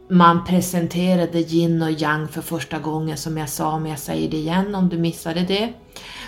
man 0.08 0.44
presenterade 0.44 1.38
yin 1.38 1.82
och 1.82 1.90
yang 1.90 2.28
för 2.28 2.42
första 2.42 2.78
gången 2.78 3.16
som 3.16 3.38
jag 3.38 3.48
sa, 3.48 3.78
men 3.78 3.90
jag 3.90 4.00
säger 4.00 4.30
det 4.30 4.36
igen 4.36 4.74
om 4.74 4.88
du 4.88 4.98
missade 4.98 5.40
det. 5.40 5.72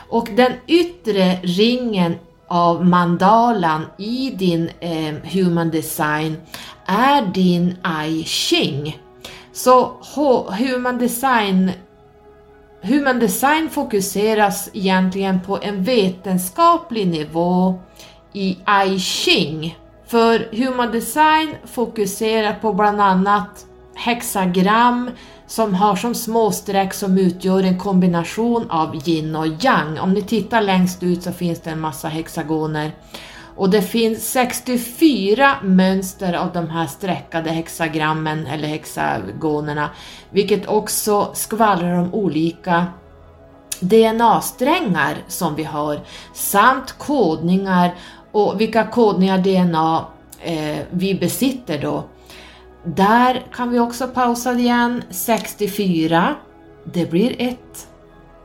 Och 0.08 0.28
den 0.36 0.52
yttre 0.66 1.36
ringen 1.42 2.14
av 2.50 2.86
mandalan 2.86 3.86
i 3.98 4.30
din 4.30 4.70
eh, 4.80 5.14
human 5.24 5.70
design 5.70 6.36
är 6.86 7.22
din 7.22 7.76
I 8.08 8.24
Ching. 8.24 8.98
Så 9.52 9.96
human 10.58 10.98
design 10.98 11.72
Human 12.82 13.18
design 13.18 13.70
fokuseras 13.70 14.70
egentligen 14.72 15.40
på 15.40 15.58
en 15.62 15.82
vetenskaplig 15.82 17.06
nivå 17.06 17.80
i 18.32 18.58
I 18.86 18.98
Ching. 18.98 19.78
För 20.06 20.48
human 20.52 20.92
design 20.92 21.56
fokuserar 21.64 22.52
på 22.52 22.72
bland 22.72 23.00
annat 23.00 23.66
hexagram 23.94 25.10
som 25.50 25.74
har 25.74 25.96
som 25.96 26.14
små 26.14 26.50
streck 26.50 26.94
som 26.94 27.18
utgör 27.18 27.62
en 27.62 27.78
kombination 27.78 28.70
av 28.70 29.08
yin 29.08 29.36
och 29.36 29.46
yang. 29.64 29.98
Om 29.98 30.12
ni 30.12 30.22
tittar 30.22 30.60
längst 30.60 31.02
ut 31.02 31.22
så 31.22 31.32
finns 31.32 31.60
det 31.60 31.70
en 31.70 31.80
massa 31.80 32.08
hexagoner. 32.08 32.92
Och 33.56 33.70
det 33.70 33.82
finns 33.82 34.30
64 34.30 35.56
mönster 35.62 36.32
av 36.32 36.52
de 36.52 36.70
här 36.70 36.86
streckade 36.86 37.50
hexagrammen 37.50 38.46
eller 38.46 38.68
hexagonerna, 38.68 39.90
vilket 40.30 40.68
också 40.68 41.30
skvallrar 41.34 41.98
om 41.98 42.14
olika 42.14 42.86
DNA-strängar 43.80 45.16
som 45.28 45.54
vi 45.54 45.64
har, 45.64 46.00
samt 46.34 46.92
kodningar 46.98 47.94
och 48.32 48.60
vilka 48.60 48.86
kodningar 48.86 49.38
DNA 49.38 50.04
eh, 50.42 50.78
vi 50.90 51.14
besitter 51.14 51.78
då. 51.78 52.04
Där 52.84 53.46
kan 53.52 53.70
vi 53.70 53.78
också 53.78 54.08
pausa 54.08 54.52
igen, 54.52 55.02
64, 55.10 56.34
det 56.84 57.10
blir 57.10 57.34
1. 57.38 57.58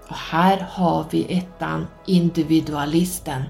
Och 0.08 0.16
här 0.16 0.68
har 0.70 1.06
vi 1.12 1.38
ettan, 1.38 1.88
individualisten. 2.06 3.44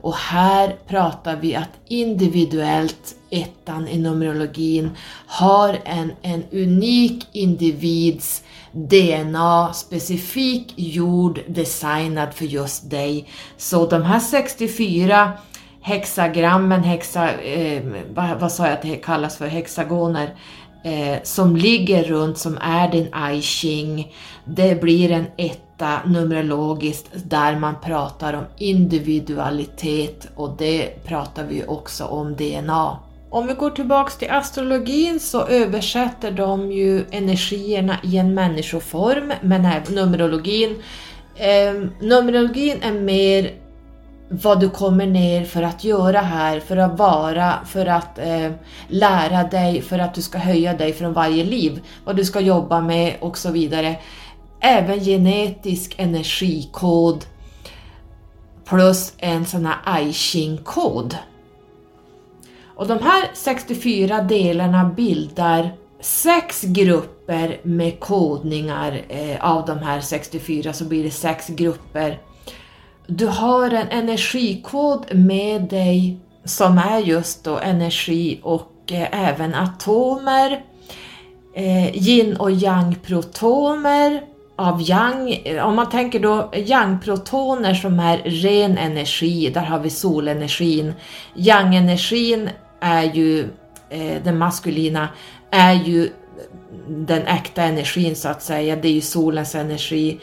Och 0.00 0.14
här 0.14 0.76
pratar 0.88 1.36
vi 1.36 1.54
att 1.54 1.70
individuellt, 1.88 3.14
ettan 3.30 3.88
i 3.88 3.98
Numerologin, 3.98 4.90
har 5.26 5.78
en, 5.84 6.12
en 6.22 6.44
unik 6.52 7.26
individs 7.32 8.42
DNA 8.72 9.72
specifikt 9.72 10.72
gjord, 10.76 11.40
designad 11.48 12.34
för 12.34 12.44
just 12.44 12.90
dig. 12.90 13.28
Så 13.56 13.86
de 13.86 14.02
här 14.02 14.20
64 14.20 15.32
hexagrammen, 15.80 16.82
hexa, 16.82 17.32
eh, 17.32 17.82
vad, 18.14 18.40
vad, 18.40 18.52
sa 18.52 18.64
jag 18.64 18.72
att 18.72 18.82
det 18.82 18.96
kallas 18.96 19.36
för, 19.36 19.46
hexagoner, 19.46 20.34
eh, 20.84 21.22
som 21.22 21.56
ligger 21.56 22.04
runt 22.04 22.38
som 22.38 22.58
är 22.60 22.90
din 22.92 23.36
I 23.36 23.42
Ching. 23.42 24.14
Det 24.44 24.80
blir 24.80 25.10
en 25.10 25.26
etta 25.36 26.00
numerologiskt 26.06 27.10
där 27.12 27.56
man 27.56 27.74
pratar 27.84 28.32
om 28.34 28.44
individualitet 28.58 30.28
och 30.36 30.56
det 30.58 31.04
pratar 31.04 31.44
vi 31.44 31.64
också 31.66 32.04
om 32.04 32.36
DNA. 32.36 32.98
Om 33.30 33.46
vi 33.46 33.54
går 33.54 33.70
tillbaks 33.70 34.16
till 34.16 34.30
astrologin 34.30 35.20
så 35.20 35.46
översätter 35.46 36.30
de 36.30 36.72
ju 36.72 37.04
energierna 37.10 37.96
i 38.02 38.16
en 38.16 38.34
människoform, 38.34 39.32
men 39.42 39.64
även 39.64 39.94
numerologin. 39.94 40.82
Eh, 41.36 41.74
numerologin 42.00 42.82
är 42.82 42.92
mer 42.92 43.52
vad 44.28 44.60
du 44.60 44.70
kommer 44.70 45.06
ner 45.06 45.44
för 45.44 45.62
att 45.62 45.84
göra 45.84 46.20
här, 46.20 46.60
för 46.60 46.76
att 46.76 46.98
vara, 46.98 47.54
för 47.66 47.86
att 47.86 48.18
eh, 48.18 48.52
lära 48.88 49.44
dig, 49.44 49.82
för 49.82 49.98
att 49.98 50.14
du 50.14 50.22
ska 50.22 50.38
höja 50.38 50.74
dig 50.74 50.92
från 50.92 51.12
varje 51.12 51.44
liv, 51.44 51.80
vad 52.04 52.16
du 52.16 52.24
ska 52.24 52.40
jobba 52.40 52.80
med 52.80 53.16
och 53.20 53.38
så 53.38 53.50
vidare. 53.50 53.96
Även 54.60 55.00
genetisk 55.00 55.94
energikod 55.98 57.24
plus 58.64 59.12
en 59.18 59.46
sån 59.46 59.66
här 59.66 60.00
I 60.00 60.12
Ching-kod. 60.12 61.16
Och 62.76 62.86
de 62.86 62.98
här 62.98 63.30
64 63.34 64.22
delarna 64.22 64.84
bildar 64.84 65.72
sex 66.00 66.62
grupper 66.62 67.60
med 67.62 68.00
kodningar 68.00 69.00
eh, 69.08 69.44
av 69.44 69.66
de 69.66 69.78
här 69.78 70.00
64 70.00 70.72
så 70.72 70.84
blir 70.84 71.04
det 71.04 71.10
sex 71.10 71.48
grupper 71.48 72.18
du 73.08 73.26
har 73.26 73.70
en 73.70 73.88
energikod 73.88 75.14
med 75.14 75.62
dig 75.62 76.18
som 76.44 76.78
är 76.78 76.98
just 76.98 77.44
då 77.44 77.58
energi 77.58 78.40
och 78.42 78.72
eh, 78.92 79.28
även 79.28 79.54
atomer, 79.54 80.62
eh, 81.54 81.96
yin 81.96 82.36
och 82.36 82.50
yang-protoner 82.50 84.22
av 84.56 84.82
yang. 84.82 85.32
Eh, 85.44 85.66
om 85.66 85.76
man 85.76 85.90
tänker 85.90 86.20
då 86.20 86.50
yang-protoner 86.54 87.74
som 87.74 88.00
är 88.00 88.18
ren 88.18 88.78
energi, 88.78 89.50
där 89.50 89.64
har 89.64 89.78
vi 89.78 89.90
solenergin. 89.90 90.92
Yang-energin 91.34 92.50
är 92.80 93.02
ju, 93.02 93.48
eh, 93.90 94.22
den 94.24 94.38
maskulina, 94.38 95.08
är 95.50 95.74
ju 95.74 96.10
den 96.88 97.26
äkta 97.26 97.62
energin 97.62 98.16
så 98.16 98.28
att 98.28 98.42
säga, 98.42 98.76
det 98.76 98.88
är 98.88 98.92
ju 98.92 99.00
solens 99.00 99.54
energi 99.54 100.20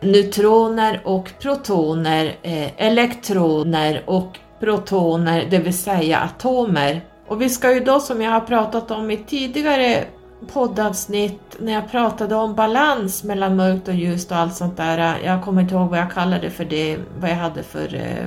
neutroner 0.00 1.00
och 1.04 1.32
protoner, 1.40 2.36
eh, 2.42 2.70
elektroner 2.76 4.02
och 4.06 4.38
protoner, 4.60 5.46
det 5.50 5.58
vill 5.58 5.78
säga 5.78 6.18
atomer. 6.18 7.00
Och 7.28 7.42
vi 7.42 7.50
ska 7.50 7.74
ju 7.74 7.80
då 7.80 8.00
som 8.00 8.22
jag 8.22 8.30
har 8.30 8.40
pratat 8.40 8.90
om 8.90 9.10
i 9.10 9.16
tidigare 9.16 10.04
poddavsnitt 10.52 11.56
när 11.58 11.72
jag 11.72 11.90
pratade 11.90 12.34
om 12.34 12.54
balans 12.54 13.24
mellan 13.24 13.56
mörkt 13.56 13.88
och 13.88 13.94
ljust 13.94 14.30
och 14.30 14.36
allt 14.36 14.54
sånt 14.54 14.76
där. 14.76 15.18
Jag 15.24 15.44
kommer 15.44 15.62
inte 15.62 15.74
ihåg 15.74 15.88
vad 15.88 15.98
jag 15.98 16.12
kallade 16.12 16.50
för 16.50 16.64
det, 16.64 16.98
vad 17.20 17.30
jag 17.30 17.36
hade 17.36 17.62
för 17.62 17.94
eh, 17.94 18.26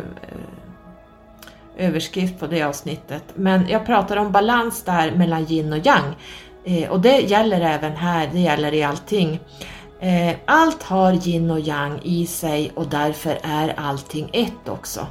överskrift 1.78 2.40
på 2.40 2.48
det 2.48 2.64
avsnittet. 2.64 3.24
Men 3.36 3.70
jag 3.70 3.86
pratar 3.86 4.18
om 4.18 4.32
balans 4.32 4.84
där 4.84 5.12
mellan 5.12 5.46
yin 5.46 5.74
och 5.74 5.86
yang. 5.86 6.16
Eh, 6.64 6.90
och 6.90 7.00
det 7.00 7.20
gäller 7.20 7.62
även 7.62 7.96
här, 7.96 8.30
det 8.34 8.40
gäller 8.40 8.74
i 8.74 8.84
allting. 8.84 9.40
Eh, 10.02 10.36
allt 10.46 10.84
har 10.84 11.28
yin 11.28 11.52
och 11.52 11.60
yang 11.60 12.00
i 12.04 12.26
sig 12.26 12.72
och 12.76 12.88
därför 12.88 13.40
är 13.44 13.74
allting 13.78 14.30
ett 14.34 14.70
också. 14.70 15.08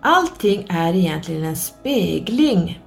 Allting 0.00 0.66
är 0.68 0.94
egentligen 0.94 1.44
en 1.44 1.56
spegling 1.56 2.80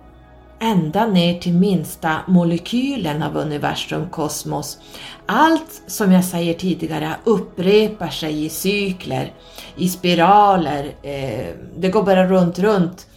ända 0.60 1.08
ner 1.08 1.40
till 1.40 1.54
minsta 1.54 2.18
molekylen 2.28 3.24
av 3.24 3.38
universum, 3.38 4.10
kosmos. 4.10 4.78
Allt 5.26 5.82
som 5.88 6.12
jag 6.12 6.26
säger 6.26 6.54
tidigare 6.54 7.16
upprepar 7.24 8.10
sig 8.10 8.46
i 8.46 8.50
cykler, 8.50 9.34
i 9.76 9.90
spiraler, 9.90 10.86
eh, 11.04 11.56
det 11.78 11.90
går 11.90 12.04
bara 12.04 12.28
runt, 12.28 12.60
runt 12.60 13.08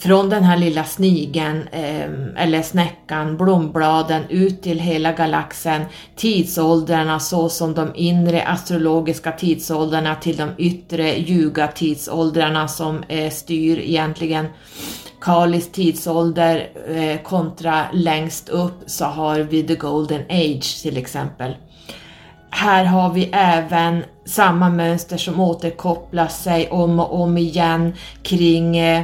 från 0.00 0.28
den 0.28 0.44
här 0.44 0.56
lilla 0.56 0.84
snigen 0.84 1.68
eh, 1.72 2.10
eller 2.36 2.62
snäckan, 2.62 3.36
blombladen 3.36 4.22
ut 4.28 4.62
till 4.62 4.78
hela 4.78 5.12
galaxen, 5.12 5.82
tidsåldrarna 6.16 7.20
så 7.20 7.48
som 7.48 7.74
de 7.74 7.92
inre 7.94 8.42
astrologiska 8.42 9.32
tidsåldrarna 9.32 10.14
till 10.14 10.36
de 10.36 10.50
yttre 10.58 11.18
ljuga-tidsåldrarna 11.18 12.68
som 12.68 13.02
eh, 13.08 13.30
styr 13.30 13.78
egentligen 13.78 14.46
Kalis 15.20 15.72
tidsålder 15.72 16.68
eh, 16.88 17.22
kontra 17.22 17.84
längst 17.92 18.48
upp 18.48 18.82
så 18.86 19.04
har 19.04 19.38
vi 19.38 19.62
the 19.62 19.74
golden 19.74 20.22
age 20.28 20.82
till 20.82 20.96
exempel. 20.96 21.56
Här 22.50 22.84
har 22.84 23.12
vi 23.12 23.30
även 23.32 24.04
samma 24.24 24.70
mönster 24.70 25.16
som 25.16 25.40
återkopplar 25.40 26.28
sig 26.28 26.70
om 26.70 27.00
och 27.00 27.20
om 27.20 27.38
igen 27.38 27.94
kring 28.22 28.76
eh, 28.76 29.02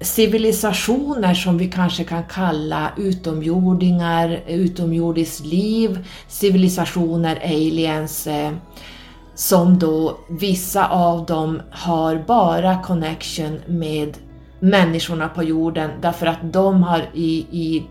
civilisationer 0.00 1.34
som 1.34 1.58
vi 1.58 1.70
kanske 1.70 2.04
kan 2.04 2.24
kalla 2.24 2.90
utomjordingar, 2.96 4.40
utomjordiskt 4.46 5.46
liv, 5.46 6.06
civilisationer, 6.28 7.40
aliens, 7.44 8.26
eh, 8.26 8.52
som 9.34 9.78
då 9.78 10.18
vissa 10.28 10.88
av 10.88 11.26
dem 11.26 11.62
har 11.70 12.24
bara 12.26 12.82
connection 12.82 13.60
med 13.66 14.16
människorna 14.60 15.28
på 15.28 15.42
jorden 15.42 15.90
därför 16.00 16.26
att 16.26 16.52
de 16.52 16.82
har 16.82 17.02
i, 17.14 17.46
i 17.50 17.86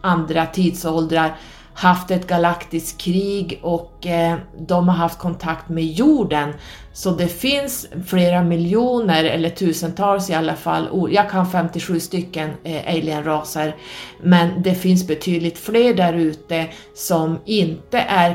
andra 0.00 0.46
tidsåldrar 0.46 1.36
haft 1.80 2.10
ett 2.10 2.26
galaktiskt 2.26 3.00
krig 3.00 3.58
och 3.62 4.06
eh, 4.06 4.38
de 4.58 4.88
har 4.88 4.96
haft 4.96 5.18
kontakt 5.18 5.68
med 5.68 5.84
jorden. 5.84 6.52
Så 6.92 7.10
det 7.10 7.28
finns 7.28 7.86
flera 8.06 8.42
miljoner, 8.42 9.24
eller 9.24 9.50
tusentals 9.50 10.30
i 10.30 10.34
alla 10.34 10.56
fall, 10.56 11.08
jag 11.10 11.30
kan 11.30 11.50
57 11.50 12.00
stycken 12.00 12.50
eh, 12.64 12.94
alienraser, 12.94 13.76
men 14.22 14.62
det 14.62 14.74
finns 14.74 15.06
betydligt 15.06 15.58
fler 15.58 15.94
där 15.94 16.12
ute 16.12 16.66
som 16.94 17.38
inte 17.44 17.98
är 17.98 18.30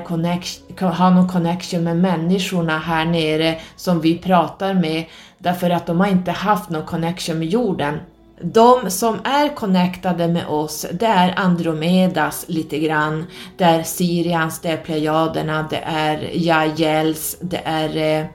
har 0.79 1.11
någon 1.11 1.29
connection 1.29 1.83
med 1.83 1.97
människorna 1.97 2.79
här 2.79 3.05
nere 3.05 3.59
som 3.75 4.01
vi 4.01 4.17
pratar 4.17 4.73
med, 4.73 5.05
därför 5.37 5.69
att 5.69 5.85
de 5.85 5.99
har 5.99 6.07
inte 6.07 6.31
haft 6.31 6.69
någon 6.69 6.85
connection 6.85 7.39
med 7.39 7.47
jorden. 7.47 7.99
De 8.41 8.91
som 8.91 9.19
är 9.23 9.55
connectade 9.55 10.27
med 10.27 10.47
oss, 10.47 10.85
det 10.91 11.05
är 11.05 11.33
Andromedas 11.39 12.45
lite 12.47 12.79
grann, 12.79 13.25
det 13.57 13.63
är 13.63 13.83
Sirians, 13.83 14.59
det 14.59 14.69
är 14.69 14.77
Plejaderna, 14.77 15.67
det 15.69 15.83
är 15.85 16.29
Jajels, 16.33 17.37
det 17.41 17.61
är 17.65 18.19
eh, 18.19 18.25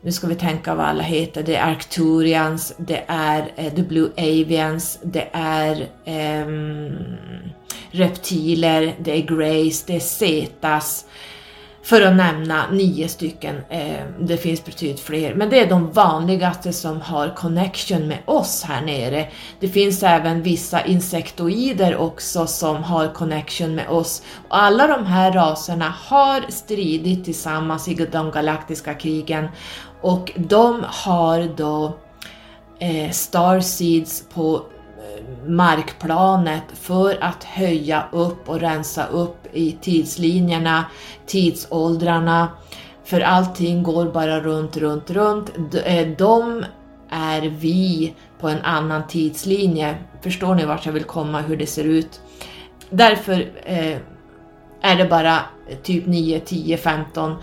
nu 0.00 0.12
ska 0.12 0.26
vi 0.26 0.34
tänka 0.34 0.74
vad 0.74 0.86
alla 0.86 1.02
heter, 1.02 1.42
det 1.42 1.56
är 1.56 1.70
Arcturians, 1.70 2.74
det 2.78 3.04
är 3.06 3.52
eh, 3.56 3.74
The 3.74 3.82
Blue 3.82 4.10
Avians, 4.16 4.98
det 5.02 5.28
är 5.32 5.88
eh, 6.04 6.46
reptiler, 7.90 8.94
det 8.98 9.12
är 9.12 9.22
Grace, 9.22 9.84
det 9.86 9.96
är 9.96 10.00
Zetas, 10.00 11.04
för 11.82 12.02
att 12.02 12.16
nämna 12.16 12.70
nio 12.70 13.08
stycken, 13.08 13.56
eh, 13.68 14.04
det 14.20 14.36
finns 14.36 14.64
betydligt 14.64 15.00
fler, 15.00 15.34
men 15.34 15.50
det 15.50 15.60
är 15.60 15.66
de 15.66 15.92
vanligaste 15.92 16.72
som 16.72 17.00
har 17.00 17.34
connection 17.34 18.08
med 18.08 18.18
oss 18.24 18.64
här 18.64 18.82
nere. 18.82 19.28
Det 19.60 19.68
finns 19.68 20.02
även 20.02 20.42
vissa 20.42 20.84
insektoider 20.84 21.96
också 21.96 22.46
som 22.46 22.84
har 22.84 23.14
connection 23.14 23.74
med 23.74 23.88
oss. 23.88 24.22
Och 24.48 24.62
alla 24.62 24.86
de 24.86 25.06
här 25.06 25.32
raserna 25.32 25.94
har 25.98 26.50
stridit 26.50 27.24
tillsammans 27.24 27.88
i 27.88 27.94
de 27.94 28.30
galaktiska 28.30 28.94
krigen 28.94 29.48
och 30.00 30.32
de 30.36 30.84
har 30.86 31.56
då 31.56 31.98
eh, 32.78 33.10
starseeds 33.10 34.24
på 34.34 34.62
markplanet 35.46 36.64
för 36.74 37.24
att 37.24 37.44
höja 37.44 38.04
upp 38.12 38.48
och 38.48 38.60
rensa 38.60 39.06
upp 39.06 39.46
i 39.52 39.72
tidslinjerna, 39.80 40.84
tidsåldrarna, 41.26 42.48
för 43.04 43.20
allting 43.20 43.82
går 43.82 44.06
bara 44.06 44.40
runt, 44.40 44.76
runt, 44.76 45.10
runt. 45.10 45.50
Eh, 45.84 46.08
de 46.18 46.64
är 47.10 47.42
vi 47.42 48.14
på 48.40 48.48
en 48.48 48.62
annan 48.62 49.06
tidslinje. 49.06 49.94
Förstår 50.22 50.54
ni 50.54 50.64
vart 50.64 50.86
jag 50.86 50.92
vill 50.92 51.04
komma, 51.04 51.40
hur 51.40 51.56
det 51.56 51.66
ser 51.66 51.84
ut? 51.84 52.20
Därför 52.90 53.52
eh, 53.64 53.96
är 54.80 54.96
det 54.96 55.04
bara 55.04 55.38
typ 55.82 56.06
9, 56.06 56.40
10, 56.40 56.76
15 56.76 57.36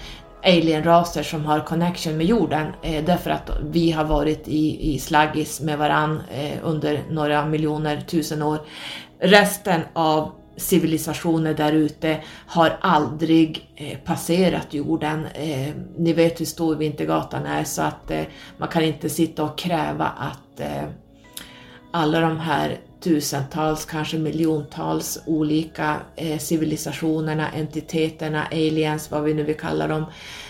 alienraser 0.46 1.24
som 1.24 1.46
har 1.46 1.60
connection 1.60 2.18
med 2.18 2.26
jorden 2.26 2.68
eh, 2.82 3.06
därför 3.06 3.30
att 3.30 3.50
vi 3.64 3.92
har 3.92 4.04
varit 4.04 4.48
i, 4.48 4.94
i 4.94 5.00
slaggis 5.00 5.62
med 5.62 5.78
varann 5.78 6.22
eh, 6.32 6.58
under 6.64 7.04
några 7.10 7.46
miljoner 7.46 8.02
tusen 8.02 8.42
år. 8.42 8.60
Resten 9.20 9.82
av 9.94 10.32
civilisationer 10.58 11.54
där 11.54 11.72
ute 11.72 12.18
har 12.48 12.78
aldrig 12.82 13.72
eh, 13.76 13.98
passerat 13.98 14.74
jorden. 14.74 15.26
Eh, 15.34 15.74
ni 15.98 16.14
vet 16.14 16.42
hur 16.42 16.46
stor 16.46 16.76
Vintergatan 16.76 17.46
är 17.46 17.64
så 17.64 17.82
att 17.82 18.12
eh, 18.12 18.22
man 18.58 18.70
kan 18.70 18.84
inte 18.84 19.10
sitta 19.10 19.44
och 19.44 19.58
kräva 19.58 20.06
att 20.06 20.60
eh, 20.60 20.90
alla 21.92 22.20
de 22.20 22.40
här 22.40 22.78
tusentals, 23.06 23.86
kanske 23.86 24.18
miljontals 24.18 25.20
olika 25.26 25.96
eh, 26.16 26.38
civilisationerna, 26.38 27.50
entiteterna, 27.50 28.46
aliens, 28.52 29.12
vad 29.12 29.24
vi 29.24 29.34
nu 29.34 29.44
vill 29.44 29.58
kalla 29.58 29.88
dem, 29.88 30.06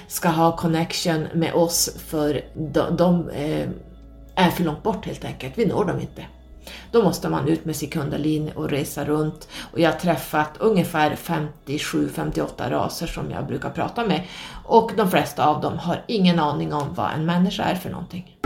ska 0.08 0.30
ha 0.30 0.58
connection 0.58 1.28
med 1.34 1.54
oss 1.54 1.90
för 2.08 2.42
de, 2.54 2.98
de 2.98 3.30
eh, 3.30 3.68
är 4.36 4.50
för 4.50 4.64
långt 4.64 4.84
bort 4.84 5.06
helt 5.06 5.26
enkelt, 5.26 5.54
vi 5.58 5.66
når 5.66 5.86
dem 5.86 6.00
inte. 6.00 6.26
Då 6.92 7.04
måste 7.04 7.30
man 7.30 7.48
ut 7.48 7.66
med 7.66 7.76
sekundalin 7.76 8.52
och 8.56 8.70
resa 8.70 9.06
runt 9.06 9.48
och 9.72 9.80
jag 9.80 9.92
har 9.92 10.00
träffat 10.00 10.52
ungefär 10.60 11.16
57-58 11.16 12.70
raser 12.70 13.08
som 13.08 13.32
jag 13.32 13.48
brukar 13.48 13.70
prata 13.70 14.06
med 14.06 14.22
och 14.66 14.92
de 14.98 15.12
flesta 15.12 15.46
av 15.48 15.62
dem 15.62 15.78
har 15.78 16.04
ingen 16.08 16.40
aning 16.40 16.74
om 16.74 16.94
vad 16.94 17.12
en 17.12 17.26
människa 17.26 17.64
är 17.64 17.76
för 17.76 17.90
någonting. 17.90 18.38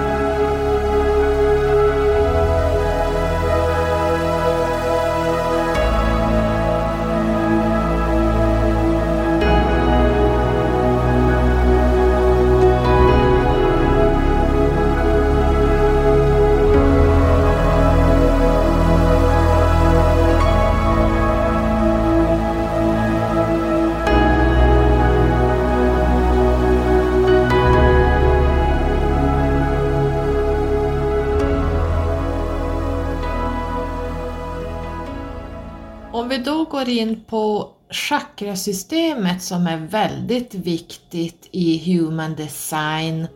Då 36.90 36.96
går 36.96 37.02
in 37.02 37.24
på 37.28 37.70
chakrasystemet 37.90 39.44
som 39.44 39.68
är 39.68 39.78
väldigt 39.78 40.54
viktigt 40.54 41.48
i 41.52 41.94
human 41.94 42.36
design 42.36 43.28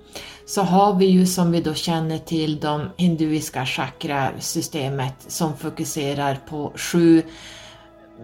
så 0.45 0.61
har 0.61 0.93
vi 0.95 1.05
ju 1.05 1.25
som 1.25 1.51
vi 1.51 1.61
då 1.61 1.73
känner 1.73 2.17
till 2.17 2.59
de 2.59 2.89
hinduiska 2.97 3.65
chakrasystemet 3.65 5.15
som 5.27 5.57
fokuserar 5.57 6.39
på 6.49 6.73
sju 6.75 7.23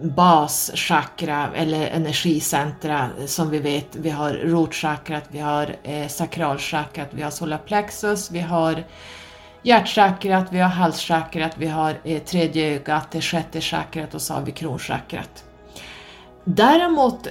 baschakra 0.02 1.50
eller 1.54 1.86
energicentra 1.86 3.10
som 3.26 3.50
vi 3.50 3.58
vet. 3.58 3.96
Vi 3.96 4.10
har 4.10 4.32
rotchakrat, 4.32 5.24
vi 5.28 5.38
har 5.38 5.76
eh, 5.82 6.08
sakralchakrat, 6.08 7.08
vi 7.10 7.22
har 7.22 7.30
solarplexus, 7.30 8.30
vi 8.30 8.40
har 8.40 8.84
hjärtchakrat, 9.62 10.46
vi 10.50 10.58
har 10.58 10.68
halschakrat, 10.68 11.52
vi 11.56 11.66
har 11.66 11.94
eh, 12.04 12.22
tredje 12.22 12.74
ögat, 12.74 13.10
det 13.10 13.20
sjätte 13.20 13.60
chakrat 13.60 14.14
och 14.14 14.22
så 14.22 14.34
har 14.34 14.42
vi 14.42 14.52
kronchakrat. 14.52 15.44
Däremot, 16.44 17.28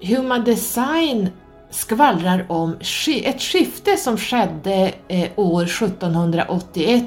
Human 0.00 0.44
Design 0.44 1.30
skvallrar 1.70 2.46
om 2.48 2.76
ett 3.24 3.42
skifte 3.42 3.96
som 3.96 4.16
skedde 4.16 4.92
eh, 5.08 5.30
år 5.36 5.62
1781 5.62 7.04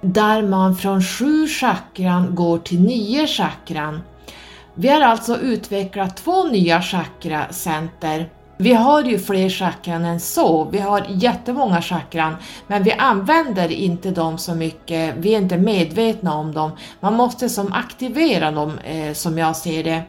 där 0.00 0.42
man 0.42 0.76
från 0.76 1.02
sju 1.02 1.46
chakran 1.46 2.34
går 2.34 2.58
till 2.58 2.80
nio 2.80 3.26
chakran. 3.26 4.02
Vi 4.74 4.88
har 4.88 5.00
alltså 5.00 5.38
utvecklat 5.38 6.16
två 6.16 6.44
nya 6.44 6.82
chakracenter 6.82 8.28
vi 8.56 8.72
har 8.72 9.02
ju 9.02 9.18
fler 9.18 9.48
chakran 9.48 10.04
än 10.04 10.20
så, 10.20 10.64
vi 10.64 10.78
har 10.78 11.06
jättemånga 11.08 11.82
chakran 11.82 12.36
men 12.66 12.82
vi 12.82 12.92
använder 12.92 13.72
inte 13.72 14.10
dem 14.10 14.38
så 14.38 14.54
mycket, 14.54 15.14
vi 15.18 15.34
är 15.34 15.38
inte 15.38 15.58
medvetna 15.58 16.34
om 16.34 16.52
dem. 16.52 16.70
Man 17.00 17.14
måste 17.14 17.48
som 17.48 17.72
aktivera 17.72 18.50
dem 18.50 18.78
eh, 18.78 19.12
som 19.12 19.38
jag 19.38 19.56
ser 19.56 19.84
det. 19.84 20.02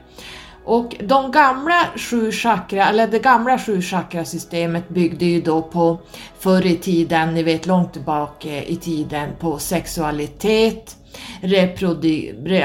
Och 0.66 0.96
de 1.00 1.32
gamla 1.32 1.86
sju 1.96 2.32
chakra, 2.32 2.90
eller 2.90 3.08
det 3.08 3.20
gamla 3.20 3.60
sju 3.60 3.82
chakrasystemet 3.82 4.90
byggde 4.90 5.26
ju 5.26 5.42
då 5.42 5.62
på 5.62 6.00
förr 6.40 6.66
i 6.66 6.76
tiden, 6.76 7.34
ni 7.34 7.44
vet 7.44 7.66
långt 7.66 7.94
tillbaka 7.94 8.50
eh, 8.50 8.72
i 8.72 8.76
tiden, 8.76 9.30
på 9.40 9.58
sexualitet, 9.58 10.96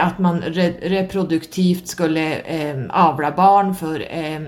att 0.00 0.18
man 0.18 0.42
reproduktivt 0.82 1.88
skulle 1.88 2.36
eh, 2.36 2.76
avla 2.90 3.30
barn 3.30 3.74
för 3.74 4.06
eh, 4.10 4.40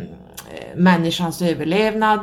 Eh, 0.55 0.77
människans 0.77 1.43
överlevnad 1.43 2.21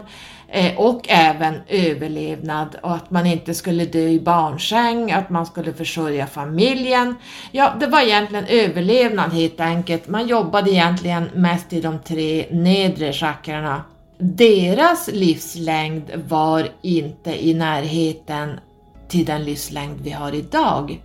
eh, 0.47 0.79
och 0.79 1.05
även 1.09 1.55
överlevnad 1.67 2.75
och 2.81 2.93
att 2.93 3.11
man 3.11 3.25
inte 3.25 3.53
skulle 3.53 3.85
dö 3.85 4.07
i 4.07 4.19
barnsäng, 4.19 5.11
att 5.11 5.29
man 5.29 5.45
skulle 5.45 5.73
försörja 5.73 6.27
familjen. 6.27 7.15
Ja, 7.51 7.73
det 7.79 7.87
var 7.87 8.01
egentligen 8.01 8.45
överlevnad 8.45 9.33
helt 9.33 9.59
enkelt. 9.59 10.07
Man 10.07 10.27
jobbade 10.27 10.71
egentligen 10.71 11.29
mest 11.33 11.73
i 11.73 11.81
de 11.81 11.99
tre 11.99 12.45
nedre 12.51 13.13
chakrarna. 13.13 13.83
Deras 14.17 15.09
livslängd 15.13 16.11
var 16.27 16.67
inte 16.81 17.47
i 17.47 17.53
närheten 17.53 18.59
till 19.07 19.25
den 19.25 19.43
livslängd 19.43 20.01
vi 20.01 20.11
har 20.11 20.35
idag. 20.35 21.01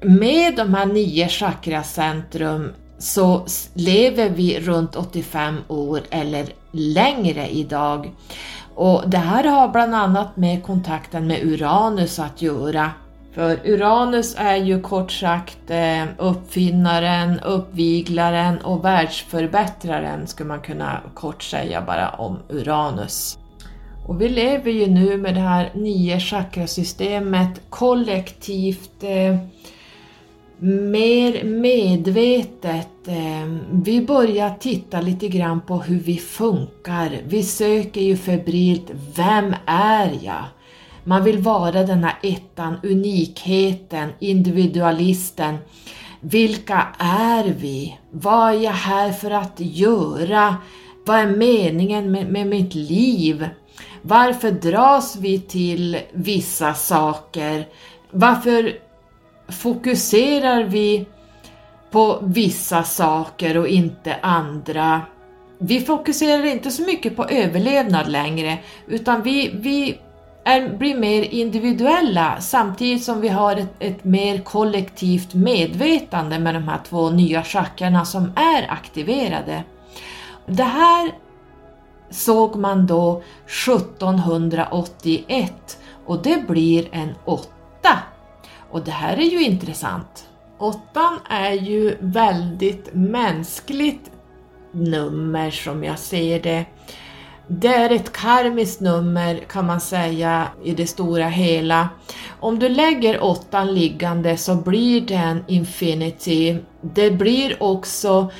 Med 0.00 0.56
de 0.56 0.74
här 0.74 0.86
nio 0.86 1.28
chakracentrum 1.28 2.72
så 2.98 3.46
lever 3.74 4.30
vi 4.30 4.60
runt 4.60 4.96
85 4.96 5.56
år 5.68 6.00
eller 6.10 6.46
längre 6.72 7.48
idag. 7.48 8.12
Och 8.74 9.10
det 9.10 9.18
här 9.18 9.44
har 9.44 9.68
bland 9.68 9.94
annat 9.94 10.36
med 10.36 10.62
kontakten 10.62 11.26
med 11.26 11.42
Uranus 11.42 12.18
att 12.18 12.42
göra. 12.42 12.90
För 13.34 13.60
Uranus 13.64 14.34
är 14.38 14.56
ju 14.56 14.80
kort 14.80 15.12
sagt 15.12 15.70
eh, 15.70 16.04
uppfinnaren, 16.18 17.40
uppviglaren 17.40 18.58
och 18.58 18.84
världsförbättraren 18.84 20.26
skulle 20.26 20.48
man 20.48 20.60
kunna 20.60 21.00
kort 21.14 21.42
säga 21.42 21.82
bara 21.82 22.08
om 22.08 22.38
Uranus. 22.48 23.38
Och 24.06 24.20
vi 24.20 24.28
lever 24.28 24.70
ju 24.70 24.86
nu 24.86 25.16
med 25.16 25.34
det 25.34 25.40
här 25.40 25.70
nio 25.74 26.20
chakrasystemet 26.20 27.60
kollektivt 27.70 29.02
eh, 29.02 29.36
mer 30.60 31.44
medvetet. 31.44 33.08
Eh, 33.08 33.56
vi 33.72 34.02
börjar 34.02 34.54
titta 34.60 35.00
lite 35.00 35.28
grann 35.28 35.60
på 35.60 35.78
hur 35.78 36.00
vi 36.00 36.16
funkar. 36.16 37.18
Vi 37.24 37.42
söker 37.42 38.00
ju 38.00 38.16
febrilt, 38.16 38.90
vem 39.16 39.54
är 39.66 40.18
jag? 40.22 40.44
Man 41.04 41.24
vill 41.24 41.38
vara 41.38 41.82
den 41.82 42.04
här 42.04 42.18
ettan, 42.22 42.76
unikheten, 42.82 44.08
individualisten. 44.18 45.58
Vilka 46.20 46.86
är 46.98 47.44
vi? 47.44 47.98
Vad 48.10 48.54
är 48.54 48.58
jag 48.58 48.72
här 48.72 49.12
för 49.12 49.30
att 49.30 49.54
göra? 49.56 50.56
Vad 51.06 51.18
är 51.18 51.26
meningen 51.26 52.10
med, 52.10 52.32
med 52.32 52.46
mitt 52.46 52.74
liv? 52.74 53.48
Varför 54.02 54.50
dras 54.50 55.16
vi 55.16 55.40
till 55.40 55.98
vissa 56.12 56.74
saker? 56.74 57.68
Varför 58.10 58.87
fokuserar 59.48 60.64
vi 60.64 61.06
på 61.90 62.18
vissa 62.22 62.82
saker 62.82 63.56
och 63.56 63.68
inte 63.68 64.16
andra. 64.22 65.02
Vi 65.58 65.80
fokuserar 65.80 66.44
inte 66.44 66.70
så 66.70 66.82
mycket 66.82 67.16
på 67.16 67.24
överlevnad 67.24 68.08
längre 68.08 68.58
utan 68.86 69.22
vi, 69.22 69.50
vi 69.54 69.98
är, 70.44 70.76
blir 70.76 70.98
mer 70.98 71.22
individuella 71.22 72.40
samtidigt 72.40 73.04
som 73.04 73.20
vi 73.20 73.28
har 73.28 73.56
ett, 73.56 73.74
ett 73.78 74.04
mer 74.04 74.38
kollektivt 74.38 75.34
medvetande 75.34 76.38
med 76.38 76.54
de 76.54 76.68
här 76.68 76.80
två 76.88 77.10
nya 77.10 77.42
chakrarna 77.42 78.04
som 78.04 78.32
är 78.36 78.72
aktiverade. 78.72 79.62
Det 80.46 80.62
här 80.62 81.12
såg 82.10 82.56
man 82.56 82.86
då 82.86 83.22
1781 83.46 85.78
och 86.06 86.22
det 86.22 86.48
blir 86.48 86.88
en 86.92 87.14
åtta 87.24 87.98
och 88.70 88.84
det 88.84 88.90
här 88.90 89.16
är 89.16 89.30
ju 89.30 89.42
intressant. 89.42 90.28
Åttan 90.58 91.18
är 91.30 91.52
ju 91.52 91.96
väldigt 92.00 92.88
mänskligt 92.92 94.10
nummer 94.72 95.50
som 95.50 95.84
jag 95.84 95.98
ser 95.98 96.40
det. 96.40 96.64
Det 97.46 97.68
är 97.68 97.90
ett 97.90 98.12
karmiskt 98.12 98.80
nummer 98.80 99.36
kan 99.48 99.66
man 99.66 99.80
säga 99.80 100.48
i 100.64 100.72
det 100.72 100.86
stora 100.86 101.28
hela. 101.28 101.88
Om 102.40 102.58
du 102.58 102.68
lägger 102.68 103.22
åttan 103.22 103.74
liggande 103.74 104.36
så 104.36 104.54
blir 104.54 105.00
det 105.00 105.14
en 105.14 105.44
infinity. 105.46 106.58
Det 106.80 107.10
blir 107.10 107.62
också, 107.62 108.30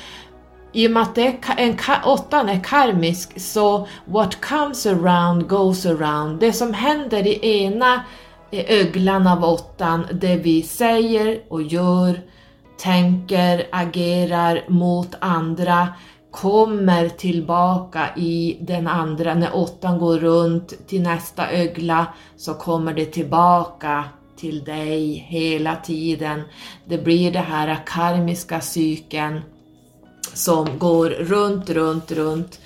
i 0.73 0.87
och 0.87 0.91
med 0.91 1.03
att 1.03 1.15
det 1.15 1.27
är 1.27 1.37
en, 1.57 1.77
åttan 2.05 2.49
är 2.49 2.63
karmisk, 2.63 3.41
så 3.41 3.87
what 4.05 4.41
comes 4.41 4.85
around 4.85 5.47
goes 5.47 5.85
around. 5.85 6.39
Det 6.39 6.53
som 6.53 6.73
händer 6.73 7.27
i 7.27 7.63
ena 7.63 8.03
är 8.51 8.79
öglan 8.81 9.27
av 9.27 9.43
åttan 9.43 10.05
det 10.13 10.35
vi 10.35 10.63
säger 10.63 11.41
och 11.49 11.61
gör, 11.61 12.21
tänker, 12.77 13.67
agerar 13.71 14.65
mot 14.69 15.15
andra 15.19 15.87
kommer 16.31 17.09
tillbaka 17.09 18.09
i 18.15 18.57
den 18.61 18.87
andra. 18.87 19.33
När 19.33 19.55
åttan 19.55 19.99
går 19.99 20.19
runt 20.19 20.87
till 20.87 21.01
nästa 21.01 21.51
ögla 21.51 22.07
så 22.37 22.53
kommer 22.53 22.93
det 22.93 23.05
tillbaka 23.05 24.03
till 24.37 24.63
dig 24.63 25.25
hela 25.27 25.75
tiden. 25.75 26.41
Det 26.85 26.97
blir 26.97 27.31
det 27.31 27.39
här 27.39 27.79
karmiska 27.85 28.61
cykeln 28.61 29.41
som 30.33 30.79
går 30.79 31.09
runt, 31.09 31.69
runt, 31.69 32.11
runt. 32.11 32.59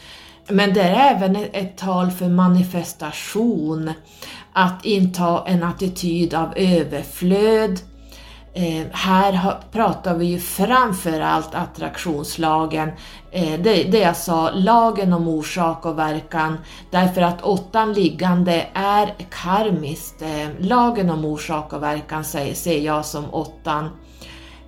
Men 0.48 0.74
det 0.74 0.82
är 0.82 1.16
även 1.16 1.36
ett 1.36 1.78
tal 1.78 2.12
för 2.12 2.30
manifestation 2.30 3.92
att 4.54 4.86
inta 4.86 5.44
en 5.46 5.64
attityd 5.64 6.34
av 6.34 6.54
överflöd. 6.56 7.80
Eh, 8.56 8.86
här 8.92 9.34
har, 9.34 9.60
pratar 9.72 10.16
vi 10.16 10.26
ju 10.26 10.40
framförallt 10.40 11.56
attraktionslagen, 11.56 12.92
eh, 13.32 13.60
det, 13.60 13.84
det 13.84 14.00
jag 14.00 14.18
sa, 14.18 14.52
lagen 14.52 15.14
om 15.14 15.28
orsak 15.28 15.86
och 15.86 16.00
verkan, 16.00 16.58
därför 16.92 17.22
att 17.22 17.42
åttan 17.42 17.94
liggande 17.94 18.68
är 18.74 19.14
karmiskt. 19.30 20.22
Eh, 20.22 20.48
lagen 20.60 21.10
om 21.10 21.26
orsak 21.26 21.74
och 21.74 21.84
verkan 21.84 22.24
säger, 22.24 22.54
ser 22.54 22.80
jag 22.80 23.06
som 23.06 23.34
åttan. 23.34 23.90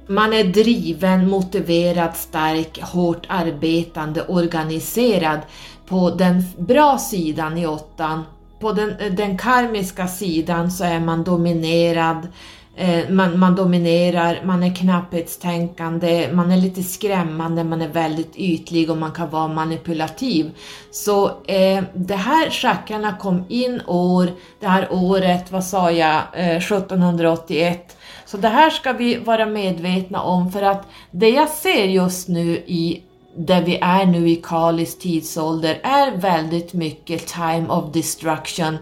Man 0.08 0.34
är 0.34 0.44
driven, 0.44 1.30
motiverad, 1.30 2.16
stark, 2.16 2.82
hårt 2.82 3.26
arbetande, 3.30 4.22
organiserad 4.28 5.40
på 5.88 6.10
den 6.10 6.44
bra 6.58 6.98
sidan 6.98 7.58
i 7.58 7.68
åttan 7.68 8.24
på 8.60 8.72
den, 8.72 9.00
eh, 9.00 9.12
den 9.12 9.38
karmiska 9.38 10.08
sidan 10.08 10.72
så 10.72 10.84
är 10.84 11.00
man 11.00 11.24
dominerad, 11.24 12.28
eh, 12.76 13.10
man, 13.10 13.40
man, 13.40 13.56
dominerar, 13.56 14.42
man 14.46 14.64
är 14.64 14.76
knapphetstänkande, 14.76 16.30
man 16.34 16.52
är 16.52 16.58
lite 16.58 16.84
skrämmande, 16.84 17.64
man 17.64 17.82
är 17.82 17.88
väldigt 17.88 18.36
ytlig 18.36 18.90
och 18.92 18.98
man 18.98 19.12
kan 19.12 19.30
vara 19.30 19.48
manipulativ. 19.48 20.52
Så 20.92 21.26
eh, 21.28 21.84
det 21.94 22.16
här 22.16 22.50
chakrarna 22.50 23.18
kom 23.18 23.44
in 23.50 23.82
år, 23.88 24.30
det 24.60 24.68
här 24.68 24.88
året, 24.92 25.52
vad 25.52 25.64
sa 25.64 25.92
jag, 25.92 26.22
eh, 26.34 26.58
1781. 26.58 27.98
Så 28.26 28.38
det 28.38 28.50
här 28.50 28.70
ska 28.70 28.94
vi 28.94 29.16
vara 29.16 29.46
medvetna 29.46 30.22
om 30.22 30.52
för 30.52 30.62
att 30.62 30.88
det 31.12 31.30
jag 31.30 31.50
ser 31.50 31.86
just 31.86 32.28
nu 32.28 32.56
i 32.56 33.04
där 33.36 33.62
vi 33.62 33.78
är 33.82 34.06
nu 34.06 34.30
i 34.30 34.36
Kalis 34.36 34.98
tidsålder 34.98 35.80
är 35.84 36.18
väldigt 36.18 36.74
mycket 36.74 37.28
time 37.28 37.68
of 37.70 37.94
destruction. 37.94 38.78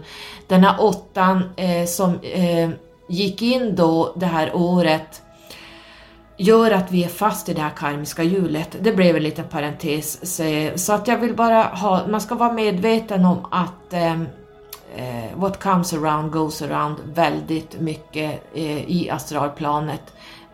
Den 0.46 0.64
här 0.64 0.76
åttan 0.80 1.50
eh, 1.56 1.86
som 1.86 2.18
eh, 2.22 2.70
gick 3.08 3.42
in 3.42 3.76
då 3.76 4.12
det 4.16 4.26
här 4.26 4.56
året 4.56 5.22
gör 6.36 6.70
att 6.70 6.92
vi 6.92 7.04
är 7.04 7.08
fast 7.08 7.48
i 7.48 7.54
det 7.54 7.60
här 7.60 7.70
karmiska 7.70 8.22
hjulet. 8.22 8.76
Det 8.80 8.92
blev 8.92 9.16
en 9.16 9.22
liten 9.22 9.44
parentes. 9.44 10.36
Så 10.84 10.92
att 10.92 11.08
jag 11.08 11.18
vill 11.18 11.34
bara 11.34 11.62
ha, 11.62 12.06
man 12.08 12.20
ska 12.20 12.34
vara 12.34 12.52
medveten 12.52 13.24
om 13.24 13.46
att 13.50 13.92
ehm, 13.92 14.26
eh, 14.96 15.36
what 15.38 15.62
comes 15.62 15.92
around 15.92 16.32
goes 16.32 16.62
around 16.62 16.96
väldigt 17.14 17.80
mycket 17.80 18.42
eh, 18.54 18.90
i 18.90 19.10
astralplanet 19.10 20.02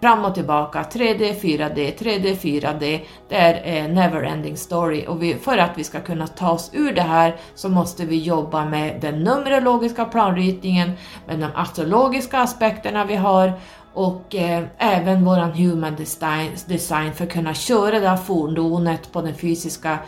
fram 0.01 0.25
och 0.25 0.35
tillbaka, 0.35 0.83
3D, 0.83 1.35
4D, 1.41 1.99
3D, 1.99 2.37
4D. 2.37 3.01
Det 3.29 3.37
är 3.37 3.55
en 3.65 3.99
never-ending 3.99 4.57
story 4.57 5.07
och 5.09 5.23
vi, 5.23 5.35
för 5.35 5.59
att 5.59 5.79
vi 5.79 5.85
ska 5.85 6.01
kunna 6.01 6.27
ta 6.27 6.51
oss 6.51 6.71
ur 6.73 6.93
det 6.93 7.03
här 7.03 7.37
så 7.55 7.69
måste 7.69 8.05
vi 8.05 8.17
jobba 8.17 8.65
med 8.65 9.01
den 9.01 9.25
numerologiska 9.25 10.05
planritningen, 10.05 10.93
med 11.27 11.39
de 11.39 11.49
astrologiska 11.55 12.39
aspekterna 12.39 13.05
vi 13.05 13.17
har 13.17 13.53
och 13.95 14.35
eh, 14.35 14.65
även 14.79 15.25
våran 15.25 15.53
human 15.53 15.97
design, 15.97 16.51
design 16.67 17.13
för 17.13 17.25
att 17.25 17.33
kunna 17.33 17.55
köra 17.55 18.01
det 18.01 18.09
här 18.09 18.17
fordonet 18.17 19.13
på 19.13 19.23
det 19.23 19.35
fysiska 19.35 19.99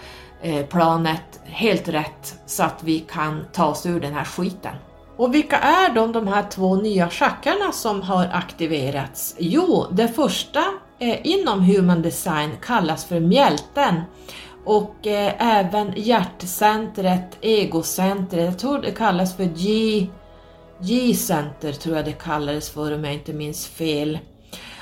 eh, 0.43 0.67
planet 0.67 1.41
helt 1.45 1.89
rätt 1.89 2.37
så 2.47 2.63
att 2.63 2.83
vi 2.83 2.99
kan 2.99 3.45
ta 3.53 3.67
oss 3.67 3.87
ur 3.87 4.01
den 4.01 4.15
här 4.15 4.25
skiten. 4.25 4.75
Och 5.17 5.35
vilka 5.35 5.59
är 5.59 5.95
då 5.95 6.07
de 6.07 6.29
här 6.29 6.47
två 6.51 6.77
nya 6.77 7.11
chakrarna 7.11 7.73
som 7.73 8.03
har 8.03 8.31
aktiverats? 8.33 9.37
Jo, 9.39 9.87
det 9.93 10.09
första 10.09 10.65
eh, 10.99 11.27
inom 11.27 11.61
Human 11.61 12.03
Design 12.03 12.51
kallas 12.63 13.05
för 13.05 13.21
mjälten 13.21 14.01
och 14.65 15.07
eh, 15.07 15.57
även 15.59 15.93
hjärtcentret, 15.97 17.39
egocentret, 17.41 18.45
jag 18.45 18.59
tror 18.59 18.79
det 18.79 18.91
kallas 18.91 19.37
för 19.37 19.45
G, 19.45 20.07
G-center 20.81 21.73
tror 21.73 21.97
jag 21.97 22.05
det 22.05 22.13
kallades 22.13 22.71
för 22.71 22.95
om 22.95 23.05
jag 23.05 23.15
inte 23.15 23.33
minns 23.33 23.67
fel. 23.67 24.19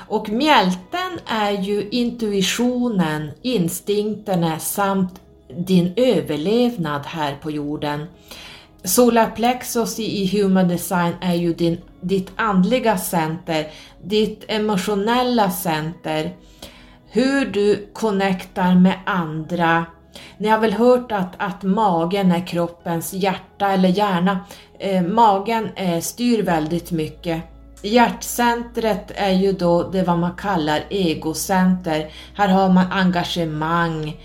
Och 0.07 0.29
mjälten 0.29 1.19
är 1.25 1.51
ju 1.51 1.89
intuitionen, 1.89 3.31
instinkterna 3.41 4.59
samt 4.59 5.21
din 5.57 5.93
överlevnad 5.95 7.01
här 7.05 7.35
på 7.41 7.51
jorden. 7.51 8.07
Solarplexus 8.83 9.99
i 9.99 10.27
Human 10.37 10.67
Design 10.67 11.13
är 11.21 11.35
ju 11.35 11.53
din, 11.53 11.81
ditt 12.01 12.31
andliga 12.35 12.97
center, 12.97 13.67
ditt 14.03 14.45
emotionella 14.47 15.51
center, 15.51 16.35
hur 17.11 17.45
du 17.45 17.89
connectar 17.93 18.75
med 18.75 18.99
andra. 19.05 19.85
Ni 20.37 20.47
har 20.47 20.59
väl 20.59 20.73
hört 20.73 21.11
att, 21.11 21.33
att 21.37 21.63
magen 21.63 22.31
är 22.31 22.47
kroppens 22.47 23.13
hjärta 23.13 23.69
eller 23.69 23.89
hjärna. 23.89 24.39
Eh, 24.79 25.01
magen 25.03 25.69
eh, 25.75 25.99
styr 25.99 26.43
väldigt 26.43 26.91
mycket. 26.91 27.43
Hjärtcentret 27.81 29.11
är 29.15 29.31
ju 29.31 29.51
då 29.51 29.89
det 29.89 30.03
vad 30.03 30.19
man 30.19 30.35
kallar 30.35 30.83
egocenter. 30.89 32.11
Här 32.35 32.47
har 32.47 32.69
man 32.69 32.91
engagemang, 32.91 34.17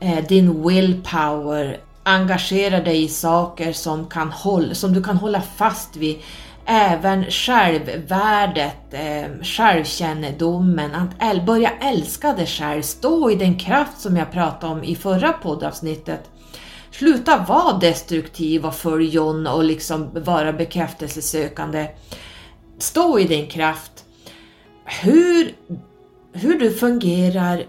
eh, 0.00 0.26
din 0.28 0.68
willpower, 0.68 1.78
engagera 2.02 2.80
dig 2.80 3.02
i 3.02 3.08
saker 3.08 3.72
som, 3.72 4.06
kan 4.06 4.30
hålla, 4.30 4.74
som 4.74 4.92
du 4.92 5.02
kan 5.02 5.16
hålla 5.16 5.40
fast 5.40 5.96
vid. 5.96 6.18
Även 6.64 7.24
självvärdet, 7.24 8.94
eh, 8.94 9.42
självkännedomen, 9.42 10.94
att 10.94 11.46
börja 11.46 11.70
älska 11.70 12.32
dig 12.32 12.46
själv, 12.46 12.82
stå 12.82 13.30
i 13.30 13.34
den 13.34 13.58
kraft 13.58 14.00
som 14.00 14.16
jag 14.16 14.32
pratade 14.32 14.72
om 14.72 14.84
i 14.84 14.96
förra 14.96 15.32
poddavsnittet. 15.32 16.30
Sluta 16.90 17.44
vara 17.48 17.78
destruktiv 17.78 18.66
och 18.66 18.74
följ 18.74 19.08
John 19.08 19.46
och 19.46 19.64
liksom 19.64 20.10
vara 20.12 20.52
bekräftelsesökande. 20.52 21.88
Stå 22.78 23.18
i 23.18 23.24
din 23.24 23.46
kraft. 23.46 24.04
Hur, 24.84 25.54
hur 26.32 26.58
du 26.58 26.70
fungerar 26.70 27.64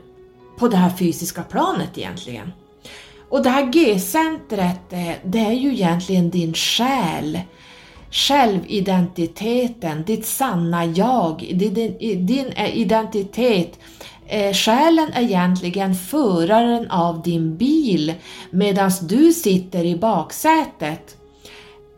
på 0.60 0.68
det 0.68 0.78
här 0.78 0.98
fysiska 0.98 1.44
planet 1.44 1.98
egentligen. 1.98 2.52
Och 3.34 3.44
det 3.44 3.50
här 3.50 3.72
G-centret, 3.72 4.94
eh, 4.94 5.12
det 5.24 5.40
är 5.40 5.54
ju 5.54 5.74
egentligen 5.74 6.30
din 6.30 6.54
själ, 6.54 7.40
självidentiteten, 8.12 10.04
ditt 10.04 10.26
sanna 10.26 10.86
jag, 10.86 11.52
din, 11.54 12.26
din 12.26 12.48
eh, 12.48 12.78
identitet. 12.78 13.80
Eh, 14.28 14.54
själen 14.54 15.14
är 15.14 15.22
egentligen 15.22 15.96
föraren 15.96 16.92
av 16.92 17.22
din 17.22 17.58
bil 17.58 18.14
medan 18.52 18.92
du 19.02 19.34
sitter 19.34 19.86
i 19.86 19.96
baksätet. 19.96 21.18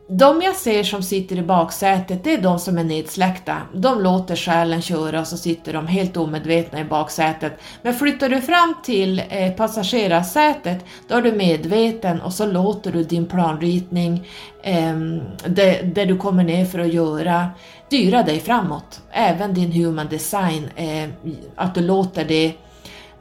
De 0.07 0.41
jag 0.41 0.55
ser 0.55 0.83
som 0.83 1.03
sitter 1.03 1.35
i 1.35 1.41
baksätet, 1.41 2.23
det 2.23 2.33
är 2.33 2.41
de 2.41 2.59
som 2.59 2.77
är 2.77 2.83
nedsläckta. 2.83 3.57
De 3.73 4.01
låter 4.03 4.35
själen 4.35 4.81
köra 4.81 5.19
och 5.19 5.27
så 5.27 5.37
sitter 5.37 5.73
de 5.73 5.87
helt 5.87 6.17
omedvetna 6.17 6.79
i 6.79 6.83
baksätet. 6.83 7.53
Men 7.81 7.93
flyttar 7.93 8.29
du 8.29 8.41
fram 8.41 8.75
till 8.83 9.21
eh, 9.29 9.51
passagerarsätet, 9.51 10.85
då 11.07 11.15
är 11.15 11.21
du 11.21 11.31
medveten 11.31 12.21
och 12.21 12.33
så 12.33 12.45
låter 12.45 12.91
du 12.91 13.03
din 13.03 13.25
planritning, 13.25 14.27
ehm, 14.63 15.21
det, 15.47 15.81
det, 15.95 16.05
du 16.05 16.17
kommer 16.17 16.43
ner 16.43 16.65
för 16.65 16.79
att 16.79 16.93
göra, 16.93 17.49
styra 17.87 18.23
dig 18.23 18.39
framåt. 18.39 19.01
Även 19.11 19.53
din 19.53 19.71
human 19.71 20.07
design, 20.09 20.69
eh, 20.75 21.09
att 21.55 21.75
du 21.75 21.81
låter 21.81 22.25
det 22.25 22.53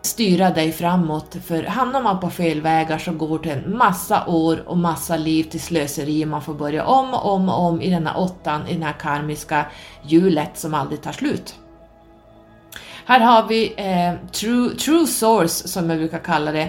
styra 0.07 0.51
dig 0.51 0.73
framåt 0.73 1.37
för 1.47 1.63
hamnar 1.63 2.03
man 2.03 2.21
på 2.21 2.31
fel 2.31 2.61
vägar 2.61 2.99
så 2.99 3.13
går 3.13 3.39
det 3.39 3.51
en 3.51 3.77
massa 3.77 4.27
år 4.27 4.69
och 4.69 4.79
massa 4.79 5.17
liv 5.17 5.45
till 5.45 5.61
slöseri 5.61 6.25
man 6.25 6.43
får 6.43 6.55
börja 6.55 6.85
om 6.85 7.15
och 7.15 7.33
om 7.33 7.49
och 7.49 7.61
om 7.61 7.81
i 7.81 7.91
denna 7.91 8.17
åttan, 8.17 8.69
i 8.69 8.77
det 8.77 8.85
här 8.85 8.93
karmiska 8.93 9.67
hjulet 10.03 10.51
som 10.55 10.75
aldrig 10.75 11.03
tar 11.03 11.13
slut. 11.13 11.55
Här 13.07 13.21
har 13.21 13.49
vi 13.49 13.75
eh, 13.77 14.31
true, 14.31 14.75
true 14.75 15.07
source 15.07 15.69
som 15.69 15.91
jag 15.91 15.99
brukar 15.99 16.19
kalla 16.19 16.53
det. 16.53 16.69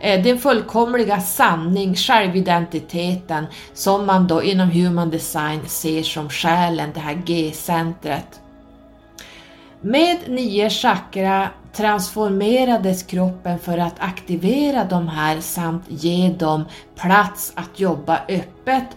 Eh, 0.00 0.22
den 0.22 0.38
fullkomliga 0.38 1.20
sanning, 1.20 1.94
självidentiteten 1.94 3.46
som 3.74 4.06
man 4.06 4.26
då 4.26 4.42
inom 4.42 4.70
human 4.70 5.10
design 5.10 5.60
ser 5.66 6.02
som 6.02 6.30
själen, 6.30 6.90
det 6.94 7.00
här 7.00 7.14
G-centret. 7.14 8.40
Med 9.80 10.18
nio 10.28 10.70
chakra 10.70 11.48
transformerades 11.76 13.02
kroppen 13.02 13.58
för 13.58 13.78
att 13.78 13.94
aktivera 13.98 14.84
de 14.84 15.08
här 15.08 15.40
samt 15.40 15.84
ge 15.88 16.28
dem 16.28 16.64
plats 16.96 17.52
att 17.56 17.80
jobba 17.80 18.20
öppet 18.28 18.96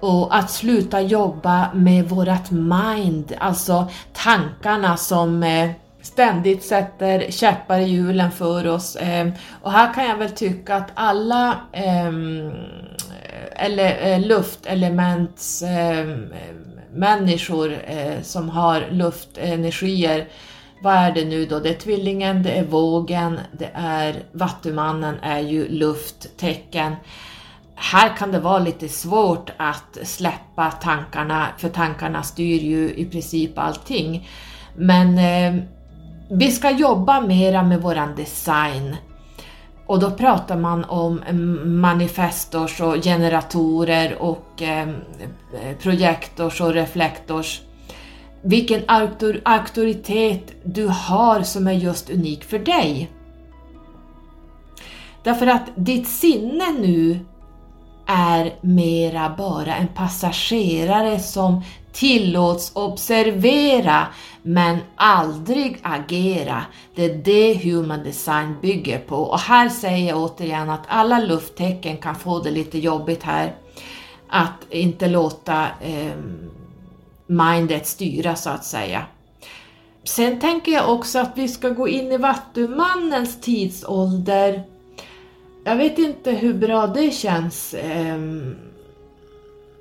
och 0.00 0.36
att 0.36 0.50
sluta 0.50 1.00
jobba 1.00 1.70
med 1.74 2.08
vårat 2.08 2.50
mind, 2.50 3.32
alltså 3.38 3.88
tankarna 4.12 4.96
som 4.96 5.42
eh, 5.42 5.70
ständigt 6.02 6.64
sätter 6.64 7.30
käppar 7.30 7.78
i 7.78 7.84
hjulen 7.84 8.30
för 8.30 8.66
oss. 8.66 8.96
Ehm, 9.00 9.32
och 9.62 9.72
här 9.72 9.94
kan 9.94 10.04
jag 10.04 10.16
väl 10.16 10.30
tycka 10.30 10.74
att 10.74 10.90
alla 10.94 11.54
ehm, 11.72 12.52
eller, 13.52 14.12
eh, 14.12 14.20
luftelements 14.20 15.62
ehm, 15.62 16.32
människor 16.92 17.78
eh, 17.86 18.22
som 18.22 18.48
har 18.48 18.86
luftenergier 18.90 20.26
vad 20.80 20.94
är 20.94 21.12
det 21.12 21.24
nu 21.24 21.46
då? 21.46 21.58
Det 21.58 21.68
är 21.68 21.74
tvillingen, 21.74 22.42
det 22.42 22.50
är 22.50 22.64
vågen, 22.64 23.40
det 23.52 23.70
är 23.74 24.22
vattumannen 24.32 25.14
är 25.22 25.40
ju 25.40 25.68
lufttecken. 25.68 26.96
Här 27.74 28.16
kan 28.16 28.32
det 28.32 28.40
vara 28.40 28.58
lite 28.58 28.88
svårt 28.88 29.50
att 29.56 29.98
släppa 30.02 30.70
tankarna, 30.70 31.46
för 31.58 31.68
tankarna 31.68 32.22
styr 32.22 32.60
ju 32.60 32.94
i 32.94 33.04
princip 33.04 33.58
allting. 33.58 34.28
Men 34.76 35.18
eh, 35.18 35.62
vi 36.30 36.50
ska 36.50 36.70
jobba 36.70 37.20
mera 37.20 37.62
med 37.62 37.82
våran 37.82 38.16
design. 38.16 38.96
Och 39.86 40.00
då 40.00 40.10
pratar 40.10 40.56
man 40.56 40.84
om 40.84 41.20
manifestors 41.64 42.80
och 42.80 42.94
generatorer 43.02 44.22
och 44.22 44.62
eh, 44.62 44.88
projektors 45.82 46.60
och 46.60 46.74
reflektors 46.74 47.60
vilken 48.46 48.82
auktoritet 49.44 50.52
du 50.64 50.86
har 50.86 51.42
som 51.42 51.66
är 51.66 51.72
just 51.72 52.10
unik 52.10 52.44
för 52.44 52.58
dig. 52.58 53.10
Därför 55.22 55.46
att 55.46 55.70
ditt 55.76 56.08
sinne 56.08 56.72
nu 56.78 57.20
är 58.06 58.54
mera 58.60 59.34
bara 59.38 59.74
en 59.74 59.88
passagerare 59.88 61.18
som 61.18 61.62
tillåts 61.92 62.72
observera 62.74 64.06
men 64.42 64.78
aldrig 64.96 65.78
agera. 65.82 66.62
Det 66.94 67.04
är 67.04 67.14
det 67.14 67.54
Human 67.64 68.04
Design 68.04 68.54
bygger 68.62 68.98
på. 68.98 69.16
Och 69.16 69.40
här 69.40 69.68
säger 69.68 70.08
jag 70.08 70.22
återigen 70.22 70.70
att 70.70 70.84
alla 70.88 71.18
lufttecken 71.20 71.96
kan 71.96 72.14
få 72.14 72.38
det 72.38 72.50
lite 72.50 72.78
jobbigt 72.78 73.22
här. 73.22 73.54
Att 74.28 74.66
inte 74.70 75.08
låta 75.08 75.62
eh, 75.62 76.12
mindet 77.26 77.86
styra 77.86 78.36
så 78.36 78.50
att 78.50 78.64
säga. 78.64 79.06
Sen 80.04 80.40
tänker 80.40 80.72
jag 80.72 80.92
också 80.92 81.18
att 81.18 81.32
vi 81.34 81.48
ska 81.48 81.68
gå 81.68 81.88
in 81.88 82.12
i 82.12 82.16
Vattumannens 82.16 83.40
tidsålder. 83.40 84.62
Jag 85.64 85.76
vet 85.76 85.98
inte 85.98 86.30
hur 86.30 86.54
bra 86.54 86.86
det 86.86 87.10
känns. 87.10 87.74
Ehm, 87.82 88.56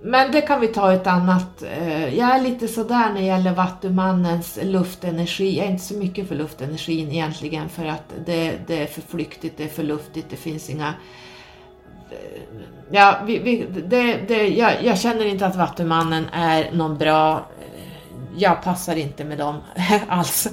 men 0.02 0.32
det 0.32 0.42
kan 0.42 0.62
vi 0.62 0.68
ta 0.68 0.94
ett 0.94 1.08
annat. 1.08 1.64
Eh, 1.64 2.16
jag 2.18 2.36
är 2.36 2.42
lite 2.42 2.68
sådär 2.68 3.10
när 3.10 3.22
det 3.22 3.28
gäller 3.28 3.54
Vattumannens 3.54 4.60
luftenergi. 4.64 5.58
Jag 5.58 5.66
är 5.66 5.72
inte 5.72 5.84
så 5.84 5.94
mycket 5.94 6.28
för 6.28 6.36
luftenergin 6.36 7.12
egentligen 7.12 7.70
för 7.70 7.86
att 7.86 8.14
det, 8.26 8.54
det 8.68 8.82
är 8.82 8.86
för 8.86 9.02
flyktigt, 9.02 9.58
det 9.58 9.64
är 9.64 9.68
för 9.68 9.84
luftigt, 9.84 10.30
det 10.30 10.36
finns 10.36 10.70
inga 10.70 10.94
ja, 12.92 13.18
vi, 13.26 13.40
vi, 13.40 13.66
det, 13.88 14.18
det, 14.28 14.48
jag, 14.48 14.84
jag, 14.84 15.00
känner 15.00 15.26
inte 15.26 15.46
att 15.46 15.56
Vattumannen 15.56 16.26
är 16.34 16.72
någon 16.72 16.98
bra... 16.98 17.38
Eh, 17.38 17.84
jag 18.38 18.64
passar 18.64 18.96
inte 18.96 19.24
med 19.24 19.38
dem 19.38 19.56
alls. 20.08 20.48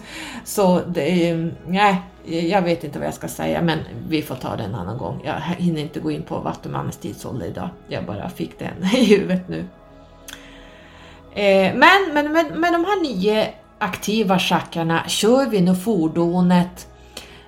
Så 0.45 0.81
det, 0.81 1.31
eh, 1.31 1.47
nej, 1.67 2.03
jag 2.25 2.63
vet 2.63 2.85
inte 2.85 2.99
vad 2.99 3.07
jag 3.09 3.15
ska 3.15 3.29
säga, 3.29 3.63
men 3.63 3.79
vi 4.09 4.23
får 4.23 4.35
ta 4.35 4.57
det 4.57 4.63
en 4.63 4.75
annan 4.75 4.99
gång. 4.99 5.23
Jag 5.25 5.35
hinner 5.35 5.81
inte 5.81 6.01
gå 6.01 6.11
in 6.11 6.23
på 6.23 6.39
Vattumannens 6.39 6.97
tidsålder 6.97 7.47
idag. 7.47 7.69
Jag 7.89 8.05
bara 8.05 8.29
fick 8.29 8.59
den 8.59 8.85
i 8.95 9.05
huvudet 9.05 9.49
nu. 9.49 9.65
Eh, 11.35 11.75
men 11.75 12.15
med, 12.15 12.31
med, 12.31 12.57
med 12.57 12.73
de 12.73 12.85
här 12.85 13.03
nio 13.03 13.55
aktiva 13.79 14.39
chakrarna 14.39 15.09
kör 15.09 15.47
vi 15.47 15.61
nu 15.61 15.75
fordonet 15.75 16.89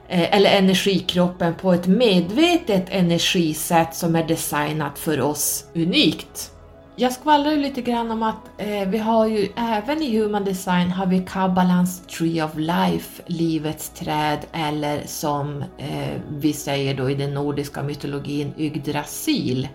Eh, 0.09 0.37
eller 0.37 0.51
energikroppen 0.51 1.55
på 1.55 1.73
ett 1.73 1.87
medvetet 1.87 2.87
energisätt 2.89 3.95
som 3.95 4.17
är 4.17 4.29
designat 4.29 4.99
för 4.99 5.21
oss 5.21 5.65
unikt. 5.75 6.51
jag 6.97 7.13
skvallrar 7.13 7.57
lite 7.57 7.83
grann 7.83 8.11
om 8.11 8.23
att 8.23 8.51
eh, 8.59 8.89
vi 8.89 8.99
har 8.99 9.27
ju 9.27 9.49
även 9.57 10.03
i 10.03 10.19
Human 10.19 10.45
Design 10.45 10.91
har 10.91 11.07
vi 11.07 11.27
Kabbalans 11.29 12.07
Tree 12.07 12.43
of 12.43 12.51
Life, 12.57 13.23
livets 13.27 13.91
träd, 13.91 14.39
eller 14.53 15.03
som 15.07 15.65
eh, 15.79 16.21
vi 16.29 16.53
säger 16.53 16.95
då 16.95 17.11
i 17.11 17.15
den 17.15 17.35
nordiska 17.35 17.83
mytologin 17.83 18.55
Yggdrasil. 18.59 19.69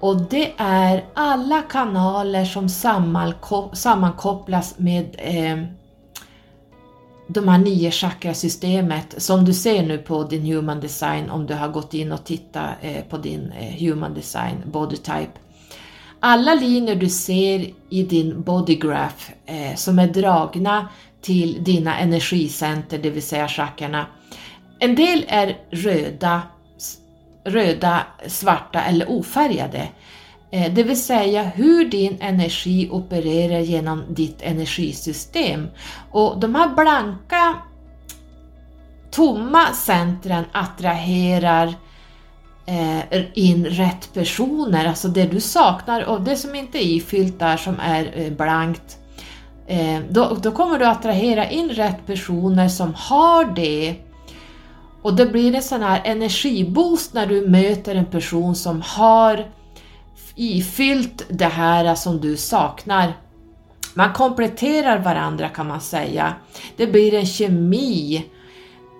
Och 0.00 0.20
det 0.20 0.52
är 0.56 1.04
alla 1.14 1.62
kanaler 1.62 2.44
som 2.44 2.68
sammankopplas 3.74 4.78
med 4.78 5.16
eh, 5.18 5.64
de 7.32 7.48
här 7.48 7.58
nio 7.58 7.90
chakrasystemet 7.90 9.14
som 9.22 9.44
du 9.44 9.54
ser 9.54 9.82
nu 9.82 9.98
på 9.98 10.24
din 10.24 10.42
human 10.42 10.80
design 10.80 11.30
om 11.30 11.46
du 11.46 11.54
har 11.54 11.68
gått 11.68 11.94
in 11.94 12.12
och 12.12 12.24
tittat 12.24 12.70
eh, 12.80 13.02
på 13.08 13.16
din 13.16 13.52
eh, 13.52 13.88
human 13.88 14.14
design 14.14 14.62
body 14.66 14.96
type. 14.96 15.32
Alla 16.20 16.54
linjer 16.54 16.94
du 16.96 17.08
ser 17.08 17.70
i 17.88 18.02
din 18.02 18.42
body 18.42 18.74
graph 18.74 19.30
eh, 19.46 19.76
som 19.76 19.98
är 19.98 20.06
dragna 20.06 20.88
till 21.20 21.64
dina 21.64 21.98
energicenter, 21.98 22.98
det 22.98 23.10
vill 23.10 23.22
säga 23.22 23.48
chakrarna. 23.48 24.06
En 24.78 24.94
del 24.94 25.24
är 25.28 25.58
röda, 25.70 26.42
röda, 27.44 28.06
svarta 28.26 28.82
eller 28.82 29.10
ofärgade. 29.10 29.88
Eh, 30.52 30.72
det 30.72 30.82
vill 30.82 31.02
säga 31.02 31.42
hur 31.42 31.84
din 31.84 32.16
energi 32.20 32.88
opererar 32.90 33.58
genom 33.58 34.04
ditt 34.08 34.42
energisystem. 34.42 35.68
Och 36.10 36.40
de 36.40 36.54
här 36.54 36.68
blanka, 36.68 37.54
tomma 39.10 39.72
centren 39.72 40.44
attraherar 40.52 41.74
eh, 42.66 43.24
in 43.34 43.66
rätt 43.66 44.14
personer, 44.14 44.86
alltså 44.86 45.08
det 45.08 45.24
du 45.24 45.40
saknar 45.40 46.04
och 46.04 46.20
det 46.20 46.36
som 46.36 46.54
inte 46.54 46.78
är 46.78 46.96
ifyllt 46.96 47.38
där 47.38 47.56
som 47.56 47.80
är 47.80 48.12
eh, 48.14 48.32
blankt. 48.32 48.98
Då, 50.08 50.36
då 50.42 50.52
kommer 50.52 50.78
du 50.78 50.84
attrahera 50.84 51.50
in 51.50 51.68
rätt 51.70 52.06
personer 52.06 52.68
som 52.68 52.94
har 52.94 53.44
det 53.44 53.94
och 55.02 55.16
det 55.16 55.26
blir 55.26 55.54
en 55.54 55.62
sån 55.62 55.82
här 55.82 56.00
energiboost 56.04 57.14
när 57.14 57.26
du 57.26 57.48
möter 57.48 57.94
en 57.94 58.06
person 58.06 58.54
som 58.54 58.82
har 58.86 59.46
ifyllt 60.34 61.26
det 61.28 61.44
här 61.44 61.94
som 61.94 62.20
du 62.20 62.36
saknar. 62.36 63.12
Man 63.94 64.12
kompletterar 64.12 64.98
varandra 64.98 65.48
kan 65.48 65.68
man 65.68 65.80
säga. 65.80 66.34
Det 66.76 66.86
blir 66.86 67.14
en 67.14 67.26
kemi. 67.26 68.26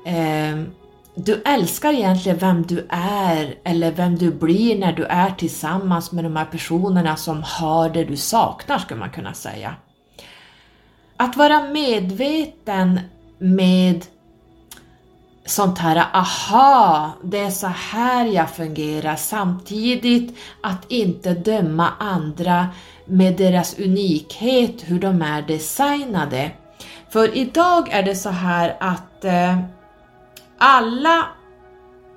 Ehm, 0.06 0.70
du 1.14 1.42
älskar 1.44 1.92
egentligen 1.92 2.38
vem 2.38 2.62
du 2.62 2.86
är 2.90 3.54
eller 3.64 3.92
vem 3.92 4.16
du 4.16 4.32
blir 4.32 4.78
när 4.78 4.92
du 4.92 5.04
är 5.04 5.30
tillsammans 5.30 6.12
med 6.12 6.24
de 6.24 6.36
här 6.36 6.44
personerna 6.44 7.16
som 7.16 7.42
har 7.42 7.90
det 7.90 8.04
du 8.04 8.16
saknar 8.16 8.78
skulle 8.78 9.00
man 9.00 9.10
kunna 9.10 9.34
säga. 9.34 9.74
Att 11.16 11.36
vara 11.36 11.62
medveten 11.62 13.00
med 13.38 14.04
sånt 15.46 15.78
här 15.78 16.04
aha, 16.12 17.12
det 17.22 17.38
är 17.38 17.50
så 17.50 17.66
här 17.66 18.26
jag 18.26 18.50
fungerar 18.50 19.16
samtidigt 19.16 20.38
att 20.60 20.84
inte 20.88 21.34
döma 21.34 21.88
andra 21.98 22.68
med 23.04 23.36
deras 23.36 23.78
unikhet, 23.78 24.82
hur 24.84 25.00
de 25.00 25.22
är 25.22 25.42
designade. 25.42 26.50
För 27.08 27.36
idag 27.36 27.88
är 27.92 28.02
det 28.02 28.14
så 28.14 28.30
här 28.30 28.76
att 28.80 29.24
eh, 29.24 29.58
alla 30.58 31.26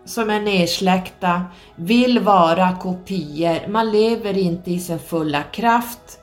som 0.05 0.29
är 0.29 0.39
nedsläckta 0.39 1.45
vill 1.75 2.19
vara 2.19 2.75
kopior, 2.75 3.67
man 3.67 3.91
lever 3.91 4.37
inte 4.37 4.71
i 4.71 4.79
sin 4.79 4.99
fulla 4.99 5.43
kraft. 5.43 6.19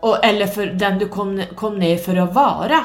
Och, 0.00 0.24
eller 0.24 0.46
för 0.46 0.66
den 0.66 0.98
du 0.98 1.08
kom, 1.08 1.42
kom 1.56 1.78
ner 1.78 1.96
för 1.96 2.16
att 2.16 2.34
vara. 2.34 2.84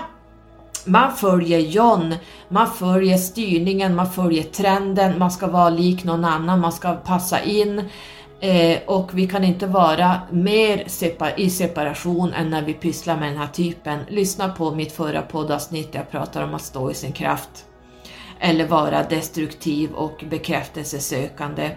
Man 0.85 1.15
följer 1.15 1.59
John, 1.59 2.15
man 2.49 2.71
följer 2.71 3.17
styrningen, 3.17 3.95
man 3.95 4.11
följer 4.11 4.43
trenden, 4.43 5.19
man 5.19 5.31
ska 5.31 5.47
vara 5.47 5.69
lik 5.69 6.03
någon 6.03 6.25
annan, 6.25 6.59
man 6.59 6.71
ska 6.71 6.93
passa 6.93 7.41
in 7.43 7.81
eh, 8.39 8.79
och 8.85 9.09
vi 9.13 9.27
kan 9.27 9.43
inte 9.43 9.67
vara 9.67 10.21
mer 10.31 10.83
separ 10.87 11.33
i 11.37 11.49
separation 11.49 12.33
än 12.33 12.49
när 12.49 12.61
vi 12.61 12.73
pysslar 12.73 13.19
med 13.19 13.29
den 13.29 13.37
här 13.37 13.47
typen. 13.47 13.99
Lyssna 14.09 14.49
på 14.49 14.71
mitt 14.71 14.91
förra 14.91 15.21
poddavsnitt 15.21 15.91
där 15.91 15.99
jag 15.99 16.11
pratar 16.11 16.43
om 16.43 16.53
att 16.53 16.61
stå 16.61 16.91
i 16.91 16.93
sin 16.93 17.11
kraft 17.11 17.65
eller 18.39 18.67
vara 18.67 19.03
destruktiv 19.03 19.91
och 19.91 20.23
bekräftelsesökande. 20.29 21.71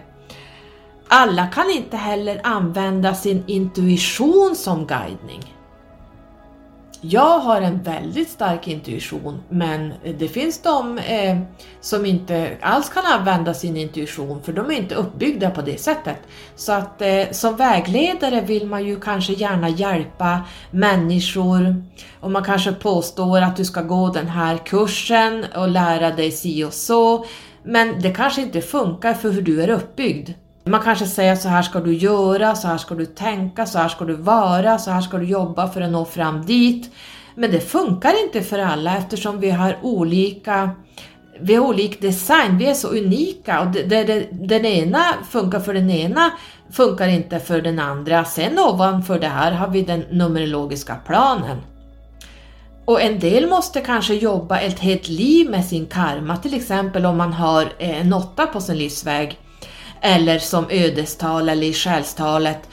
Alla 1.07 1.47
kan 1.47 1.69
inte 1.69 1.97
heller 1.97 2.41
använda 2.43 3.15
sin 3.15 3.43
intuition 3.47 4.55
som 4.55 4.85
guidning. 4.87 5.58
Jag 7.01 7.39
har 7.39 7.61
en 7.61 7.83
väldigt 7.83 8.29
stark 8.29 8.67
intuition 8.67 9.43
men 9.49 9.93
det 10.17 10.27
finns 10.27 10.61
de 10.61 10.97
eh, 10.97 11.39
som 11.81 12.05
inte 12.05 12.57
alls 12.61 12.89
kan 12.89 13.05
använda 13.05 13.53
sin 13.53 13.77
intuition 13.77 14.41
för 14.43 14.53
de 14.53 14.71
är 14.71 14.75
inte 14.75 14.95
uppbyggda 14.95 15.49
på 15.49 15.61
det 15.61 15.81
sättet. 15.81 16.17
Så 16.55 16.71
att 16.71 17.01
eh, 17.01 17.23
som 17.31 17.55
vägledare 17.55 18.41
vill 18.41 18.67
man 18.67 18.85
ju 18.85 18.99
kanske 18.99 19.33
gärna 19.33 19.69
hjälpa 19.69 20.41
människor 20.71 21.83
och 22.19 22.31
man 22.31 22.43
kanske 22.43 22.71
påstår 22.71 23.41
att 23.41 23.57
du 23.57 23.65
ska 23.65 23.81
gå 23.81 24.09
den 24.09 24.27
här 24.27 24.57
kursen 24.57 25.45
och 25.55 25.69
lära 25.69 26.11
dig 26.11 26.31
si 26.31 26.63
och 26.63 26.73
så 26.73 27.25
men 27.63 28.01
det 28.01 28.11
kanske 28.11 28.41
inte 28.41 28.61
funkar 28.61 29.13
för 29.13 29.31
hur 29.31 29.41
du 29.41 29.63
är 29.63 29.69
uppbyggd. 29.69 30.29
Man 30.69 30.81
kanske 30.81 31.05
säger 31.05 31.35
så 31.35 31.49
här 31.49 31.61
ska 31.61 31.79
du 31.79 31.93
göra, 31.93 32.55
så 32.55 32.67
här 32.67 32.77
ska 32.77 32.95
du 32.95 33.05
tänka, 33.05 33.65
så 33.65 33.79
här 33.79 33.89
ska 33.89 34.05
du 34.05 34.15
vara, 34.15 34.77
så 34.77 34.91
här 34.91 35.01
ska 35.01 35.17
du 35.17 35.25
jobba 35.25 35.67
för 35.67 35.81
att 35.81 35.91
nå 35.91 36.05
fram 36.05 36.45
dit. 36.45 36.91
Men 37.35 37.51
det 37.51 37.59
funkar 37.59 38.23
inte 38.23 38.41
för 38.41 38.59
alla 38.59 38.97
eftersom 38.97 39.39
vi 39.39 39.49
har 39.49 39.77
olika 39.81 40.69
vi 41.41 41.55
har 41.55 41.65
olik 41.65 42.01
design, 42.01 42.57
vi 42.57 42.65
är 42.65 42.73
så 42.73 42.87
unika 42.87 43.61
och 43.61 43.67
det, 43.67 44.03
det, 44.03 44.27
den 44.31 44.65
ena 44.65 45.03
funkar 45.29 45.59
för 45.59 45.73
den 45.73 45.89
ena 45.89 46.31
funkar 46.71 47.07
inte 47.07 47.39
för 47.39 47.61
den 47.61 47.79
andra. 47.79 48.25
Sen 48.25 48.59
ovanför 48.59 49.19
det 49.19 49.27
här 49.27 49.51
har 49.51 49.67
vi 49.67 49.81
den 49.81 49.99
numerologiska 49.99 50.95
planen. 50.95 51.57
Och 52.85 53.01
en 53.01 53.19
del 53.19 53.49
måste 53.49 53.81
kanske 53.81 54.13
jobba 54.13 54.59
ett 54.59 54.79
helt 54.79 55.07
liv 55.07 55.49
med 55.49 55.65
sin 55.65 55.85
karma, 55.85 56.37
till 56.37 56.53
exempel 56.53 57.05
om 57.05 57.17
man 57.17 57.33
har 57.33 57.73
en 57.79 58.13
åtta 58.13 58.45
på 58.45 58.61
sin 58.61 58.77
livsväg 58.77 59.39
eller 60.01 60.39
som 60.39 60.65
ödestal 60.69 61.49
eller 61.49 61.67
i 61.67 61.73
själstalet. 61.73 62.69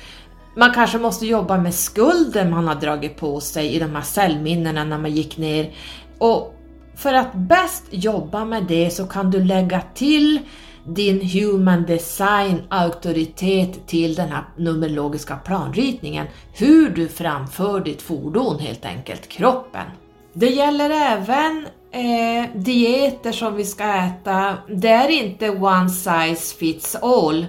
Man 0.56 0.74
kanske 0.74 0.98
måste 0.98 1.26
jobba 1.26 1.56
med 1.56 1.74
skulden 1.74 2.50
man 2.50 2.68
har 2.68 2.74
dragit 2.74 3.16
på 3.16 3.40
sig 3.40 3.74
i 3.74 3.78
de 3.78 3.94
här 3.94 4.02
cellminnena 4.02 4.84
när 4.84 4.98
man 4.98 5.10
gick 5.10 5.38
ner. 5.38 5.74
Och 6.18 6.54
för 6.96 7.14
att 7.14 7.34
bäst 7.34 7.84
jobba 7.90 8.44
med 8.44 8.64
det 8.64 8.90
så 8.90 9.06
kan 9.06 9.30
du 9.30 9.44
lägga 9.44 9.82
till 9.94 10.38
din 10.84 11.28
human 11.28 11.84
design 11.86 12.62
auktoritet 12.68 13.86
till 13.86 14.14
den 14.14 14.28
här 14.28 14.44
numerologiska 14.56 15.36
planritningen. 15.36 16.26
Hur 16.52 16.90
du 16.90 17.08
framför 17.08 17.80
ditt 17.80 18.02
fordon 18.02 18.58
helt 18.58 18.84
enkelt, 18.84 19.28
kroppen. 19.28 19.86
Det 20.32 20.50
gäller 20.50 20.90
även 20.90 21.66
eh, 21.96 22.50
dieter 22.54 23.32
som 23.32 23.54
vi 23.54 23.64
ska 23.64 23.84
äta, 23.84 24.54
det 24.68 24.88
är 24.88 25.08
inte 25.08 25.50
one 25.50 25.90
size 25.90 26.56
fits 26.58 26.96
all. 26.96 27.46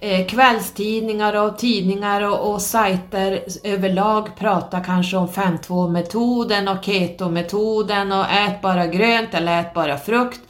Eh, 0.00 0.26
kvällstidningar 0.26 1.46
och 1.46 1.58
tidningar 1.58 2.20
och, 2.20 2.52
och 2.52 2.62
sajter 2.62 3.40
överlag 3.64 4.36
pratar 4.38 4.84
kanske 4.84 5.16
om 5.16 5.28
5-2-metoden 5.28 6.68
och 6.68 6.84
keto-metoden 6.84 8.12
och 8.12 8.24
ät 8.30 8.62
bara 8.62 8.86
grönt 8.86 9.34
eller 9.34 9.60
ät 9.60 9.74
bara 9.74 9.98
frukt 9.98 10.40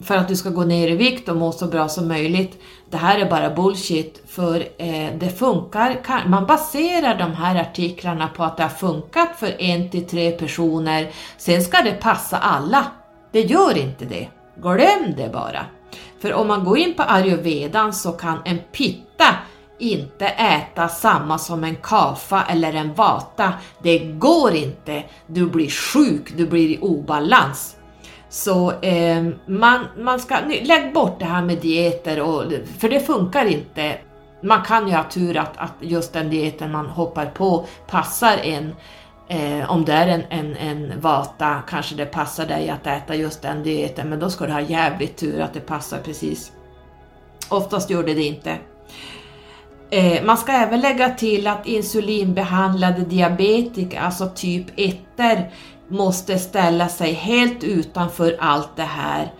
för 0.00 0.16
att 0.16 0.28
du 0.28 0.36
ska 0.36 0.50
gå 0.50 0.64
ner 0.64 0.88
i 0.88 0.96
vikt 0.96 1.28
och 1.28 1.36
må 1.36 1.52
så 1.52 1.66
bra 1.66 1.88
som 1.88 2.08
möjligt. 2.08 2.60
Det 2.90 2.96
här 2.96 3.18
är 3.18 3.30
bara 3.30 3.50
bullshit, 3.50 4.22
för 4.28 4.60
eh, 4.78 5.10
det 5.18 5.38
funkar. 5.38 6.24
Man 6.26 6.46
baserar 6.46 7.18
de 7.18 7.34
här 7.34 7.60
artiklarna 7.60 8.28
på 8.28 8.44
att 8.44 8.56
det 8.56 8.62
har 8.62 8.70
funkat 8.70 9.28
för 9.36 9.62
en 9.62 9.90
till 9.90 10.08
tre 10.08 10.30
personer. 10.30 11.10
Sen 11.36 11.62
ska 11.62 11.82
det 11.82 11.92
passa 11.92 12.38
alla. 12.38 12.86
Det 13.32 13.40
gör 13.40 13.78
inte 13.78 14.04
det. 14.04 14.28
Glöm 14.62 15.14
det 15.16 15.30
bara. 15.32 15.66
För 16.22 16.32
om 16.32 16.48
man 16.48 16.64
går 16.64 16.78
in 16.78 16.94
på 16.94 17.02
ayurvedan 17.02 17.92
så 17.92 18.12
kan 18.12 18.38
en 18.44 18.58
pitta 18.72 19.26
inte 19.78 20.26
äta 20.26 20.88
samma 20.88 21.38
som 21.38 21.64
en 21.64 21.76
kafa 21.76 22.44
eller 22.48 22.72
en 22.72 22.94
vata. 22.94 23.52
Det 23.82 23.98
går 23.98 24.54
inte. 24.54 25.04
Du 25.26 25.46
blir 25.46 25.70
sjuk, 25.70 26.36
du 26.36 26.46
blir 26.46 26.68
i 26.68 26.78
obalans. 26.80 27.76
Så 28.30 28.72
eh, 28.80 29.26
man, 29.46 29.86
man 29.98 30.20
ska, 30.20 30.36
lägg 30.62 30.92
bort 30.92 31.18
det 31.18 31.24
här 31.24 31.42
med 31.42 31.58
dieter, 31.58 32.20
och, 32.20 32.44
för 32.78 32.88
det 32.88 33.00
funkar 33.00 33.46
inte. 33.46 33.98
Man 34.42 34.62
kan 34.62 34.88
ju 34.88 34.94
ha 34.94 35.04
tur 35.04 35.36
att, 35.36 35.56
att 35.56 35.74
just 35.80 36.12
den 36.12 36.30
dieten 36.30 36.72
man 36.72 36.86
hoppar 36.86 37.26
på 37.26 37.66
passar 37.86 38.36
en. 38.36 38.74
Eh, 39.28 39.70
om 39.70 39.84
det 39.84 39.92
är 39.92 40.08
en, 40.08 40.22
en, 40.30 40.56
en 40.56 41.00
vata 41.00 41.62
kanske 41.68 41.94
det 41.94 42.06
passar 42.06 42.46
dig 42.46 42.70
att 42.70 42.86
äta 42.86 43.14
just 43.14 43.42
den 43.42 43.62
dieten, 43.62 44.08
men 44.08 44.20
då 44.20 44.30
ska 44.30 44.46
du 44.46 44.52
ha 44.52 44.60
jävligt 44.60 45.16
tur 45.16 45.40
att 45.40 45.54
det 45.54 45.60
passar 45.60 45.98
precis. 45.98 46.52
Oftast 47.48 47.90
gör 47.90 48.02
det 48.02 48.14
det 48.14 48.24
inte. 48.24 48.58
Eh, 49.90 50.24
man 50.24 50.36
ska 50.36 50.52
även 50.52 50.80
lägga 50.80 51.10
till 51.10 51.46
att 51.46 51.66
insulinbehandlade 51.66 53.00
diabetiker, 53.00 54.00
alltså 54.00 54.30
typ 54.34 54.66
1 54.76 54.96
måste 55.90 56.38
ställa 56.38 56.88
sig 56.88 57.12
helt 57.12 57.64
utanför 57.64 58.36
allt 58.40 58.76
det 58.76 58.82
här, 58.82 59.32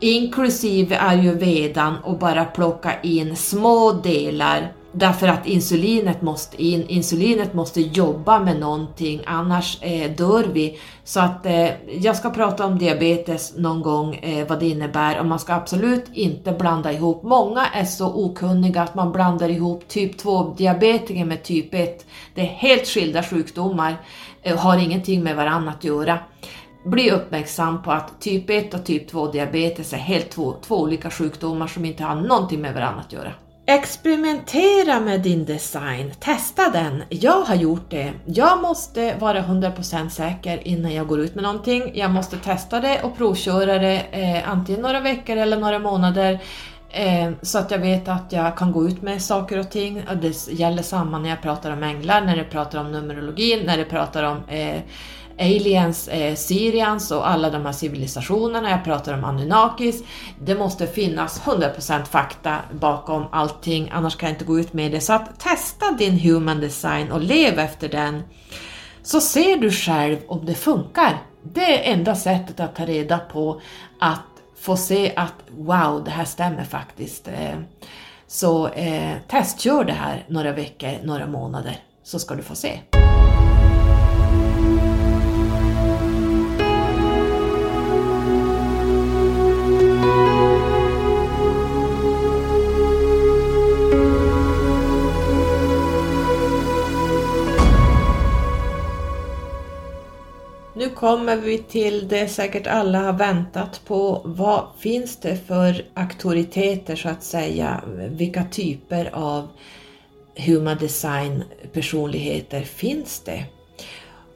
inklusive 0.00 0.98
ayurvedan 1.00 1.96
och 2.04 2.18
bara 2.18 2.44
plocka 2.44 3.00
in 3.02 3.36
små 3.36 3.92
delar 3.92 4.72
Därför 4.92 5.28
att 5.28 5.46
insulinet 5.46 6.22
måste 6.22 6.62
in, 6.62 6.88
insulinet 6.88 7.54
måste 7.54 7.80
jobba 7.80 8.40
med 8.40 8.60
någonting 8.60 9.20
annars 9.26 9.78
eh, 9.82 10.10
dör 10.10 10.44
vi. 10.52 10.78
Så 11.04 11.20
att 11.20 11.46
eh, 11.46 11.68
jag 12.00 12.16
ska 12.16 12.30
prata 12.30 12.66
om 12.66 12.78
diabetes 12.78 13.56
någon 13.56 13.82
gång, 13.82 14.14
eh, 14.14 14.46
vad 14.48 14.60
det 14.60 14.68
innebär 14.68 15.18
och 15.20 15.26
man 15.26 15.38
ska 15.38 15.54
absolut 15.54 16.04
inte 16.12 16.52
blanda 16.52 16.92
ihop. 16.92 17.22
Många 17.22 17.66
är 17.66 17.84
så 17.84 18.24
okunniga 18.24 18.82
att 18.82 18.94
man 18.94 19.12
blandar 19.12 19.48
ihop 19.48 19.88
typ 19.88 20.18
2 20.18 20.54
diabetiker 20.58 21.24
med 21.24 21.42
typ 21.42 21.74
1. 21.74 22.06
Det 22.34 22.40
är 22.40 22.46
helt 22.46 22.86
skilda 22.86 23.22
sjukdomar 23.22 23.90
eh, 23.90 23.96
Eh, 24.42 24.56
har 24.56 24.78
ingenting 24.78 25.22
med 25.22 25.36
varandra 25.36 25.70
att 25.70 25.84
göra. 25.84 26.18
Bli 26.84 27.10
uppmärksam 27.10 27.82
på 27.82 27.92
att 27.92 28.20
typ 28.20 28.50
1 28.50 28.74
och 28.74 28.84
typ 28.84 29.08
2 29.08 29.26
diabetes 29.26 29.92
är 29.92 29.96
helt 29.96 30.30
två, 30.30 30.54
två 30.66 30.80
olika 30.80 31.10
sjukdomar 31.10 31.66
som 31.66 31.84
inte 31.84 32.04
har 32.04 32.14
någonting 32.14 32.60
med 32.60 32.74
varandra 32.74 33.00
att 33.00 33.12
göra. 33.12 33.32
Experimentera 33.66 35.00
med 35.00 35.20
din 35.20 35.44
design, 35.44 36.12
testa 36.20 36.70
den. 36.70 37.02
Jag 37.08 37.40
har 37.40 37.54
gjort 37.54 37.90
det. 37.90 38.12
Jag 38.24 38.62
måste 38.62 39.14
vara 39.18 39.42
100% 39.42 40.08
säker 40.08 40.68
innan 40.68 40.94
jag 40.94 41.06
går 41.06 41.20
ut 41.20 41.34
med 41.34 41.44
någonting. 41.44 41.90
Jag 41.94 42.10
måste 42.10 42.36
testa 42.36 42.80
det 42.80 43.02
och 43.02 43.16
provköra 43.16 43.78
det 43.78 44.02
eh, 44.10 44.50
antingen 44.50 44.80
några 44.80 45.00
veckor 45.00 45.36
eller 45.36 45.56
några 45.56 45.78
månader 45.78 46.40
Ehm, 46.90 47.36
så 47.42 47.58
att 47.58 47.70
jag 47.70 47.78
vet 47.78 48.08
att 48.08 48.32
jag 48.32 48.56
kan 48.56 48.72
gå 48.72 48.88
ut 48.88 49.02
med 49.02 49.22
saker 49.22 49.58
och 49.58 49.70
ting. 49.70 50.02
Det 50.22 50.52
gäller 50.52 50.82
samma 50.82 51.18
när 51.18 51.28
jag 51.28 51.42
pratar 51.42 51.70
om 51.70 51.82
änglar, 51.82 52.20
när 52.20 52.36
jag 52.36 52.50
pratar 52.50 52.80
om 52.80 52.92
numerologin, 52.92 53.66
när 53.66 53.78
jag 53.78 53.88
pratar 53.88 54.22
om 54.22 54.42
eh, 54.48 54.80
aliens, 55.38 56.08
eh, 56.08 56.34
Syrians 56.34 57.10
och 57.10 57.30
alla 57.30 57.50
de 57.50 57.66
här 57.66 57.72
civilisationerna, 57.72 58.70
jag 58.70 58.84
pratar 58.84 59.14
om 59.14 59.24
Anunnakis. 59.24 60.02
Det 60.40 60.54
måste 60.54 60.86
finnas 60.86 61.40
100% 61.40 62.04
fakta 62.04 62.56
bakom 62.72 63.24
allting, 63.32 63.90
annars 63.92 64.16
kan 64.16 64.28
jag 64.28 64.34
inte 64.34 64.44
gå 64.44 64.60
ut 64.60 64.72
med 64.72 64.92
det. 64.92 65.00
Så 65.00 65.12
att 65.12 65.40
testa 65.40 65.90
din 65.98 66.18
human 66.18 66.60
design 66.60 67.12
och 67.12 67.20
lev 67.20 67.58
efter 67.58 67.88
den. 67.88 68.22
Så 69.02 69.20
ser 69.20 69.56
du 69.56 69.70
själv 69.70 70.16
om 70.28 70.46
det 70.46 70.54
funkar. 70.54 71.22
Det 71.42 71.88
är 71.88 71.92
enda 71.92 72.14
sättet 72.14 72.60
att 72.60 72.76
ta 72.76 72.84
reda 72.84 73.18
på 73.18 73.60
att 74.00 74.37
få 74.60 74.76
se 74.76 75.12
att 75.16 75.34
wow, 75.50 76.04
det 76.04 76.10
här 76.10 76.24
stämmer 76.24 76.64
faktiskt. 76.64 77.28
Eh, 77.28 77.58
så 78.26 78.68
eh, 78.68 79.16
testkör 79.28 79.84
det 79.84 79.92
här 79.92 80.24
några 80.28 80.52
veckor, 80.52 80.92
några 81.02 81.26
månader, 81.26 81.76
så 82.02 82.18
ska 82.18 82.34
du 82.34 82.42
få 82.42 82.54
se. 82.54 82.80
Nu 100.78 100.88
kommer 100.88 101.36
vi 101.36 101.58
till 101.58 102.08
det 102.08 102.28
säkert 102.28 102.66
alla 102.66 102.98
har 102.98 103.12
väntat 103.12 103.80
på. 103.84 104.22
Vad 104.24 104.66
finns 104.78 105.16
det 105.16 105.36
för 105.46 105.84
auktoriteter 105.94 106.96
så 106.96 107.08
att 107.08 107.22
säga? 107.22 107.82
Vilka 107.96 108.44
typer 108.44 109.10
av 109.12 109.48
human 110.36 110.76
design 110.78 111.44
personligheter 111.72 112.62
finns 112.62 113.20
det? 113.20 113.44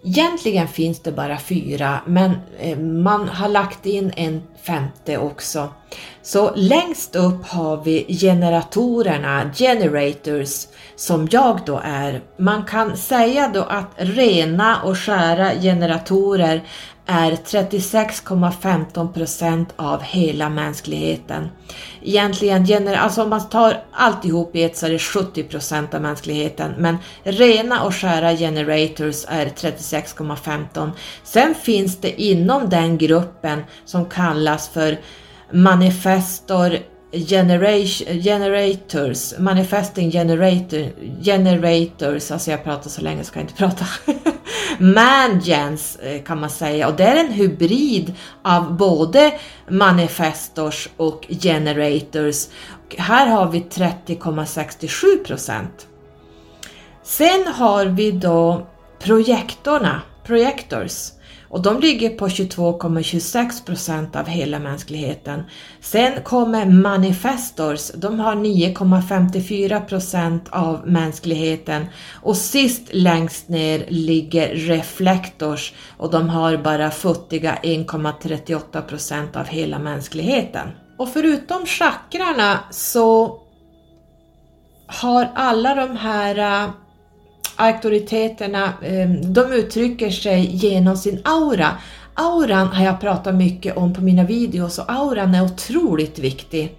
Egentligen 0.05 0.69
finns 0.69 1.01
det 1.01 1.12
bara 1.12 1.39
fyra, 1.39 2.01
men 2.07 2.31
eh, 2.59 2.79
man 2.79 3.29
har 3.29 3.49
lagt 3.49 3.87
in 3.87 4.12
en 4.16 4.43
femte 4.62 5.19
också. 5.19 5.69
Så 6.23 6.53
längst 6.55 7.16
upp 7.16 7.47
har 7.47 7.85
vi 7.85 8.16
generatorerna, 8.20 9.51
generators, 9.55 10.66
som 10.97 11.29
jag 11.31 11.61
då 11.66 11.81
är. 11.85 12.20
Man 12.37 12.65
kan 12.65 12.97
säga 12.97 13.51
då 13.55 13.62
att 13.62 13.91
rena 13.97 14.83
och 14.83 14.99
skära 14.99 15.51
generatorer 15.55 16.62
är 17.13 17.33
36,15% 17.33 19.67
av 19.77 20.03
hela 20.03 20.49
mänskligheten. 20.49 21.49
Egentligen, 22.03 22.89
alltså 22.89 23.23
om 23.23 23.31
man 23.31 23.49
tar 23.49 23.85
alltihop 23.93 24.57
i 24.57 24.63
ett 24.63 24.77
så 24.77 24.87
är 24.87 24.91
det 24.91 24.97
70% 24.97 25.95
av 25.95 26.03
mänskligheten, 26.03 26.75
men 26.79 26.97
rena 27.23 27.83
och 27.83 27.95
skära 27.95 28.37
generators 28.37 29.25
är 29.29 29.47
36,15. 29.47 30.91
Sen 31.25 31.55
finns 31.55 32.01
det 32.01 32.23
inom 32.23 32.69
den 32.69 32.99
gruppen 32.99 33.63
som 33.85 34.05
kallas 34.05 34.69
för 34.69 34.99
manifestor 35.53 36.79
generators, 37.13 39.39
manifesting 39.39 40.11
generator, 40.11 40.93
generators, 41.23 42.31
alltså 42.31 42.51
jag 42.51 42.65
pratar 42.65 42.91
så 42.91 43.01
länge 43.01 43.25
så 43.25 43.33
kan 43.33 43.43
jag 43.43 43.51
inte 43.51 43.59
prata. 43.59 43.85
Mangens 44.79 45.97
eh, 45.97 46.23
kan 46.23 46.41
man 46.41 46.51
säga 46.51 46.89
och 46.89 46.97
det 46.97 47.05
är 47.05 47.17
en 47.17 47.33
hybrid 47.33 48.15
av 48.43 48.77
både 48.77 49.33
manifestors 49.69 50.89
och 50.97 51.27
generators. 51.29 52.47
Här 52.99 53.27
har 53.27 53.51
vi 53.51 53.61
30,67 53.61 55.25
procent. 55.25 55.87
Sen 57.03 57.47
har 57.47 57.87
vi 57.87 58.11
då 58.11 58.67
projektorna, 58.99 60.03
projectors. 60.25 61.11
Och 61.53 61.62
de 61.62 61.81
ligger 61.81 62.11
på 62.11 62.29
22,26 62.29 63.66
procent 63.66 64.16
av 64.16 64.27
hela 64.27 64.59
mänskligheten. 64.59 65.43
Sen 65.81 66.23
kommer 66.23 66.66
manifestors, 66.66 67.91
de 67.95 68.20
har 68.20 68.35
9,54 68.35 69.81
procent 69.87 70.49
av 70.51 70.89
mänskligheten. 70.89 71.87
Och 72.23 72.37
sist 72.37 72.83
längst 72.91 73.49
ner 73.49 73.85
ligger 73.89 74.55
reflektors 74.55 75.73
och 75.99 76.11
de 76.11 76.29
har 76.29 76.57
bara 76.57 76.91
futtiga 76.91 77.59
1,38 77.62 78.83
procent 78.83 79.37
av 79.37 79.47
hela 79.47 79.79
mänskligheten. 79.79 80.69
Och 80.99 81.09
förutom 81.09 81.66
chakrarna 81.66 82.59
så 82.70 83.39
har 84.87 85.29
alla 85.35 85.74
de 85.74 85.97
här 85.97 86.65
äh, 86.65 86.70
auktoriteterna, 87.57 88.65
eh, 88.83 89.11
de 89.11 89.53
uttrycker 89.53 90.11
sig 90.11 90.57
genom 90.57 90.97
sin 90.97 91.20
aura. 91.24 91.69
Auran 92.15 92.66
har 92.66 92.85
jag 92.85 93.01
pratat 93.01 93.35
mycket 93.35 93.77
om 93.77 93.95
på 93.95 94.01
mina 94.01 94.24
videos 94.24 94.79
och 94.79 94.93
auran 94.93 95.35
är 95.35 95.45
otroligt 95.45 96.19
viktig. 96.19 96.77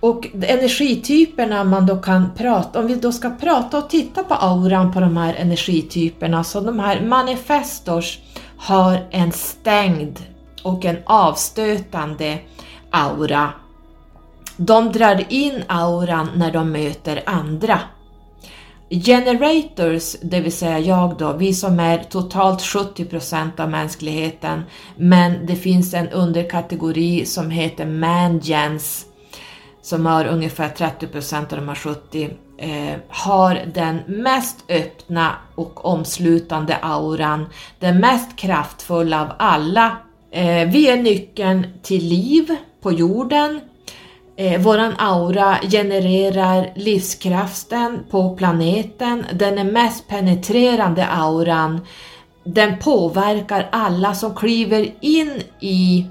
Och 0.00 0.26
energityperna 0.42 1.64
man 1.64 1.86
då 1.86 1.96
kan 1.96 2.30
prata, 2.36 2.80
om 2.80 2.86
vi 2.86 2.94
då 2.94 3.12
ska 3.12 3.30
prata 3.30 3.78
och 3.78 3.90
titta 3.90 4.24
på 4.24 4.34
auran 4.34 4.92
på 4.92 5.00
de 5.00 5.16
här 5.16 5.34
energityperna, 5.34 6.44
så 6.44 6.60
de 6.60 6.78
här 6.78 7.00
manifestors 7.00 8.18
har 8.56 9.06
en 9.10 9.32
stängd 9.32 10.18
och 10.62 10.84
en 10.84 10.96
avstötande 11.04 12.38
aura. 12.90 13.50
De 14.56 14.92
drar 14.92 15.24
in 15.28 15.62
auran 15.66 16.28
när 16.36 16.52
de 16.52 16.72
möter 16.72 17.22
andra. 17.26 17.80
Generators, 19.00 20.16
det 20.22 20.40
vill 20.40 20.52
säga 20.52 20.78
jag 20.78 21.16
då, 21.18 21.32
vi 21.32 21.54
som 21.54 21.80
är 21.80 21.98
totalt 21.98 22.60
70% 22.60 23.60
av 23.60 23.70
mänskligheten, 23.70 24.62
men 24.96 25.46
det 25.46 25.56
finns 25.56 25.94
en 25.94 26.08
underkategori 26.08 27.26
som 27.26 27.50
heter 27.50 27.86
mangens 27.86 29.06
som 29.84 30.06
har 30.06 30.24
ungefär 30.24 30.68
30% 30.68 31.52
av 31.52 31.58
de 31.58 31.68
här 31.68 31.74
70, 31.74 32.30
eh, 32.58 32.98
har 33.08 33.60
den 33.74 34.00
mest 34.06 34.64
öppna 34.68 35.32
och 35.54 35.84
omslutande 35.84 36.76
auran, 36.82 37.46
den 37.78 38.00
mest 38.00 38.36
kraftfulla 38.36 39.22
av 39.22 39.28
alla. 39.38 39.96
Eh, 40.30 40.68
vi 40.68 40.88
är 40.88 40.96
nyckeln 40.96 41.66
till 41.82 42.04
liv 42.04 42.56
på 42.80 42.92
jorden, 42.92 43.60
Eh, 44.36 44.60
våran 44.60 44.94
aura 44.98 45.58
genererar 45.62 46.72
livskraften 46.74 47.98
på 48.10 48.36
planeten, 48.36 49.26
den 49.32 49.58
är 49.58 49.64
mest 49.64 50.08
penetrerande 50.08 51.06
auran. 51.06 51.80
Den 52.44 52.78
påverkar 52.78 53.68
alla 53.72 54.14
som 54.14 54.34
kliver 54.34 54.94
in 55.00 55.42
i 55.60 56.06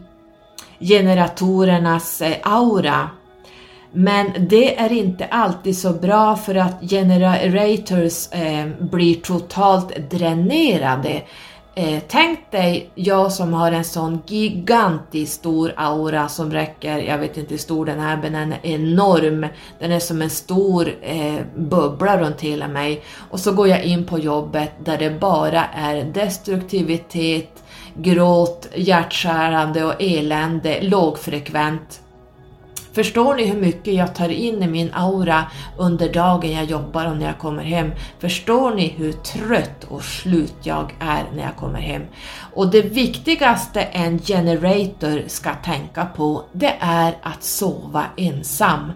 generatorernas 0.80 2.22
eh, 2.22 2.36
aura. 2.44 3.10
Men 3.92 4.32
det 4.40 4.80
är 4.80 4.92
inte 4.92 5.26
alltid 5.26 5.78
så 5.78 5.94
bra 5.94 6.36
för 6.36 6.56
att 6.56 6.90
generators 6.90 8.32
eh, 8.32 8.68
blir 8.80 9.16
totalt 9.16 10.12
dränerade 10.12 11.22
Eh, 11.76 12.04
tänk 12.08 12.52
dig 12.52 12.90
jag 12.96 13.32
som 13.32 13.54
har 13.54 13.72
en 13.72 13.84
sån 13.84 14.22
gigantisk 14.26 15.34
stor 15.34 15.74
aura 15.78 16.28
som 16.28 16.52
räcker, 16.52 16.98
jag 16.98 17.18
vet 17.18 17.38
inte 17.38 17.54
hur 17.54 17.58
stor 17.58 17.86
den 17.86 18.00
är, 18.00 18.18
men 18.18 18.34
den 18.34 18.54
är 18.54 18.60
enorm. 18.64 19.46
Den 19.80 19.92
är 19.92 20.00
som 20.00 20.22
en 20.22 20.30
stor 20.30 20.96
eh, 21.02 21.40
bubbla 21.56 22.18
runt 22.18 22.42
hela 22.42 22.68
mig. 22.68 23.04
Och 23.30 23.40
så 23.40 23.52
går 23.52 23.68
jag 23.68 23.84
in 23.84 24.06
på 24.06 24.20
jobbet 24.20 24.72
där 24.84 24.98
det 24.98 25.20
bara 25.20 25.66
är 25.66 26.04
destruktivitet, 26.04 27.64
gråt, 27.96 28.68
hjärtskärande 28.76 29.86
och 29.86 30.02
elände, 30.02 30.82
lågfrekvent. 30.82 32.03
Förstår 32.94 33.36
ni 33.36 33.46
hur 33.46 33.60
mycket 33.60 33.94
jag 33.94 34.16
tar 34.16 34.30
in 34.30 34.64
i 34.64 34.68
min 34.68 34.94
aura 34.94 35.46
under 35.78 36.14
dagen 36.14 36.52
jag 36.52 36.66
jobbar 36.66 37.06
och 37.06 37.18
när 37.18 37.26
jag 37.26 37.38
kommer 37.38 37.64
hem? 37.64 37.92
Förstår 38.20 38.76
ni 38.76 38.88
hur 38.88 39.12
trött 39.12 39.84
och 39.90 40.04
slut 40.04 40.56
jag 40.64 40.96
är 41.00 41.24
när 41.36 41.44
jag 41.44 41.56
kommer 41.56 41.80
hem? 41.80 42.02
Och 42.54 42.72
det 42.72 42.82
viktigaste 42.82 43.82
en 43.82 44.20
generator 44.20 45.24
ska 45.28 45.54
tänka 45.54 46.06
på, 46.06 46.44
det 46.52 46.76
är 46.80 47.18
att 47.22 47.44
sova 47.44 48.06
ensam. 48.18 48.92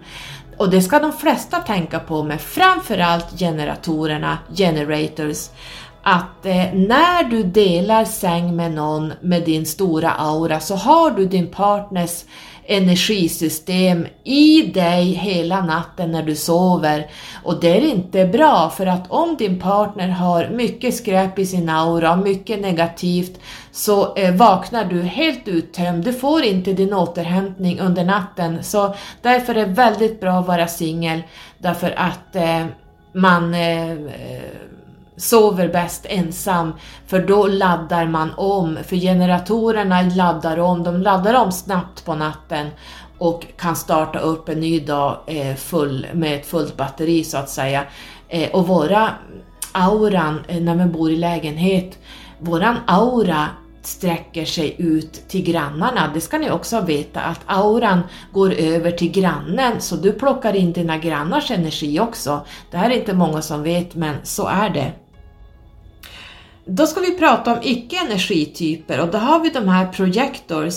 Och 0.56 0.70
det 0.70 0.82
ska 0.82 0.98
de 0.98 1.12
flesta 1.12 1.58
tänka 1.58 1.98
på, 1.98 2.22
men 2.22 2.38
framförallt 2.38 3.38
generatorerna, 3.38 4.38
generators 4.56 5.48
att 6.02 6.46
eh, 6.46 6.72
när 6.74 7.30
du 7.30 7.42
delar 7.42 8.04
säng 8.04 8.56
med 8.56 8.72
någon 8.72 9.12
med 9.20 9.44
din 9.44 9.66
stora 9.66 10.10
aura 10.10 10.60
så 10.60 10.74
har 10.74 11.10
du 11.10 11.26
din 11.26 11.50
partners 11.50 12.24
energisystem 12.68 14.06
i 14.24 14.62
dig 14.62 15.12
hela 15.12 15.64
natten 15.64 16.12
när 16.12 16.22
du 16.22 16.36
sover. 16.36 17.06
Och 17.42 17.60
det 17.60 17.76
är 17.76 17.80
inte 17.80 18.26
bra 18.26 18.70
för 18.70 18.86
att 18.86 19.10
om 19.10 19.36
din 19.36 19.60
partner 19.60 20.08
har 20.08 20.48
mycket 20.48 20.94
skräp 20.94 21.38
i 21.38 21.46
sin 21.46 21.68
aura, 21.68 22.16
mycket 22.16 22.60
negativt, 22.60 23.40
så 23.72 24.14
eh, 24.14 24.34
vaknar 24.34 24.84
du 24.84 25.02
helt 25.02 25.48
uttömd. 25.48 26.04
Du 26.04 26.12
får 26.12 26.42
inte 26.42 26.72
din 26.72 26.94
återhämtning 26.94 27.80
under 27.80 28.04
natten. 28.04 28.62
Så 28.62 28.94
därför 29.22 29.54
är 29.54 29.66
det 29.66 29.72
väldigt 29.72 30.20
bra 30.20 30.32
att 30.32 30.46
vara 30.46 30.66
singel, 30.66 31.22
därför 31.58 31.94
att 31.96 32.36
eh, 32.36 32.66
man 33.12 33.54
eh, 33.54 33.90
eh 33.90 34.67
sover 35.18 35.68
bäst 35.68 36.06
ensam 36.08 36.72
för 37.06 37.20
då 37.20 37.46
laddar 37.46 38.06
man 38.06 38.30
om, 38.36 38.78
för 38.84 38.96
generatorerna 38.96 40.02
laddar 40.02 40.58
om, 40.58 40.82
de 40.82 40.96
laddar 40.96 41.34
om 41.34 41.52
snabbt 41.52 42.04
på 42.04 42.14
natten 42.14 42.66
och 43.18 43.46
kan 43.56 43.76
starta 43.76 44.18
upp 44.18 44.48
en 44.48 44.60
ny 44.60 44.80
dag 44.80 45.18
eh, 45.26 45.54
full, 45.54 46.06
med 46.12 46.34
ett 46.34 46.46
fullt 46.46 46.76
batteri 46.76 47.24
så 47.24 47.38
att 47.38 47.50
säga. 47.50 47.84
Eh, 48.28 48.50
och 48.50 48.66
våra 48.66 49.10
auran, 49.72 50.40
eh, 50.48 50.60
när 50.60 50.74
man 50.74 50.92
bor 50.92 51.10
i 51.10 51.16
lägenhet, 51.16 51.98
våran 52.38 52.76
aura 52.86 53.46
sträcker 53.82 54.44
sig 54.44 54.74
ut 54.78 55.28
till 55.28 55.44
grannarna. 55.44 56.10
Det 56.14 56.20
ska 56.20 56.38
ni 56.38 56.50
också 56.50 56.80
veta 56.80 57.20
att 57.20 57.40
auran 57.46 58.00
går 58.32 58.52
över 58.52 58.90
till 58.90 59.10
grannen 59.10 59.80
så 59.80 59.96
du 59.96 60.12
plockar 60.12 60.56
in 60.56 60.72
dina 60.72 60.98
grannars 60.98 61.50
energi 61.50 62.00
också. 62.00 62.46
Det 62.70 62.76
här 62.76 62.90
är 62.90 62.94
inte 62.94 63.14
många 63.14 63.42
som 63.42 63.62
vet 63.62 63.94
men 63.94 64.14
så 64.22 64.46
är 64.46 64.70
det. 64.70 64.92
Då 66.70 66.86
ska 66.86 67.00
vi 67.00 67.18
prata 67.18 67.52
om 67.52 67.58
icke-energityper 67.62 69.00
och 69.00 69.08
då 69.08 69.18
har 69.18 69.40
vi 69.40 69.50
de 69.50 69.68
här 69.68 69.86
projectors. 69.86 70.74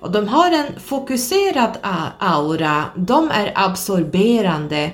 Och 0.00 0.12
de 0.12 0.28
har 0.28 0.50
en 0.50 0.80
fokuserad 0.80 1.78
aura, 2.18 2.84
de 2.96 3.30
är 3.30 3.52
absorberande. 3.54 4.90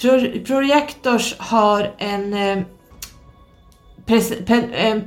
Pro 0.00 0.20
projektors 0.46 1.34
har 1.38 1.94
en, 1.98 2.34
eh, 2.34 2.58
en 4.72 5.04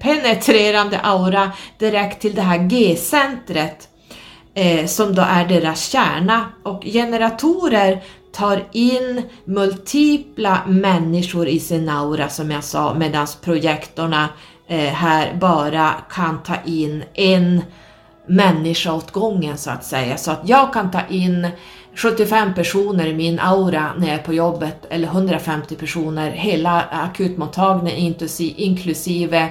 penetrerande 0.00 1.00
aura 1.00 1.52
direkt 1.78 2.20
till 2.20 2.34
det 2.34 2.42
här 2.42 2.58
G-centret 2.58 3.88
eh, 4.54 4.86
som 4.86 5.14
då 5.14 5.22
är 5.22 5.48
deras 5.48 5.88
kärna 5.88 6.46
och 6.62 6.82
generatorer 6.84 8.02
tar 8.36 8.64
in 8.72 9.22
multipla 9.44 10.60
människor 10.66 11.48
i 11.48 11.60
sin 11.60 11.88
aura 11.88 12.28
som 12.28 12.50
jag 12.50 12.64
sa 12.64 12.94
medan 12.94 13.26
projektorna 13.44 14.28
eh, 14.68 14.78
här 14.78 15.34
bara 15.34 15.94
kan 16.10 16.42
ta 16.42 16.54
in 16.64 17.04
en 17.14 17.62
människa 18.26 18.92
åt 18.92 19.10
gången 19.10 19.58
så 19.58 19.70
att 19.70 19.84
säga. 19.84 20.16
Så 20.16 20.30
att 20.30 20.48
jag 20.48 20.72
kan 20.72 20.90
ta 20.90 21.00
in 21.10 21.48
75 21.94 22.54
personer 22.54 23.06
i 23.06 23.14
min 23.14 23.40
aura 23.40 23.92
när 23.98 24.06
jag 24.06 24.18
är 24.18 24.22
på 24.22 24.34
jobbet 24.34 24.86
eller 24.90 25.08
150 25.08 25.74
personer, 25.74 26.30
hela 26.30 26.82
akutmottagningen 26.82 28.14
inklusive 28.56 29.50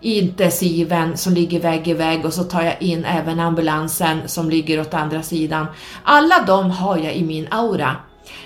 intensiven 0.00 1.16
som 1.16 1.34
ligger 1.34 1.60
vägg 1.60 1.88
i 1.88 1.94
vägg 1.94 2.24
och 2.24 2.34
så 2.34 2.44
tar 2.44 2.62
jag 2.62 2.82
in 2.82 3.04
även 3.04 3.40
ambulansen 3.40 4.28
som 4.28 4.50
ligger 4.50 4.80
åt 4.80 4.94
andra 4.94 5.22
sidan. 5.22 5.66
Alla 6.02 6.44
de 6.46 6.70
har 6.70 6.98
jag 6.98 7.14
i 7.14 7.24
min 7.24 7.46
aura 7.50 7.96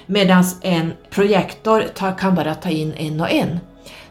medan 0.07 0.45
en 0.63 0.93
projektor 1.11 1.85
tar, 1.95 2.19
kan 2.19 2.35
bara 2.35 2.55
ta 2.55 2.69
in 2.69 2.95
en 2.97 3.21
och 3.21 3.31
en. 3.31 3.61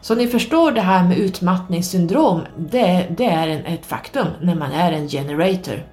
Så 0.01 0.15
ni 0.15 0.27
förstår 0.27 0.71
det 0.71 0.81
här 0.81 1.03
med 1.03 1.17
utmattningssyndrom, 1.17 2.41
det, 2.57 3.07
det 3.17 3.25
är 3.25 3.47
en, 3.47 3.65
ett 3.65 3.85
faktum 3.85 4.27
när 4.41 4.55
man 4.55 4.71
är 4.71 4.91
en 4.91 5.07
generator. 5.07 5.83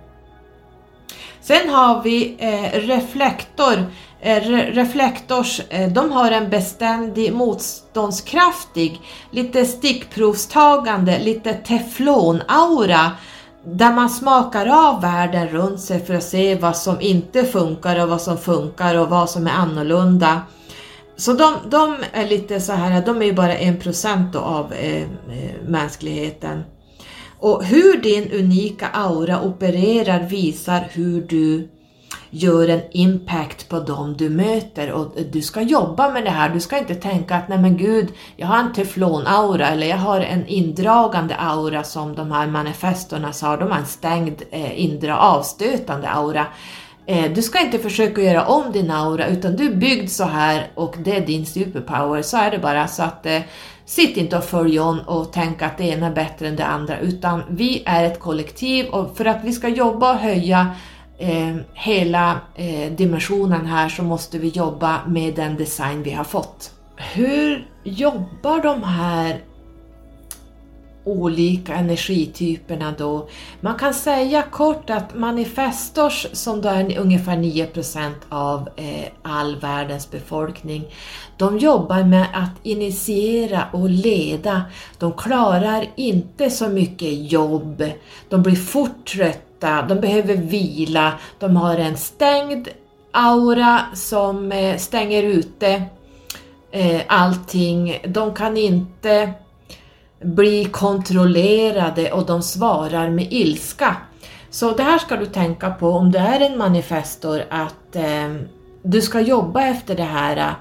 Sen 1.41 1.69
har 1.69 2.03
vi 2.03 2.37
eh, 2.39 2.81
reflektor. 2.81 3.87
Eh, 4.21 4.41
re 4.43 4.71
reflektors, 4.73 5.61
eh, 5.69 5.89
de 5.89 6.13
har 6.13 6.31
en 6.31 6.51
beständig 6.51 7.33
motståndskraftig, 7.33 9.01
lite 9.31 9.65
stickprovstagande, 9.65 11.19
lite 11.19 11.53
teflonaura 11.53 13.11
där 13.67 13.93
man 13.93 14.11
smakar 14.11 14.67
av 14.67 15.01
världen 15.01 15.49
runt 15.49 15.81
sig 15.81 16.01
för 16.01 16.15
att 16.15 16.23
se 16.23 16.55
vad 16.55 16.77
som 16.77 17.01
inte 17.01 17.45
funkar 17.45 18.03
och 18.03 18.09
vad 18.09 18.21
som 18.21 18.39
funkar 18.39 18.99
och 18.99 19.09
vad 19.09 19.31
som 19.31 19.47
är 19.47 19.51
annorlunda. 19.51 20.43
Så 21.17 21.33
de, 21.33 21.55
de 21.71 21.97
är 22.13 22.29
lite 22.29 22.61
så 22.61 22.73
här, 22.73 23.07
de 23.07 23.23
är 23.23 23.27
ju 23.27 23.33
bara 23.33 23.57
en 23.57 23.81
procent 23.81 24.37
av 24.37 24.73
eh, 24.73 25.03
eh, 25.03 25.07
mänskligheten. 25.69 26.63
Och 27.39 27.65
hur 27.65 28.03
din 28.03 28.33
unika 28.33 28.87
aura 28.87 29.43
opererar 29.43 30.21
visar 30.21 30.89
hur 30.91 31.23
du 31.23 31.69
gör 32.37 32.69
en 32.69 32.83
impact 32.91 33.69
på 33.69 33.81
dem 33.81 34.17
du 34.17 34.31
möter 34.31 34.93
och 34.93 35.13
du 35.33 35.43
ska 35.43 35.61
jobba 35.61 36.11
med 36.11 36.25
det 36.25 36.31
här. 36.31 36.49
Du 36.49 36.61
ska 36.61 36.79
inte 36.79 36.95
tänka 36.95 37.37
att 37.37 37.49
nej 37.49 37.59
men 37.59 37.77
gud, 37.77 38.09
jag 38.37 38.47
har 38.47 38.59
en 38.59 38.73
teflonaura 38.73 39.69
eller 39.69 39.87
jag 39.87 39.97
har 39.97 40.21
en 40.21 40.47
indragande 40.47 41.37
aura 41.37 41.85
som 41.85 42.15
de 42.15 42.33
här 42.33 42.47
manifestorna 42.47 43.33
sa, 43.33 43.57
de 43.57 43.71
har 43.71 43.79
en 43.79 43.87
stängd, 43.87 44.43
eh, 44.51 44.81
indra, 44.85 45.19
avstötande 45.19 46.09
aura. 46.09 46.47
Eh, 47.07 47.33
du 47.33 47.43
ska 47.43 47.61
inte 47.61 47.79
försöka 47.79 48.23
göra 48.23 48.47
om 48.47 48.73
din 48.73 48.91
aura 48.91 49.27
utan 49.27 49.57
du 49.57 49.67
är 49.67 49.77
byggd 49.77 50.11
så 50.11 50.25
här 50.25 50.71
och 50.75 50.95
det 50.99 51.17
är 51.17 51.27
din 51.27 51.47
superpower, 51.47 52.23
så 52.23 52.37
är 52.37 52.51
det 52.51 52.59
bara. 52.59 52.89
Så 52.89 53.03
att 53.03 53.27
eh, 53.27 53.41
Sitt 53.89 54.17
inte 54.17 54.37
och 54.37 54.45
följ 54.45 54.81
on 54.81 55.01
och 55.01 55.33
tänk 55.33 55.63
att 55.63 55.79
det 55.79 55.85
ena 55.85 56.07
är 56.07 56.15
bättre 56.15 56.49
än 56.49 56.57
det 56.57 56.65
andra 56.65 56.99
utan 56.99 57.43
vi 57.49 57.83
är 57.87 58.05
ett 58.05 58.21
kollektiv 58.21 58.87
och 58.87 59.17
för 59.17 59.25
att 59.25 59.45
vi 59.45 59.53
ska 59.53 59.69
jobba 59.69 60.13
och 60.13 60.19
höja 60.19 60.71
eh, 61.19 61.57
hela 61.75 62.41
eh, 62.55 62.93
dimensionen 62.93 63.67
här 63.67 63.89
så 63.89 64.03
måste 64.03 64.39
vi 64.39 64.49
jobba 64.49 65.01
med 65.07 65.35
den 65.35 65.57
design 65.57 66.03
vi 66.03 66.11
har 66.11 66.25
fått. 66.25 66.71
Hur 66.97 67.69
jobbar 67.85 68.63
de 68.63 68.83
här 68.83 69.41
olika 71.05 71.75
energityperna 71.75 72.95
då? 72.99 73.29
Man 73.61 73.79
kan 73.79 73.95
säga 73.95 74.43
kort 74.43 74.91
att 74.91 75.15
manifestors, 75.15 76.27
som 76.33 76.61
då 76.61 76.69
är 76.69 76.99
ungefär 76.99 77.37
9% 77.37 78.13
av 78.29 78.69
eh, 78.77 79.09
all 79.23 79.61
världens 79.61 80.11
befolkning, 80.11 80.85
de 81.37 81.59
jobbar 81.59 82.03
med 82.03 82.27
att 82.35 82.67
initiera 82.67 83.65
och 83.73 83.91
leda. 83.91 84.63
De 84.99 85.13
klarar 85.13 85.87
inte 85.97 86.51
så 86.51 86.69
mycket 86.69 87.33
jobb, 87.33 87.85
de 88.29 88.43
blir 88.43 88.57
fort 88.57 89.07
trötta 89.07 89.46
trötta, 89.61 89.83
de 89.83 90.01
behöver 90.01 90.37
vila, 90.37 91.13
de 91.39 91.57
har 91.57 91.77
en 91.77 91.97
stängd 91.97 92.69
aura 93.13 93.81
som 93.95 94.53
eh, 94.53 94.77
stänger 94.77 95.23
ute 95.23 95.83
eh, 96.71 97.01
allting. 97.07 97.99
De 98.09 98.35
kan 98.35 98.57
inte 98.57 99.33
bli 100.23 100.65
kontrollerade 100.65 102.13
och 102.13 102.27
de 102.27 102.43
svarar 102.43 103.11
med 103.11 103.33
ilska. 103.33 103.97
Så 104.51 104.73
det 104.73 104.83
här 104.83 104.99
ska 104.99 105.17
du 105.17 105.27
tänka 105.27 105.71
på 105.71 105.89
om 105.89 106.13
du 106.13 106.19
är 106.19 106.41
en 106.41 106.59
manifestor 106.59 107.43
att 107.51 107.97
eh, 107.97 108.35
du 108.83 109.01
ska 109.03 109.21
jobba 109.21 109.63
efter 109.63 109.95
det 109.97 110.03
här 110.03 110.37
eh, 110.37 110.53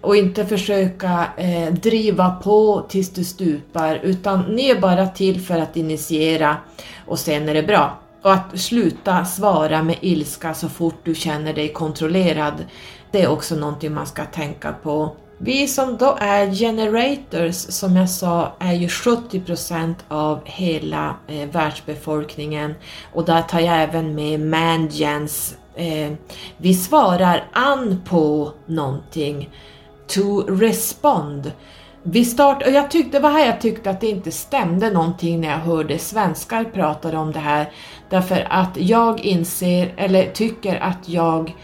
och 0.00 0.16
inte 0.16 0.46
försöka 0.46 1.26
eh, 1.36 1.72
driva 1.72 2.30
på 2.30 2.86
tills 2.88 3.10
du 3.10 3.24
stupar 3.24 4.00
utan 4.02 4.42
ni 4.42 4.70
är 4.70 4.80
bara 4.80 5.06
till 5.06 5.40
för 5.40 5.58
att 5.58 5.76
initiera 5.76 6.56
och 7.06 7.18
sen 7.18 7.48
är 7.48 7.54
det 7.54 7.62
bra. 7.62 7.98
Och 8.22 8.32
att 8.32 8.60
sluta 8.60 9.24
svara 9.24 9.82
med 9.82 9.96
ilska 10.00 10.54
så 10.54 10.68
fort 10.68 11.00
du 11.04 11.14
känner 11.14 11.54
dig 11.54 11.72
kontrollerad, 11.72 12.64
det 13.10 13.22
är 13.22 13.28
också 13.28 13.56
någonting 13.56 13.94
man 13.94 14.06
ska 14.06 14.24
tänka 14.24 14.72
på. 14.72 15.16
Vi 15.38 15.68
som 15.68 15.96
då 15.96 16.16
är 16.20 16.54
generators, 16.54 17.54
som 17.54 17.96
jag 17.96 18.10
sa, 18.10 18.52
är 18.58 18.72
ju 18.72 18.86
70% 18.86 19.94
av 20.08 20.40
hela 20.44 21.16
eh, 21.28 21.48
världsbefolkningen 21.50 22.74
och 23.12 23.24
där 23.24 23.42
tar 23.42 23.60
jag 23.60 23.82
även 23.82 24.14
med 24.14 24.40
mangens. 24.40 25.56
Eh, 25.74 26.12
vi 26.56 26.74
svarar 26.74 27.44
an 27.52 28.02
på 28.08 28.52
någonting. 28.66 29.50
To 30.06 30.40
respond. 30.40 31.52
Vi 32.02 32.24
start, 32.24 32.62
och 32.62 32.72
jag 32.72 32.90
tyckte, 32.90 33.18
det 33.18 33.22
var 33.22 33.30
här 33.30 33.46
jag 33.46 33.60
tyckte 33.60 33.90
att 33.90 34.00
det 34.00 34.06
inte 34.06 34.30
stämde 34.30 34.90
någonting 34.90 35.40
när 35.40 35.48
jag 35.48 35.58
hörde 35.58 35.98
svenskar 35.98 36.64
prata 36.64 37.18
om 37.18 37.32
det 37.32 37.38
här. 37.38 37.72
Därför 38.08 38.46
att 38.50 38.76
jag 38.76 39.20
inser, 39.20 39.94
eller 39.96 40.30
tycker 40.30 40.82
att 40.82 41.08
jag 41.08 41.54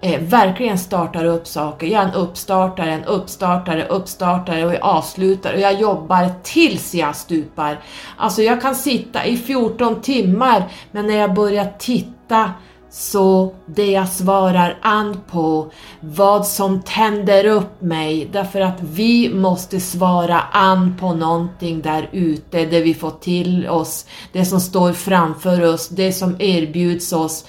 eh, 0.00 0.20
verkligen 0.20 0.78
startar 0.78 1.24
upp 1.24 1.46
saker. 1.46 1.86
Jag 1.86 2.02
är 2.02 2.08
en 2.08 2.14
uppstartare, 2.14 2.92
en 2.92 3.04
uppstartare, 3.04 3.86
uppstartare 3.86 4.66
och 4.66 4.74
jag 4.74 4.82
avslutar 4.82 5.54
och 5.54 5.60
jag 5.60 5.80
jobbar 5.80 6.30
tills 6.42 6.94
jag 6.94 7.16
stupar. 7.16 7.80
Alltså 8.16 8.42
jag 8.42 8.62
kan 8.62 8.74
sitta 8.74 9.26
i 9.26 9.36
14 9.36 10.00
timmar 10.00 10.64
men 10.90 11.06
när 11.06 11.16
jag 11.16 11.34
börjar 11.34 11.72
titta 11.78 12.50
så 12.98 13.54
det 13.66 13.90
jag 13.90 14.08
svarar 14.08 14.78
an 14.82 15.20
på, 15.30 15.72
vad 16.00 16.46
som 16.46 16.82
tänder 16.82 17.44
upp 17.44 17.82
mig, 17.82 18.28
därför 18.32 18.60
att 18.60 18.80
vi 18.80 19.34
måste 19.34 19.80
svara 19.80 20.40
an 20.40 20.96
på 21.00 21.14
någonting 21.14 21.82
där 21.82 22.08
ute, 22.12 22.64
det 22.64 22.80
vi 22.80 22.94
får 22.94 23.10
till 23.10 23.68
oss, 23.68 24.06
det 24.32 24.44
som 24.44 24.60
står 24.60 24.92
framför 24.92 25.62
oss, 25.74 25.88
det 25.88 26.12
som 26.12 26.36
erbjuds 26.38 27.12
oss. 27.12 27.44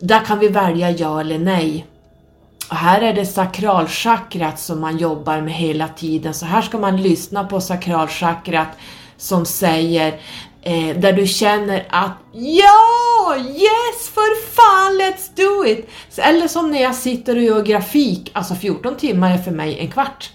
Där 0.00 0.20
kan 0.20 0.38
vi 0.38 0.48
välja 0.48 0.90
ja 0.90 1.20
eller 1.20 1.38
nej. 1.38 1.86
Och 2.70 2.76
här 2.76 3.02
är 3.02 3.12
det 3.12 3.26
sakralchakrat 3.26 4.60
som 4.60 4.80
man 4.80 4.98
jobbar 4.98 5.40
med 5.40 5.54
hela 5.54 5.88
tiden, 5.88 6.34
så 6.34 6.46
här 6.46 6.62
ska 6.62 6.78
man 6.78 7.02
lyssna 7.02 7.44
på 7.44 7.60
sakralchakrat 7.60 8.68
som 9.16 9.46
säger 9.46 10.20
eh, 10.62 10.96
där 10.96 11.12
du 11.12 11.26
känner 11.26 11.86
att 11.90 12.12
ja, 12.32 13.36
yes, 13.36 14.08
för 14.14 14.46
fan, 14.52 15.00
let's 15.00 15.30
do 15.36 15.66
it! 15.66 15.88
Eller 16.16 16.48
som 16.48 16.70
när 16.70 16.82
jag 16.82 16.94
sitter 16.94 17.36
och 17.36 17.42
gör 17.42 17.62
grafik, 17.62 18.30
alltså 18.32 18.54
14 18.54 18.96
timmar 18.96 19.34
är 19.34 19.38
för 19.38 19.50
mig 19.50 19.78
en 19.78 19.90
kvart. 19.90 20.30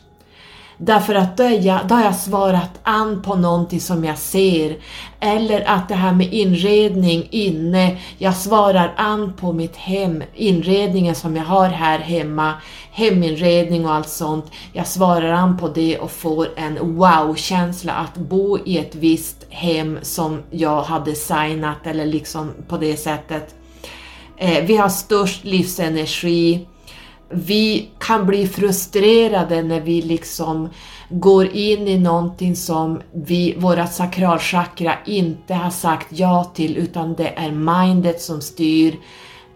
Därför 0.79 1.15
att 1.15 1.37
då, 1.37 1.43
jag, 1.43 1.87
då 1.87 1.95
har 1.95 2.03
jag 2.03 2.15
svarat 2.15 2.79
an 2.83 3.21
på 3.21 3.35
någonting 3.35 3.81
som 3.81 4.05
jag 4.05 4.17
ser. 4.17 4.77
Eller 5.19 5.69
att 5.69 5.89
det 5.89 5.95
här 5.95 6.13
med 6.13 6.33
inredning 6.33 7.27
inne, 7.31 7.97
jag 8.17 8.35
svarar 8.35 8.93
an 8.97 9.33
på 9.33 9.53
mitt 9.53 9.75
hem, 9.75 10.23
inredningen 10.35 11.15
som 11.15 11.35
jag 11.35 11.43
har 11.43 11.69
här 11.69 11.99
hemma, 11.99 12.53
heminredning 12.91 13.85
och 13.85 13.93
allt 13.93 14.09
sånt. 14.09 14.51
Jag 14.73 14.87
svarar 14.87 15.31
an 15.31 15.57
på 15.57 15.67
det 15.67 15.97
och 15.97 16.11
får 16.11 16.47
en 16.55 16.97
wow-känsla 16.97 17.93
att 17.93 18.15
bo 18.15 18.57
i 18.65 18.77
ett 18.77 18.95
visst 18.95 19.36
hem 19.49 19.99
som 20.01 20.43
jag 20.51 20.81
har 20.81 21.05
designat 21.05 21.77
eller 21.83 22.05
liksom 22.05 22.51
på 22.67 22.77
det 22.77 22.97
sättet. 22.97 23.55
Eh, 24.37 24.65
vi 24.65 24.77
har 24.77 24.89
störst 24.89 25.43
livsenergi 25.43 26.67
vi 27.29 27.89
kan 27.99 28.25
bli 28.25 28.47
frustrerade 28.47 29.61
när 29.61 29.81
vi 29.81 30.01
liksom 30.01 30.69
går 31.09 31.45
in 31.45 31.87
i 31.87 31.97
någonting 31.97 32.55
som 32.55 33.01
vi, 33.11 33.55
våra 33.57 33.87
sakralchakra 33.87 34.93
inte 35.05 35.53
har 35.53 35.69
sagt 35.69 36.07
ja 36.09 36.51
till 36.55 36.77
utan 36.77 37.13
det 37.13 37.33
är 37.35 37.51
mindet 37.51 38.21
som 38.21 38.41
styr. 38.41 38.95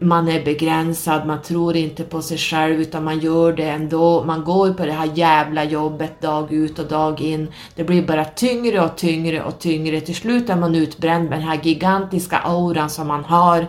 Man 0.04 0.28
är 0.28 0.46
begränsad, 0.46 1.28
man 1.28 1.42
tror 1.42 1.76
inte 1.76 2.04
på 2.04 2.22
sig 2.22 2.38
själv 2.38 2.82
utan 2.82 3.04
man 3.04 3.20
gör 3.20 3.54
det 3.54 3.70
ändå. 3.70 4.24
Man 4.24 4.44
går 4.44 4.74
på 4.74 4.86
det 4.86 4.92
här 4.92 5.12
jävla 5.16 5.64
jobbet 5.64 6.22
dag 6.22 6.54
ut 6.54 6.80
och 6.80 6.86
dag 6.86 7.22
in. 7.22 7.48
Det 7.76 7.84
blir 7.84 8.08
bara 8.08 8.26
tyngre 8.26 8.82
och 8.82 8.96
tyngre 8.96 9.44
och 9.44 9.60
tyngre. 9.60 10.02
Till 10.02 10.16
slut 10.16 10.50
är 10.50 10.56
man 10.56 10.76
utbränd 10.76 11.30
med 11.30 11.40
den 11.40 11.48
här 11.48 11.60
gigantiska 11.64 12.38
auran 12.38 12.90
som 12.90 13.08
man 13.08 13.24
har 13.26 13.68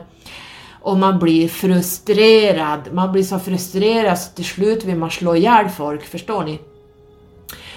och 0.82 0.96
man 0.96 1.18
blir 1.18 1.48
frustrerad. 1.48 2.80
Man 2.92 3.12
blir 3.12 3.22
så 3.22 3.38
frustrerad 3.38 4.18
så 4.18 4.30
till 4.34 4.44
slut 4.44 4.84
vill 4.84 4.96
man 4.96 5.10
slå 5.10 5.36
ihjäl 5.36 5.68
folk, 5.68 6.04
förstår 6.04 6.44
ni? 6.44 6.58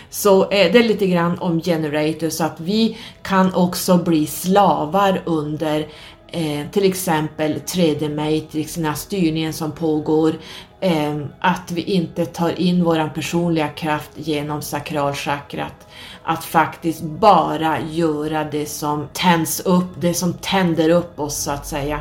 Så 0.09 0.43
eh, 0.43 0.71
det 0.71 0.79
är 0.79 0.83
lite 0.83 1.07
grann 1.07 1.39
om 1.39 1.61
generator 1.61 2.29
så 2.29 2.43
att 2.43 2.59
vi 2.59 2.97
kan 3.21 3.53
också 3.53 3.97
bli 3.97 4.27
slavar 4.27 5.21
under 5.25 5.87
eh, 6.27 6.67
till 6.71 6.85
exempel 6.85 7.53
3D 7.53 8.09
Matrix, 8.09 8.75
den 8.75 8.85
här 8.85 8.93
styrningen 8.93 9.53
som 9.53 9.71
pågår, 9.71 10.35
eh, 10.79 11.17
att 11.39 11.71
vi 11.71 11.81
inte 11.81 12.25
tar 12.25 12.59
in 12.59 12.83
våran 12.83 13.09
personliga 13.13 13.67
kraft 13.67 14.11
genom 14.15 14.61
sakralchakrat. 14.61 15.87
Att 16.23 16.43
faktiskt 16.43 17.01
bara 17.01 17.79
göra 17.79 18.43
det 18.43 18.65
som 18.65 19.07
tänds 19.13 19.59
upp, 19.59 20.01
det 20.01 20.13
som 20.13 20.33
tänder 20.33 20.89
upp 20.89 21.19
oss 21.19 21.35
så 21.35 21.51
att 21.51 21.67
säga. 21.67 21.99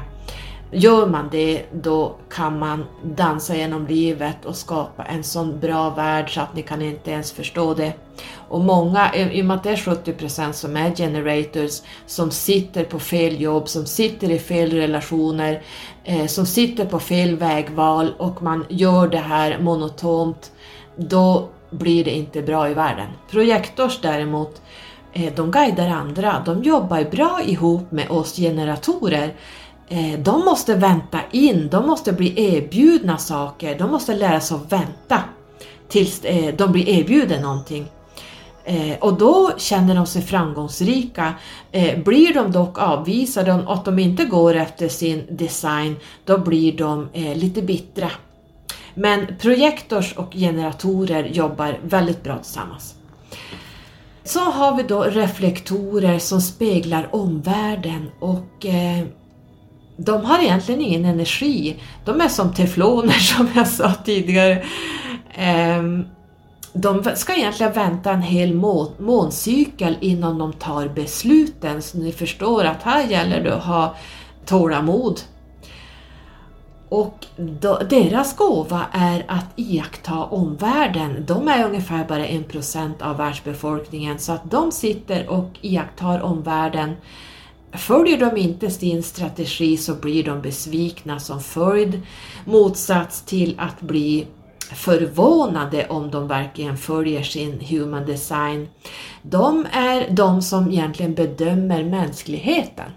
Gör 0.76 1.06
man 1.06 1.28
det, 1.30 1.62
då 1.72 2.16
kan 2.30 2.58
man 2.58 2.84
dansa 3.04 3.56
genom 3.56 3.86
livet 3.86 4.44
och 4.44 4.56
skapa 4.56 5.04
en 5.04 5.24
sån 5.24 5.60
bra 5.60 5.90
värld 5.90 6.34
så 6.34 6.40
att 6.40 6.54
ni 6.54 6.62
kan 6.62 6.82
inte 6.82 7.10
ens 7.10 7.32
förstå 7.32 7.74
det. 7.74 7.92
Och 8.54 8.60
många, 8.60 9.14
i 9.14 9.42
och 9.42 9.46
med 9.46 9.56
att 9.56 9.62
det 9.62 9.70
är 9.70 9.76
70% 9.76 10.52
som 10.52 10.76
är 10.76 10.94
generators, 10.94 11.82
som 12.06 12.30
sitter 12.30 12.84
på 12.84 12.98
fel 12.98 13.40
jobb, 13.40 13.68
som 13.68 13.86
sitter 13.86 14.30
i 14.30 14.38
fel 14.38 14.70
relationer, 14.70 15.62
eh, 16.04 16.26
som 16.26 16.46
sitter 16.46 16.84
på 16.84 16.98
fel 16.98 17.36
vägval 17.36 18.14
och 18.18 18.42
man 18.42 18.66
gör 18.68 19.08
det 19.08 19.18
här 19.18 19.58
monotont, 19.58 20.52
då 20.96 21.48
blir 21.70 22.04
det 22.04 22.10
inte 22.10 22.42
bra 22.42 22.70
i 22.70 22.74
världen. 22.74 23.08
Projektors 23.30 23.98
däremot, 24.02 24.62
eh, 25.12 25.34
de 25.36 25.50
guidar 25.50 25.88
andra, 25.88 26.42
de 26.46 26.62
jobbar 26.62 27.04
bra 27.10 27.40
ihop 27.46 27.90
med 27.90 28.10
oss 28.10 28.36
generatorer 28.36 29.34
Eh, 29.88 30.18
de 30.18 30.44
måste 30.44 30.74
vänta 30.74 31.18
in, 31.30 31.68
de 31.68 31.86
måste 31.86 32.12
bli 32.12 32.56
erbjudna 32.56 33.18
saker, 33.18 33.78
de 33.78 33.90
måste 33.90 34.14
lära 34.14 34.40
sig 34.40 34.56
att 34.56 34.72
vänta 34.72 35.20
tills 35.88 36.24
eh, 36.24 36.54
de 36.54 36.72
blir 36.72 36.88
erbjudna 36.88 37.40
någonting. 37.40 37.86
Eh, 38.64 38.98
och 39.00 39.18
då 39.18 39.50
känner 39.56 39.94
de 39.94 40.06
sig 40.06 40.22
framgångsrika. 40.22 41.34
Eh, 41.72 41.98
blir 41.98 42.34
de 42.34 42.52
dock 42.52 42.78
avvisade 42.78 43.52
och 43.52 43.74
att 43.74 43.84
de 43.84 43.98
inte 43.98 44.24
går 44.24 44.54
efter 44.54 44.88
sin 44.88 45.26
design, 45.30 45.96
då 46.24 46.38
blir 46.38 46.72
de 46.76 47.08
eh, 47.12 47.36
lite 47.36 47.62
bittra. 47.62 48.10
Men 48.94 49.26
projektors 49.40 50.12
och 50.12 50.32
generatorer 50.32 51.24
jobbar 51.24 51.78
väldigt 51.82 52.22
bra 52.22 52.38
tillsammans. 52.38 52.94
Så 54.24 54.40
har 54.40 54.76
vi 54.76 54.82
då 54.82 55.02
reflektorer 55.02 56.18
som 56.18 56.40
speglar 56.40 57.08
omvärlden 57.12 58.10
och 58.20 58.66
eh, 58.66 59.06
de 59.96 60.24
har 60.24 60.42
egentligen 60.42 60.80
ingen 60.80 61.04
energi. 61.04 61.76
De 62.04 62.20
är 62.20 62.28
som 62.28 62.54
tefloner 62.54 63.12
som 63.18 63.48
jag 63.54 63.68
sa 63.68 63.92
tidigare. 63.94 64.64
Ehm, 65.34 66.04
de 66.76 67.04
ska 67.14 67.34
egentligen 67.34 67.72
vänta 67.72 68.10
en 68.10 68.22
hel 68.22 68.54
måncykel 68.98 69.96
innan 70.00 70.38
de 70.38 70.52
tar 70.52 70.88
besluten, 70.88 71.82
så 71.82 71.98
ni 71.98 72.12
förstår 72.12 72.64
att 72.64 72.82
här 72.82 73.02
gäller 73.02 73.40
det 73.40 73.56
att 73.56 73.64
ha 73.64 73.94
tålamod. 74.46 75.20
Och 76.88 77.26
då, 77.36 77.78
deras 77.90 78.36
gåva 78.36 78.86
är 78.92 79.24
att 79.28 79.44
iaktta 79.56 80.24
omvärlden. 80.24 81.24
De 81.26 81.48
är 81.48 81.64
ungefär 81.64 82.04
bara 82.04 82.26
en 82.26 82.44
procent 82.44 83.02
av 83.02 83.16
världsbefolkningen, 83.16 84.18
så 84.18 84.32
att 84.32 84.50
de 84.50 84.72
sitter 84.72 85.28
och 85.28 85.50
iakttar 85.60 86.20
omvärlden 86.20 86.94
Följer 87.74 88.18
de 88.18 88.36
inte 88.36 88.70
sin 88.70 89.02
strategi 89.02 89.76
så 89.76 89.94
blir 89.94 90.24
de 90.24 90.42
besvikna 90.42 91.20
som 91.20 91.40
följd, 91.40 92.02
motsats 92.44 93.22
till 93.22 93.54
att 93.58 93.80
bli 93.80 94.26
förvånade 94.72 95.86
om 95.88 96.10
de 96.10 96.28
verkligen 96.28 96.76
följer 96.76 97.22
sin 97.22 97.60
human 97.60 98.06
design. 98.06 98.68
De 99.22 99.66
är 99.72 100.10
de 100.10 100.42
som 100.42 100.70
egentligen 100.70 101.14
bedömer 101.14 101.84
mänskligheten. 101.84 102.90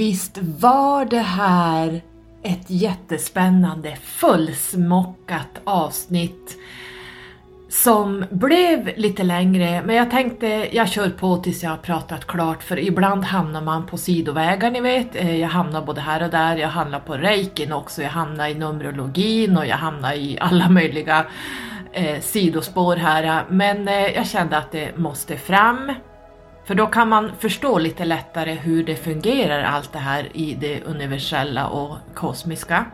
Visst 0.00 0.38
var 0.38 1.04
det 1.04 1.18
här 1.18 2.00
ett 2.42 2.70
jättespännande 2.70 3.96
fullsmockat 3.96 5.60
avsnitt 5.64 6.56
som 7.68 8.24
blev 8.30 8.90
lite 8.96 9.22
längre, 9.22 9.82
men 9.86 9.96
jag 9.96 10.10
tänkte 10.10 10.46
jag 10.72 10.88
kör 10.88 11.10
på 11.10 11.36
tills 11.36 11.62
jag 11.62 11.70
har 11.70 11.76
pratat 11.76 12.26
klart 12.26 12.62
för 12.62 12.78
ibland 12.78 13.24
hamnar 13.24 13.62
man 13.62 13.86
på 13.86 13.96
sidovägar 13.96 14.70
ni 14.70 14.80
vet. 14.80 15.16
Eh, 15.16 15.36
jag 15.36 15.48
hamnar 15.48 15.82
både 15.82 16.00
här 16.00 16.22
och 16.22 16.30
där, 16.30 16.56
jag 16.56 16.68
hamnar 16.68 17.00
på 17.00 17.14
reikin 17.14 17.72
också, 17.72 18.02
jag 18.02 18.10
hamnar 18.10 18.48
i 18.48 18.54
numerologin 18.54 19.56
och 19.56 19.66
jag 19.66 19.76
hamnar 19.76 20.12
i 20.12 20.38
alla 20.40 20.68
möjliga 20.68 21.26
eh, 21.92 22.20
sidospår 22.20 22.96
här. 22.96 23.44
Men 23.48 23.88
eh, 23.88 24.06
jag 24.06 24.26
kände 24.26 24.58
att 24.58 24.72
det 24.72 24.96
måste 24.96 25.36
fram. 25.36 25.92
För 26.70 26.74
då 26.74 26.86
kan 26.86 27.08
man 27.08 27.32
förstå 27.38 27.78
lite 27.78 28.04
lättare 28.04 28.54
hur 28.54 28.84
det 28.84 28.96
fungerar 28.96 29.62
allt 29.62 29.92
det 29.92 29.98
här 29.98 30.28
i 30.32 30.54
det 30.54 30.82
universella 30.82 31.68
och 31.68 31.96
kosmiska. 32.14 32.84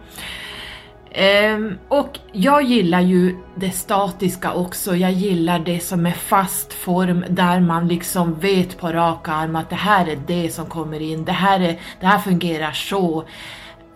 Ehm, 1.11 1.79
och 1.89 2.19
jag 2.33 2.63
gillar 2.63 3.01
ju 3.01 3.37
det 3.57 3.71
statiska 3.71 4.53
också, 4.53 4.97
jag 4.97 5.13
gillar 5.13 5.59
det 5.59 5.81
som 5.81 6.07
är 6.07 6.13
fast 6.13 6.73
form 6.73 7.25
där 7.29 7.61
man 7.61 7.89
liksom 7.89 8.35
vet 8.35 8.79
på 8.79 8.89
rak 8.89 9.29
arm 9.29 9.57
att 9.57 9.71
det 9.71 9.77
här 9.77 10.09
är 10.09 10.19
det 10.27 10.51
som 10.55 10.67
kommer 10.67 11.03
in, 11.03 11.25
det 11.25 11.33
här, 11.33 11.61
är, 11.61 11.81
det 12.01 12.07
här 12.07 12.19
fungerar 12.19 12.73
så. 12.73 13.25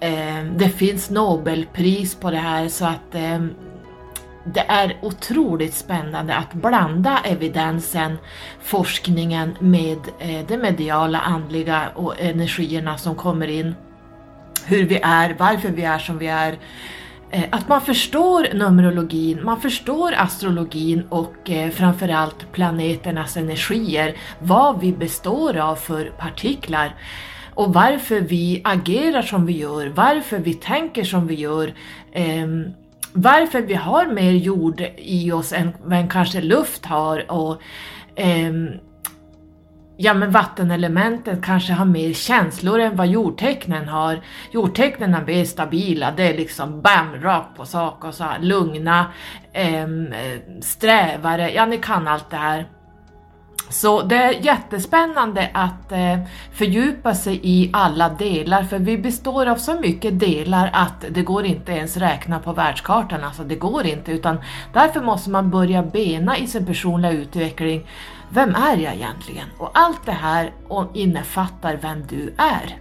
Ehm, 0.00 0.58
det 0.58 0.68
finns 0.68 1.10
Nobelpris 1.10 2.14
på 2.14 2.30
det 2.30 2.36
här 2.36 2.68
så 2.68 2.84
att 2.84 3.14
ehm, 3.14 3.54
det 4.44 4.64
är 4.68 4.96
otroligt 5.02 5.74
spännande 5.74 6.34
att 6.34 6.52
blanda 6.52 7.18
evidensen, 7.24 8.18
forskningen 8.60 9.56
med 9.60 9.98
eh, 10.18 10.46
det 10.48 10.58
mediala, 10.58 11.20
andliga 11.20 11.88
och 11.94 12.20
energierna 12.20 12.98
som 12.98 13.14
kommer 13.14 13.48
in. 13.48 13.74
Hur 14.66 14.84
vi 14.84 15.00
är, 15.02 15.36
varför 15.38 15.68
vi 15.68 15.82
är 15.82 15.98
som 15.98 16.18
vi 16.18 16.26
är, 16.26 16.58
eh, 17.30 17.44
att 17.50 17.68
man 17.68 17.80
förstår 17.80 18.54
Numerologin, 18.54 19.44
man 19.44 19.60
förstår 19.60 20.14
astrologin 20.16 21.06
och 21.08 21.50
eh, 21.50 21.70
framförallt 21.70 22.52
planeternas 22.52 23.36
energier, 23.36 24.16
vad 24.38 24.80
vi 24.80 24.92
består 24.92 25.56
av 25.56 25.76
för 25.76 26.04
partiklar 26.18 26.94
och 27.54 27.74
varför 27.74 28.20
vi 28.20 28.60
agerar 28.64 29.22
som 29.22 29.46
vi 29.46 29.52
gör, 29.52 29.86
varför 29.86 30.38
vi 30.38 30.54
tänker 30.54 31.04
som 31.04 31.26
vi 31.26 31.34
gör, 31.34 31.74
ehm, 32.12 32.72
varför 33.12 33.60
vi 33.60 33.74
har 33.74 34.06
mer 34.06 34.32
jord 34.32 34.80
i 34.96 35.32
oss 35.32 35.52
än 35.52 35.72
vad 35.84 36.12
kanske 36.12 36.40
luft 36.40 36.86
har 36.86 37.30
och 37.30 37.62
eh, 38.14 38.52
ja 39.96 40.14
men 40.14 40.30
vattenelementet 40.30 41.42
kanske 41.42 41.72
har 41.72 41.84
mer 41.84 42.12
känslor 42.12 42.80
än 42.80 42.96
vad 42.96 43.06
jordtecknen 43.06 43.88
har. 43.88 44.20
Jordtecknen 44.50 45.14
är 45.14 45.24
mer 45.26 45.44
stabila, 45.44 46.12
det 46.16 46.22
är 46.22 46.36
liksom 46.36 46.80
bam, 46.80 47.22
rakt 47.22 47.56
på 47.56 47.66
sak 47.66 48.04
och 48.04 48.14
så 48.14 48.24
här, 48.24 48.38
lugna, 48.38 49.06
ehm, 49.52 50.12
eh, 50.12 50.60
strävare, 50.60 51.50
ja 51.50 51.66
ni 51.66 51.78
kan 51.78 52.08
allt 52.08 52.30
det 52.30 52.36
här. 52.36 52.66
Så 53.70 54.02
det 54.02 54.16
är 54.16 54.32
jättespännande 54.32 55.50
att 55.54 55.92
eh, 55.92 56.18
fördjupa 56.52 57.14
sig 57.14 57.40
i 57.42 57.70
alla 57.72 58.08
delar 58.08 58.62
för 58.62 58.78
vi 58.78 58.98
består 58.98 59.46
av 59.46 59.56
så 59.56 59.80
mycket 59.80 60.20
delar 60.20 60.70
att 60.72 61.04
det 61.10 61.22
går 61.22 61.44
inte 61.44 61.72
ens 61.72 61.96
räkna 61.96 62.38
på 62.38 62.52
världskartan, 62.52 63.24
alltså 63.24 63.44
det 63.44 63.56
går 63.56 63.86
inte 63.86 64.12
utan 64.12 64.40
därför 64.72 65.00
måste 65.00 65.30
man 65.30 65.50
börja 65.50 65.82
bena 65.82 66.38
i 66.38 66.46
sin 66.46 66.66
personliga 66.66 67.12
utveckling 67.12 67.86
vem 68.32 68.54
är 68.54 68.76
jag 68.76 68.94
egentligen? 68.94 69.46
Och 69.58 69.70
allt 69.74 70.06
det 70.06 70.12
här 70.12 70.52
innefattar 70.94 71.78
vem 71.82 72.06
du 72.06 72.34
är. 72.36 72.76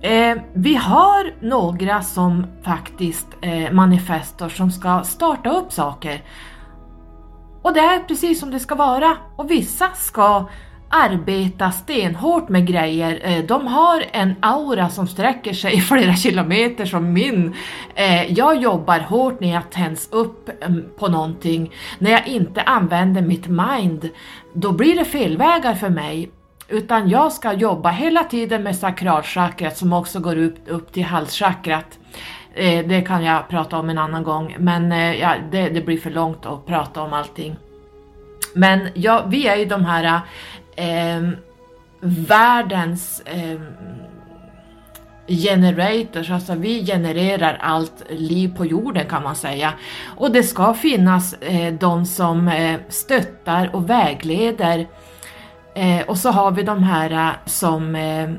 Eh, 0.00 0.42
vi 0.52 0.74
har 0.74 1.32
några 1.40 2.02
som 2.02 2.46
faktiskt 2.62 3.26
eh, 3.40 3.72
manifestor 3.72 4.48
som 4.48 4.70
ska 4.70 5.02
starta 5.02 5.50
upp 5.50 5.72
saker. 5.72 6.22
Och 7.62 7.74
det 7.74 7.80
är 7.80 8.00
precis 8.00 8.40
som 8.40 8.50
det 8.50 8.60
ska 8.60 8.74
vara. 8.74 9.16
Och 9.36 9.50
vissa 9.50 9.90
ska 9.94 10.48
arbeta 10.88 11.70
stenhårt 11.70 12.48
med 12.48 12.66
grejer. 12.66 13.20
Eh, 13.22 13.44
de 13.44 13.66
har 13.66 14.04
en 14.12 14.34
aura 14.40 14.88
som 14.88 15.06
sträcker 15.06 15.52
sig 15.52 15.80
flera 15.88 16.14
kilometer 16.14 16.84
som 16.84 17.12
min. 17.12 17.54
Eh, 17.94 18.32
jag 18.32 18.56
jobbar 18.62 18.98
hårt 18.98 19.40
när 19.40 19.52
jag 19.52 19.70
tänds 19.70 20.08
upp 20.12 20.50
mm, 20.62 20.84
på 20.98 21.08
någonting. 21.08 21.72
När 21.98 22.10
jag 22.10 22.26
inte 22.26 22.62
använder 22.62 23.22
mitt 23.22 23.46
mind, 23.46 24.08
då 24.52 24.72
blir 24.72 24.96
det 24.96 25.04
felvägar 25.04 25.74
för 25.74 25.88
mig. 25.90 26.30
Utan 26.68 27.08
jag 27.08 27.32
ska 27.32 27.52
jobba 27.52 27.90
hela 27.90 28.24
tiden 28.24 28.62
med 28.62 28.76
sakralchakrat 28.76 29.76
som 29.76 29.92
också 29.92 30.20
går 30.20 30.38
upp, 30.38 30.56
upp 30.66 30.92
till 30.92 31.04
halschakrat. 31.04 31.97
Eh, 32.58 32.86
det 32.86 33.00
kan 33.00 33.24
jag 33.24 33.48
prata 33.48 33.78
om 33.78 33.90
en 33.90 33.98
annan 33.98 34.22
gång, 34.22 34.56
men 34.58 34.92
eh, 34.92 35.20
ja, 35.20 35.34
det, 35.50 35.68
det 35.68 35.80
blir 35.80 35.98
för 35.98 36.10
långt 36.10 36.46
att 36.46 36.66
prata 36.66 37.02
om 37.02 37.12
allting. 37.12 37.56
Men 38.54 38.88
ja, 38.94 39.24
vi 39.28 39.46
är 39.46 39.56
ju 39.56 39.64
de 39.64 39.84
här 39.84 40.20
eh, 40.76 41.30
världens 42.00 43.20
eh, 43.20 43.60
generators, 45.28 46.30
alltså 46.30 46.54
vi 46.54 46.86
genererar 46.86 47.58
allt 47.60 48.02
liv 48.10 48.56
på 48.56 48.66
jorden 48.66 49.06
kan 49.08 49.22
man 49.22 49.36
säga. 49.36 49.72
Och 50.16 50.32
det 50.32 50.42
ska 50.42 50.74
finnas 50.74 51.32
eh, 51.32 51.74
de 51.74 52.06
som 52.06 52.48
eh, 52.48 52.80
stöttar 52.88 53.70
och 53.72 53.90
vägleder. 53.90 54.86
Eh, 55.74 56.08
och 56.08 56.18
så 56.18 56.30
har 56.30 56.50
vi 56.50 56.62
de 56.62 56.82
här 56.82 57.10
eh, 57.10 57.34
som 57.46 57.94
eh, 57.94 58.30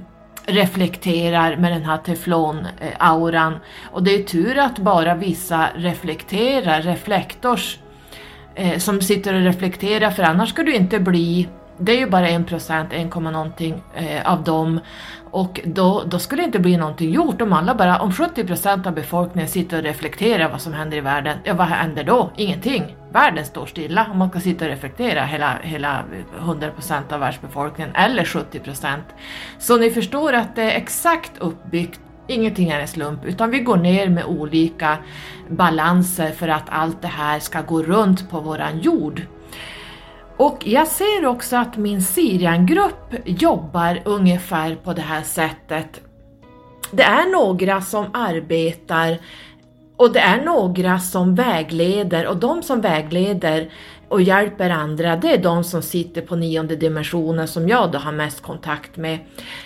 reflekterar 0.49 1.55
med 1.57 1.71
den 1.71 1.85
här 1.85 1.97
teflonauran. 1.97 3.59
Och 3.91 4.03
det 4.03 4.15
är 4.15 4.23
tur 4.23 4.57
att 4.57 4.79
bara 4.79 5.15
vissa 5.15 5.69
reflekterar, 5.75 6.81
reflektors, 6.81 7.77
eh, 8.55 8.77
som 8.77 9.01
sitter 9.01 9.33
och 9.33 9.41
reflekterar 9.41 10.11
för 10.11 10.23
annars 10.23 10.49
ska 10.49 10.63
du 10.63 10.75
inte 10.75 10.99
bli 10.99 11.47
det 11.79 11.91
är 11.91 11.99
ju 11.99 12.09
bara 12.09 12.29
1% 12.29 12.93
1, 12.93 13.15
någonting 13.15 13.81
eh, 13.95 14.31
av 14.31 14.43
dem 14.43 14.79
och 15.31 15.59
då, 15.63 16.03
då 16.05 16.19
skulle 16.19 16.41
det 16.41 16.45
inte 16.45 16.59
bli 16.59 16.77
någonting 16.77 17.11
gjort 17.11 17.41
om 17.41 17.53
alla 17.53 17.75
bara, 17.75 17.99
om 17.99 18.11
70% 18.11 18.87
av 18.87 18.93
befolkningen 18.93 19.49
sitter 19.49 19.77
och 19.77 19.83
reflekterar 19.83 20.49
vad 20.49 20.61
som 20.61 20.73
händer 20.73 20.97
i 20.97 21.01
världen, 21.01 21.37
ja 21.43 21.53
vad 21.53 21.67
händer 21.67 22.03
då? 22.03 22.31
Ingenting. 22.35 22.95
Världen 23.11 23.45
står 23.45 23.65
stilla 23.65 24.07
om 24.11 24.17
man 24.17 24.29
ska 24.29 24.39
sitta 24.39 24.65
och 24.65 24.71
reflektera 24.71 25.25
hela, 25.25 25.57
hela 25.61 26.03
100% 26.39 27.13
av 27.13 27.19
världsbefolkningen 27.19 27.95
eller 27.95 28.23
70%. 28.23 28.97
Så 29.59 29.77
ni 29.77 29.89
förstår 29.89 30.33
att 30.33 30.55
det 30.55 30.63
är 30.63 30.77
exakt 30.77 31.31
uppbyggt 31.37 31.99
Ingenting 32.29 32.69
är 32.69 32.79
en 32.79 32.87
slump, 32.87 33.25
utan 33.25 33.51
vi 33.51 33.59
går 33.59 33.77
ner 33.77 34.09
med 34.09 34.25
olika 34.25 34.97
balanser 35.49 36.31
för 36.31 36.47
att 36.47 36.69
allt 36.69 37.01
det 37.01 37.07
här 37.07 37.39
ska 37.39 37.61
gå 37.61 37.83
runt 37.83 38.29
på 38.29 38.39
våran 38.39 38.79
jord. 38.79 39.21
Och 40.37 40.57
jag 40.65 40.87
ser 40.87 41.25
också 41.25 41.55
att 41.55 41.77
min 41.77 42.01
Siriangrupp 42.01 43.15
jobbar 43.25 44.01
ungefär 44.05 44.75
på 44.75 44.93
det 44.93 45.01
här 45.01 45.21
sättet. 45.21 46.01
Det 46.91 47.03
är 47.03 47.31
några 47.31 47.81
som 47.81 48.05
arbetar 48.13 49.17
och 49.99 50.13
det 50.13 50.19
är 50.19 50.41
några 50.45 50.99
som 50.99 51.35
vägleder 51.35 52.27
och 52.27 52.37
de 52.37 52.63
som 52.63 52.81
vägleder 52.81 53.69
och 54.07 54.21
hjälper 54.21 54.69
andra, 54.69 55.15
det 55.15 55.33
är 55.33 55.37
de 55.37 55.63
som 55.63 55.81
sitter 55.81 56.21
på 56.21 56.35
nionde 56.35 56.75
dimensionen 56.75 57.47
som 57.47 57.69
jag 57.69 57.91
då 57.91 57.97
har 57.97 58.11
mest 58.11 58.41
kontakt 58.41 58.97
med. 58.97 59.19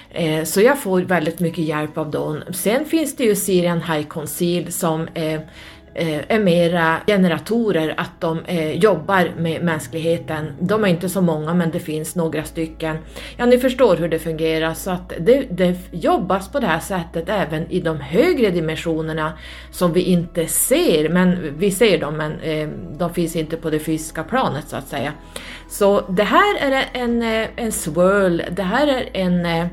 Eh, 0.09 0.43
så 0.43 0.61
jag 0.61 0.79
får 0.79 1.01
väldigt 1.01 1.39
mycket 1.39 1.63
hjälp 1.63 1.97
av 1.97 2.11
dem. 2.11 2.43
Sen 2.51 2.85
finns 2.85 3.15
det 3.15 3.23
ju 3.23 3.35
Sirian 3.35 3.81
High 3.81 4.07
Conceal 4.07 4.71
som 4.71 5.07
eh, 5.13 5.41
Eh, 5.95 6.21
är 6.27 6.39
mera 6.39 6.97
generatorer, 7.07 7.93
att 7.97 8.21
de 8.21 8.45
eh, 8.45 8.71
jobbar 8.71 9.31
med 9.37 9.63
mänskligheten. 9.63 10.53
De 10.59 10.83
är 10.83 10.87
inte 10.87 11.09
så 11.09 11.21
många 11.21 11.53
men 11.53 11.71
det 11.71 11.79
finns 11.79 12.15
några 12.15 12.43
stycken. 12.43 12.97
Ja, 13.37 13.45
ni 13.45 13.57
förstår 13.57 13.97
hur 13.97 14.09
det 14.09 14.19
fungerar 14.19 14.73
så 14.73 14.91
att 14.91 15.13
det, 15.19 15.45
det 15.51 15.77
jobbas 15.91 16.51
på 16.51 16.59
det 16.59 16.67
här 16.67 16.79
sättet 16.79 17.29
även 17.29 17.71
i 17.71 17.79
de 17.79 17.99
högre 17.99 18.49
dimensionerna 18.49 19.33
som 19.71 19.93
vi 19.93 20.01
inte 20.01 20.47
ser, 20.47 21.09
men 21.09 21.57
vi 21.57 21.71
ser 21.71 21.99
dem 21.99 22.17
men 22.17 22.39
eh, 22.39 22.69
de 22.97 23.13
finns 23.13 23.35
inte 23.35 23.57
på 23.57 23.69
det 23.69 23.79
fysiska 23.79 24.23
planet 24.23 24.67
så 24.67 24.75
att 24.75 24.87
säga. 24.87 25.13
Så 25.69 26.01
det 26.09 26.23
här 26.23 26.57
är 26.59 26.85
en, 26.93 27.21
en 27.55 27.71
swirl, 27.71 28.41
det 28.51 28.63
här 28.63 28.87
är 28.87 29.09
en 29.13 29.69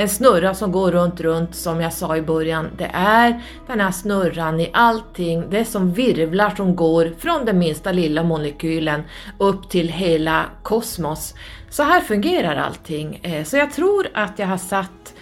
en 0.00 0.08
snurra 0.08 0.54
som 0.54 0.72
går 0.72 0.92
runt, 0.92 1.20
runt 1.20 1.54
som 1.54 1.80
jag 1.80 1.92
sa 1.92 2.16
i 2.16 2.22
början. 2.22 2.68
Det 2.76 2.90
är 2.92 3.42
den 3.66 3.80
här 3.80 3.90
snurran 3.90 4.60
i 4.60 4.70
allting, 4.72 5.50
det 5.50 5.58
är 5.58 5.64
som 5.64 5.92
virvlar 5.92 6.50
som 6.50 6.76
går 6.76 7.12
från 7.18 7.44
den 7.44 7.58
minsta 7.58 7.92
lilla 7.92 8.22
molekylen 8.22 9.02
upp 9.38 9.68
till 9.68 9.88
hela 9.88 10.44
kosmos. 10.62 11.34
Så 11.70 11.82
här 11.82 12.00
fungerar 12.00 12.56
allting. 12.56 13.20
Eh, 13.22 13.44
så 13.44 13.56
jag 13.56 13.72
tror 13.72 14.08
att 14.14 14.38
jag 14.38 14.46
har 14.46 14.56
satt 14.56 15.14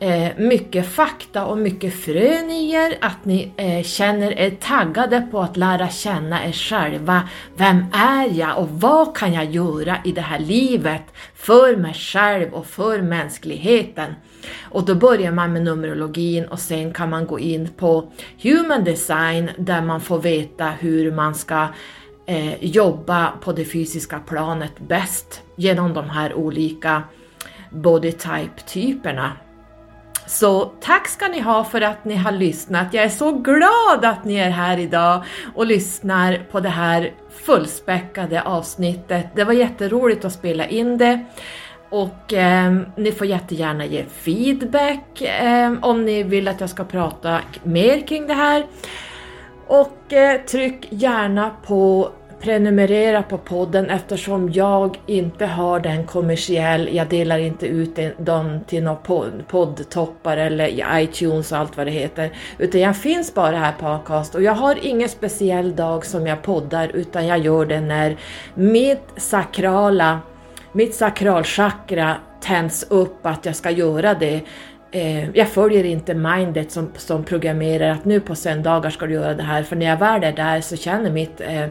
eh, 0.00 0.28
mycket 0.36 0.86
fakta 0.86 1.46
och 1.46 1.58
mycket 1.58 1.94
frön 1.94 2.50
i 2.50 2.72
er, 2.72 2.98
att 3.00 3.24
ni 3.24 3.52
eh, 3.56 3.82
känner 3.82 4.38
er 4.38 4.50
taggade 4.50 5.20
på 5.30 5.40
att 5.40 5.56
lära 5.56 5.88
känna 5.88 6.46
er 6.46 6.52
själva. 6.52 7.28
Vem 7.56 7.84
är 7.92 8.38
jag 8.38 8.58
och 8.58 8.68
vad 8.70 9.16
kan 9.16 9.32
jag 9.32 9.50
göra 9.50 9.96
i 10.04 10.12
det 10.12 10.20
här 10.20 10.38
livet 10.38 11.02
för 11.34 11.76
mig 11.76 11.94
själv 11.94 12.54
och 12.54 12.66
för 12.66 13.02
mänskligheten? 13.02 14.14
Och 14.62 14.84
då 14.84 14.94
börjar 14.94 15.32
man 15.32 15.52
med 15.52 15.62
numerologin 15.62 16.44
och 16.44 16.58
sen 16.58 16.92
kan 16.92 17.10
man 17.10 17.26
gå 17.26 17.38
in 17.38 17.68
på 17.76 18.12
human 18.42 18.84
design 18.84 19.50
där 19.56 19.82
man 19.82 20.00
får 20.00 20.18
veta 20.18 20.70
hur 20.70 21.12
man 21.12 21.34
ska 21.34 21.66
eh, 22.26 22.64
jobba 22.64 23.32
på 23.40 23.52
det 23.52 23.64
fysiska 23.64 24.18
planet 24.18 24.72
bäst 24.88 25.42
genom 25.56 25.94
de 25.94 26.10
här 26.10 26.34
olika 26.34 27.02
body 27.70 28.12
type-typerna. 28.12 29.32
Så 30.28 30.64
tack 30.80 31.08
ska 31.08 31.28
ni 31.28 31.40
ha 31.40 31.64
för 31.64 31.80
att 31.80 32.04
ni 32.04 32.16
har 32.16 32.32
lyssnat. 32.32 32.94
Jag 32.94 33.04
är 33.04 33.08
så 33.08 33.32
glad 33.32 34.04
att 34.04 34.24
ni 34.24 34.36
är 34.36 34.50
här 34.50 34.78
idag 34.78 35.24
och 35.54 35.66
lyssnar 35.66 36.46
på 36.50 36.60
det 36.60 36.68
här 36.68 37.12
fullspäckade 37.30 38.42
avsnittet. 38.42 39.26
Det 39.34 39.44
var 39.44 39.52
jätteroligt 39.52 40.24
att 40.24 40.32
spela 40.32 40.66
in 40.66 40.98
det. 40.98 41.24
Och 41.90 42.32
eh, 42.32 42.76
ni 42.96 43.12
får 43.12 43.26
jättegärna 43.26 43.84
ge 43.84 44.04
feedback 44.04 45.20
eh, 45.20 45.72
om 45.82 46.04
ni 46.04 46.22
vill 46.22 46.48
att 46.48 46.60
jag 46.60 46.70
ska 46.70 46.84
prata 46.84 47.40
mer 47.62 48.06
kring 48.06 48.26
det 48.26 48.34
här. 48.34 48.66
Och 49.66 50.12
eh, 50.12 50.40
tryck 50.40 50.86
gärna 50.90 51.50
på 51.66 52.12
prenumerera 52.40 53.22
på 53.22 53.38
podden 53.38 53.90
eftersom 53.90 54.52
jag 54.52 55.00
inte 55.06 55.46
har 55.46 55.80
den 55.80 56.06
kommersiell, 56.06 56.88
jag 56.92 57.08
delar 57.08 57.38
inte 57.38 57.66
ut 57.66 57.98
dem 58.18 58.60
till 58.66 58.82
några 58.82 58.98
poddtoppar 59.48 60.36
eller 60.36 60.66
i 60.68 60.84
iTunes 60.92 61.52
och 61.52 61.58
allt 61.58 61.76
vad 61.76 61.86
det 61.86 61.90
heter, 61.90 62.30
utan 62.58 62.80
jag 62.80 62.96
finns 62.96 63.34
bara 63.34 63.56
här 63.56 63.72
på 63.72 63.86
Acast. 63.86 64.34
Och 64.34 64.42
jag 64.42 64.52
har 64.52 64.78
ingen 64.82 65.08
speciell 65.08 65.76
dag 65.76 66.06
som 66.06 66.26
jag 66.26 66.42
poddar 66.42 66.88
utan 66.94 67.26
jag 67.26 67.38
gör 67.38 67.66
det 67.66 67.80
när 67.80 68.16
mitt 68.54 69.08
sakrala, 69.16 70.20
mitt 70.72 70.94
sakralchakra 70.94 72.16
tänds 72.40 72.86
upp 72.90 73.26
att 73.26 73.46
jag 73.46 73.56
ska 73.56 73.70
göra 73.70 74.14
det. 74.14 74.40
Eh, 74.90 75.30
jag 75.30 75.48
följer 75.48 75.84
inte 75.84 76.14
mindet 76.14 76.72
som, 76.72 76.92
som 76.96 77.24
programmerar 77.24 77.90
att 77.90 78.04
nu 78.04 78.20
på 78.20 78.34
söndagar 78.34 78.90
ska 78.90 79.06
du 79.06 79.14
göra 79.14 79.34
det 79.34 79.42
här, 79.42 79.62
för 79.62 79.76
när 79.76 79.86
jag 79.86 79.96
väl 79.96 80.24
är 80.24 80.32
där 80.32 80.60
så 80.60 80.76
känner 80.76 81.10
mitt 81.10 81.40
eh, 81.40 81.66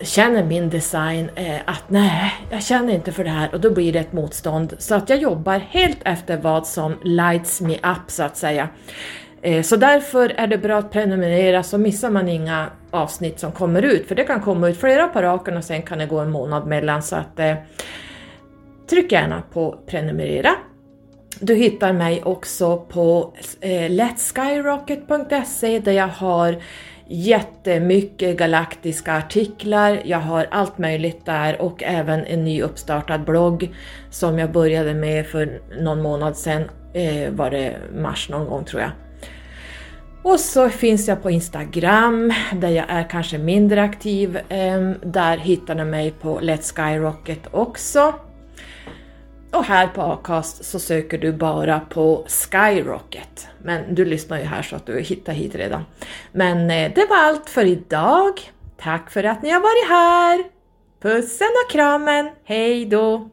känner 0.00 0.44
min 0.44 0.70
design 0.70 1.30
eh, 1.34 1.60
att 1.64 1.84
nej, 1.88 2.34
jag 2.50 2.62
känner 2.62 2.94
inte 2.94 3.12
för 3.12 3.24
det 3.24 3.30
här 3.30 3.54
och 3.54 3.60
då 3.60 3.70
blir 3.70 3.92
det 3.92 3.98
ett 3.98 4.12
motstånd. 4.12 4.74
Så 4.78 4.94
att 4.94 5.10
jag 5.10 5.18
jobbar 5.18 5.58
helt 5.58 5.98
efter 6.04 6.36
vad 6.36 6.66
som 6.66 6.94
lights 7.04 7.60
me 7.60 7.74
up 7.74 8.10
så 8.10 8.22
att 8.22 8.36
säga. 8.36 8.68
Eh, 9.42 9.62
så 9.62 9.76
därför 9.76 10.28
är 10.36 10.46
det 10.46 10.58
bra 10.58 10.78
att 10.78 10.92
prenumerera 10.92 11.62
så 11.62 11.78
missar 11.78 12.10
man 12.10 12.28
inga 12.28 12.66
avsnitt 12.90 13.40
som 13.40 13.52
kommer 13.52 13.82
ut, 13.82 14.08
för 14.08 14.14
det 14.14 14.24
kan 14.24 14.40
komma 14.40 14.68
ut 14.68 14.80
flera 14.80 15.08
på 15.08 15.22
raken 15.22 15.56
och 15.56 15.64
sen 15.64 15.82
kan 15.82 15.98
det 15.98 16.06
gå 16.06 16.18
en 16.18 16.30
månad 16.30 16.66
mellan 16.66 17.02
så 17.02 17.16
att 17.16 17.38
eh, 17.38 17.54
tryck 18.90 19.12
gärna 19.12 19.42
på 19.52 19.78
prenumerera. 19.86 20.50
Du 21.40 21.54
hittar 21.54 21.92
mig 21.92 22.22
också 22.24 22.76
på 22.78 23.34
eh, 23.60 23.90
letskyrocket.se 23.90 25.78
där 25.78 25.92
jag 25.92 26.08
har 26.08 26.56
jättemycket 27.08 28.36
galaktiska 28.38 29.16
artiklar, 29.16 30.02
jag 30.04 30.18
har 30.18 30.46
allt 30.50 30.78
möjligt 30.78 31.26
där 31.26 31.62
och 31.62 31.82
även 31.82 32.24
en 32.24 32.44
ny 32.44 32.62
uppstartad 32.62 33.24
blogg 33.24 33.70
som 34.10 34.38
jag 34.38 34.52
började 34.52 34.94
med 34.94 35.26
för 35.26 35.60
någon 35.80 36.02
månad 36.02 36.36
sedan, 36.36 36.62
eh, 36.94 37.30
var 37.30 37.50
det 37.50 37.76
mars 37.96 38.28
någon 38.28 38.48
gång 38.48 38.64
tror 38.64 38.82
jag. 38.82 38.90
Och 40.22 40.40
så 40.40 40.68
finns 40.68 41.08
jag 41.08 41.22
på 41.22 41.30
Instagram 41.30 42.32
där 42.52 42.68
jag 42.68 42.84
är 42.88 43.10
kanske 43.10 43.38
mindre 43.38 43.82
aktiv. 43.82 44.36
Eh, 44.36 44.90
där 45.02 45.36
hittar 45.36 45.74
ni 45.74 45.84
mig 45.84 46.10
på 46.10 46.40
Let's 46.40 46.74
Skyrocket 46.74 47.40
också. 47.50 48.14
Och 49.58 49.64
här 49.64 49.86
på 49.86 50.02
Acast 50.02 50.64
så 50.64 50.78
söker 50.78 51.18
du 51.18 51.32
bara 51.32 51.80
på 51.80 52.24
Skyrocket. 52.28 53.48
Men 53.62 53.94
du 53.94 54.04
lyssnar 54.04 54.38
ju 54.38 54.44
här 54.44 54.62
så 54.62 54.76
att 54.76 54.86
du 54.86 55.00
hittar 55.00 55.32
hit 55.32 55.54
redan. 55.54 55.84
Men 56.32 56.70
eh, 56.70 56.92
det 56.94 57.06
var 57.10 57.16
allt 57.16 57.50
för 57.50 57.64
idag. 57.64 58.52
Tack 58.76 59.10
för 59.10 59.24
att 59.24 59.42
ni 59.42 59.50
har 59.50 59.60
varit 59.60 59.88
här! 59.88 60.44
Pussen 61.02 61.48
och 61.64 61.72
kramen, 61.72 62.30
hej 62.44 62.86
då! 62.86 63.30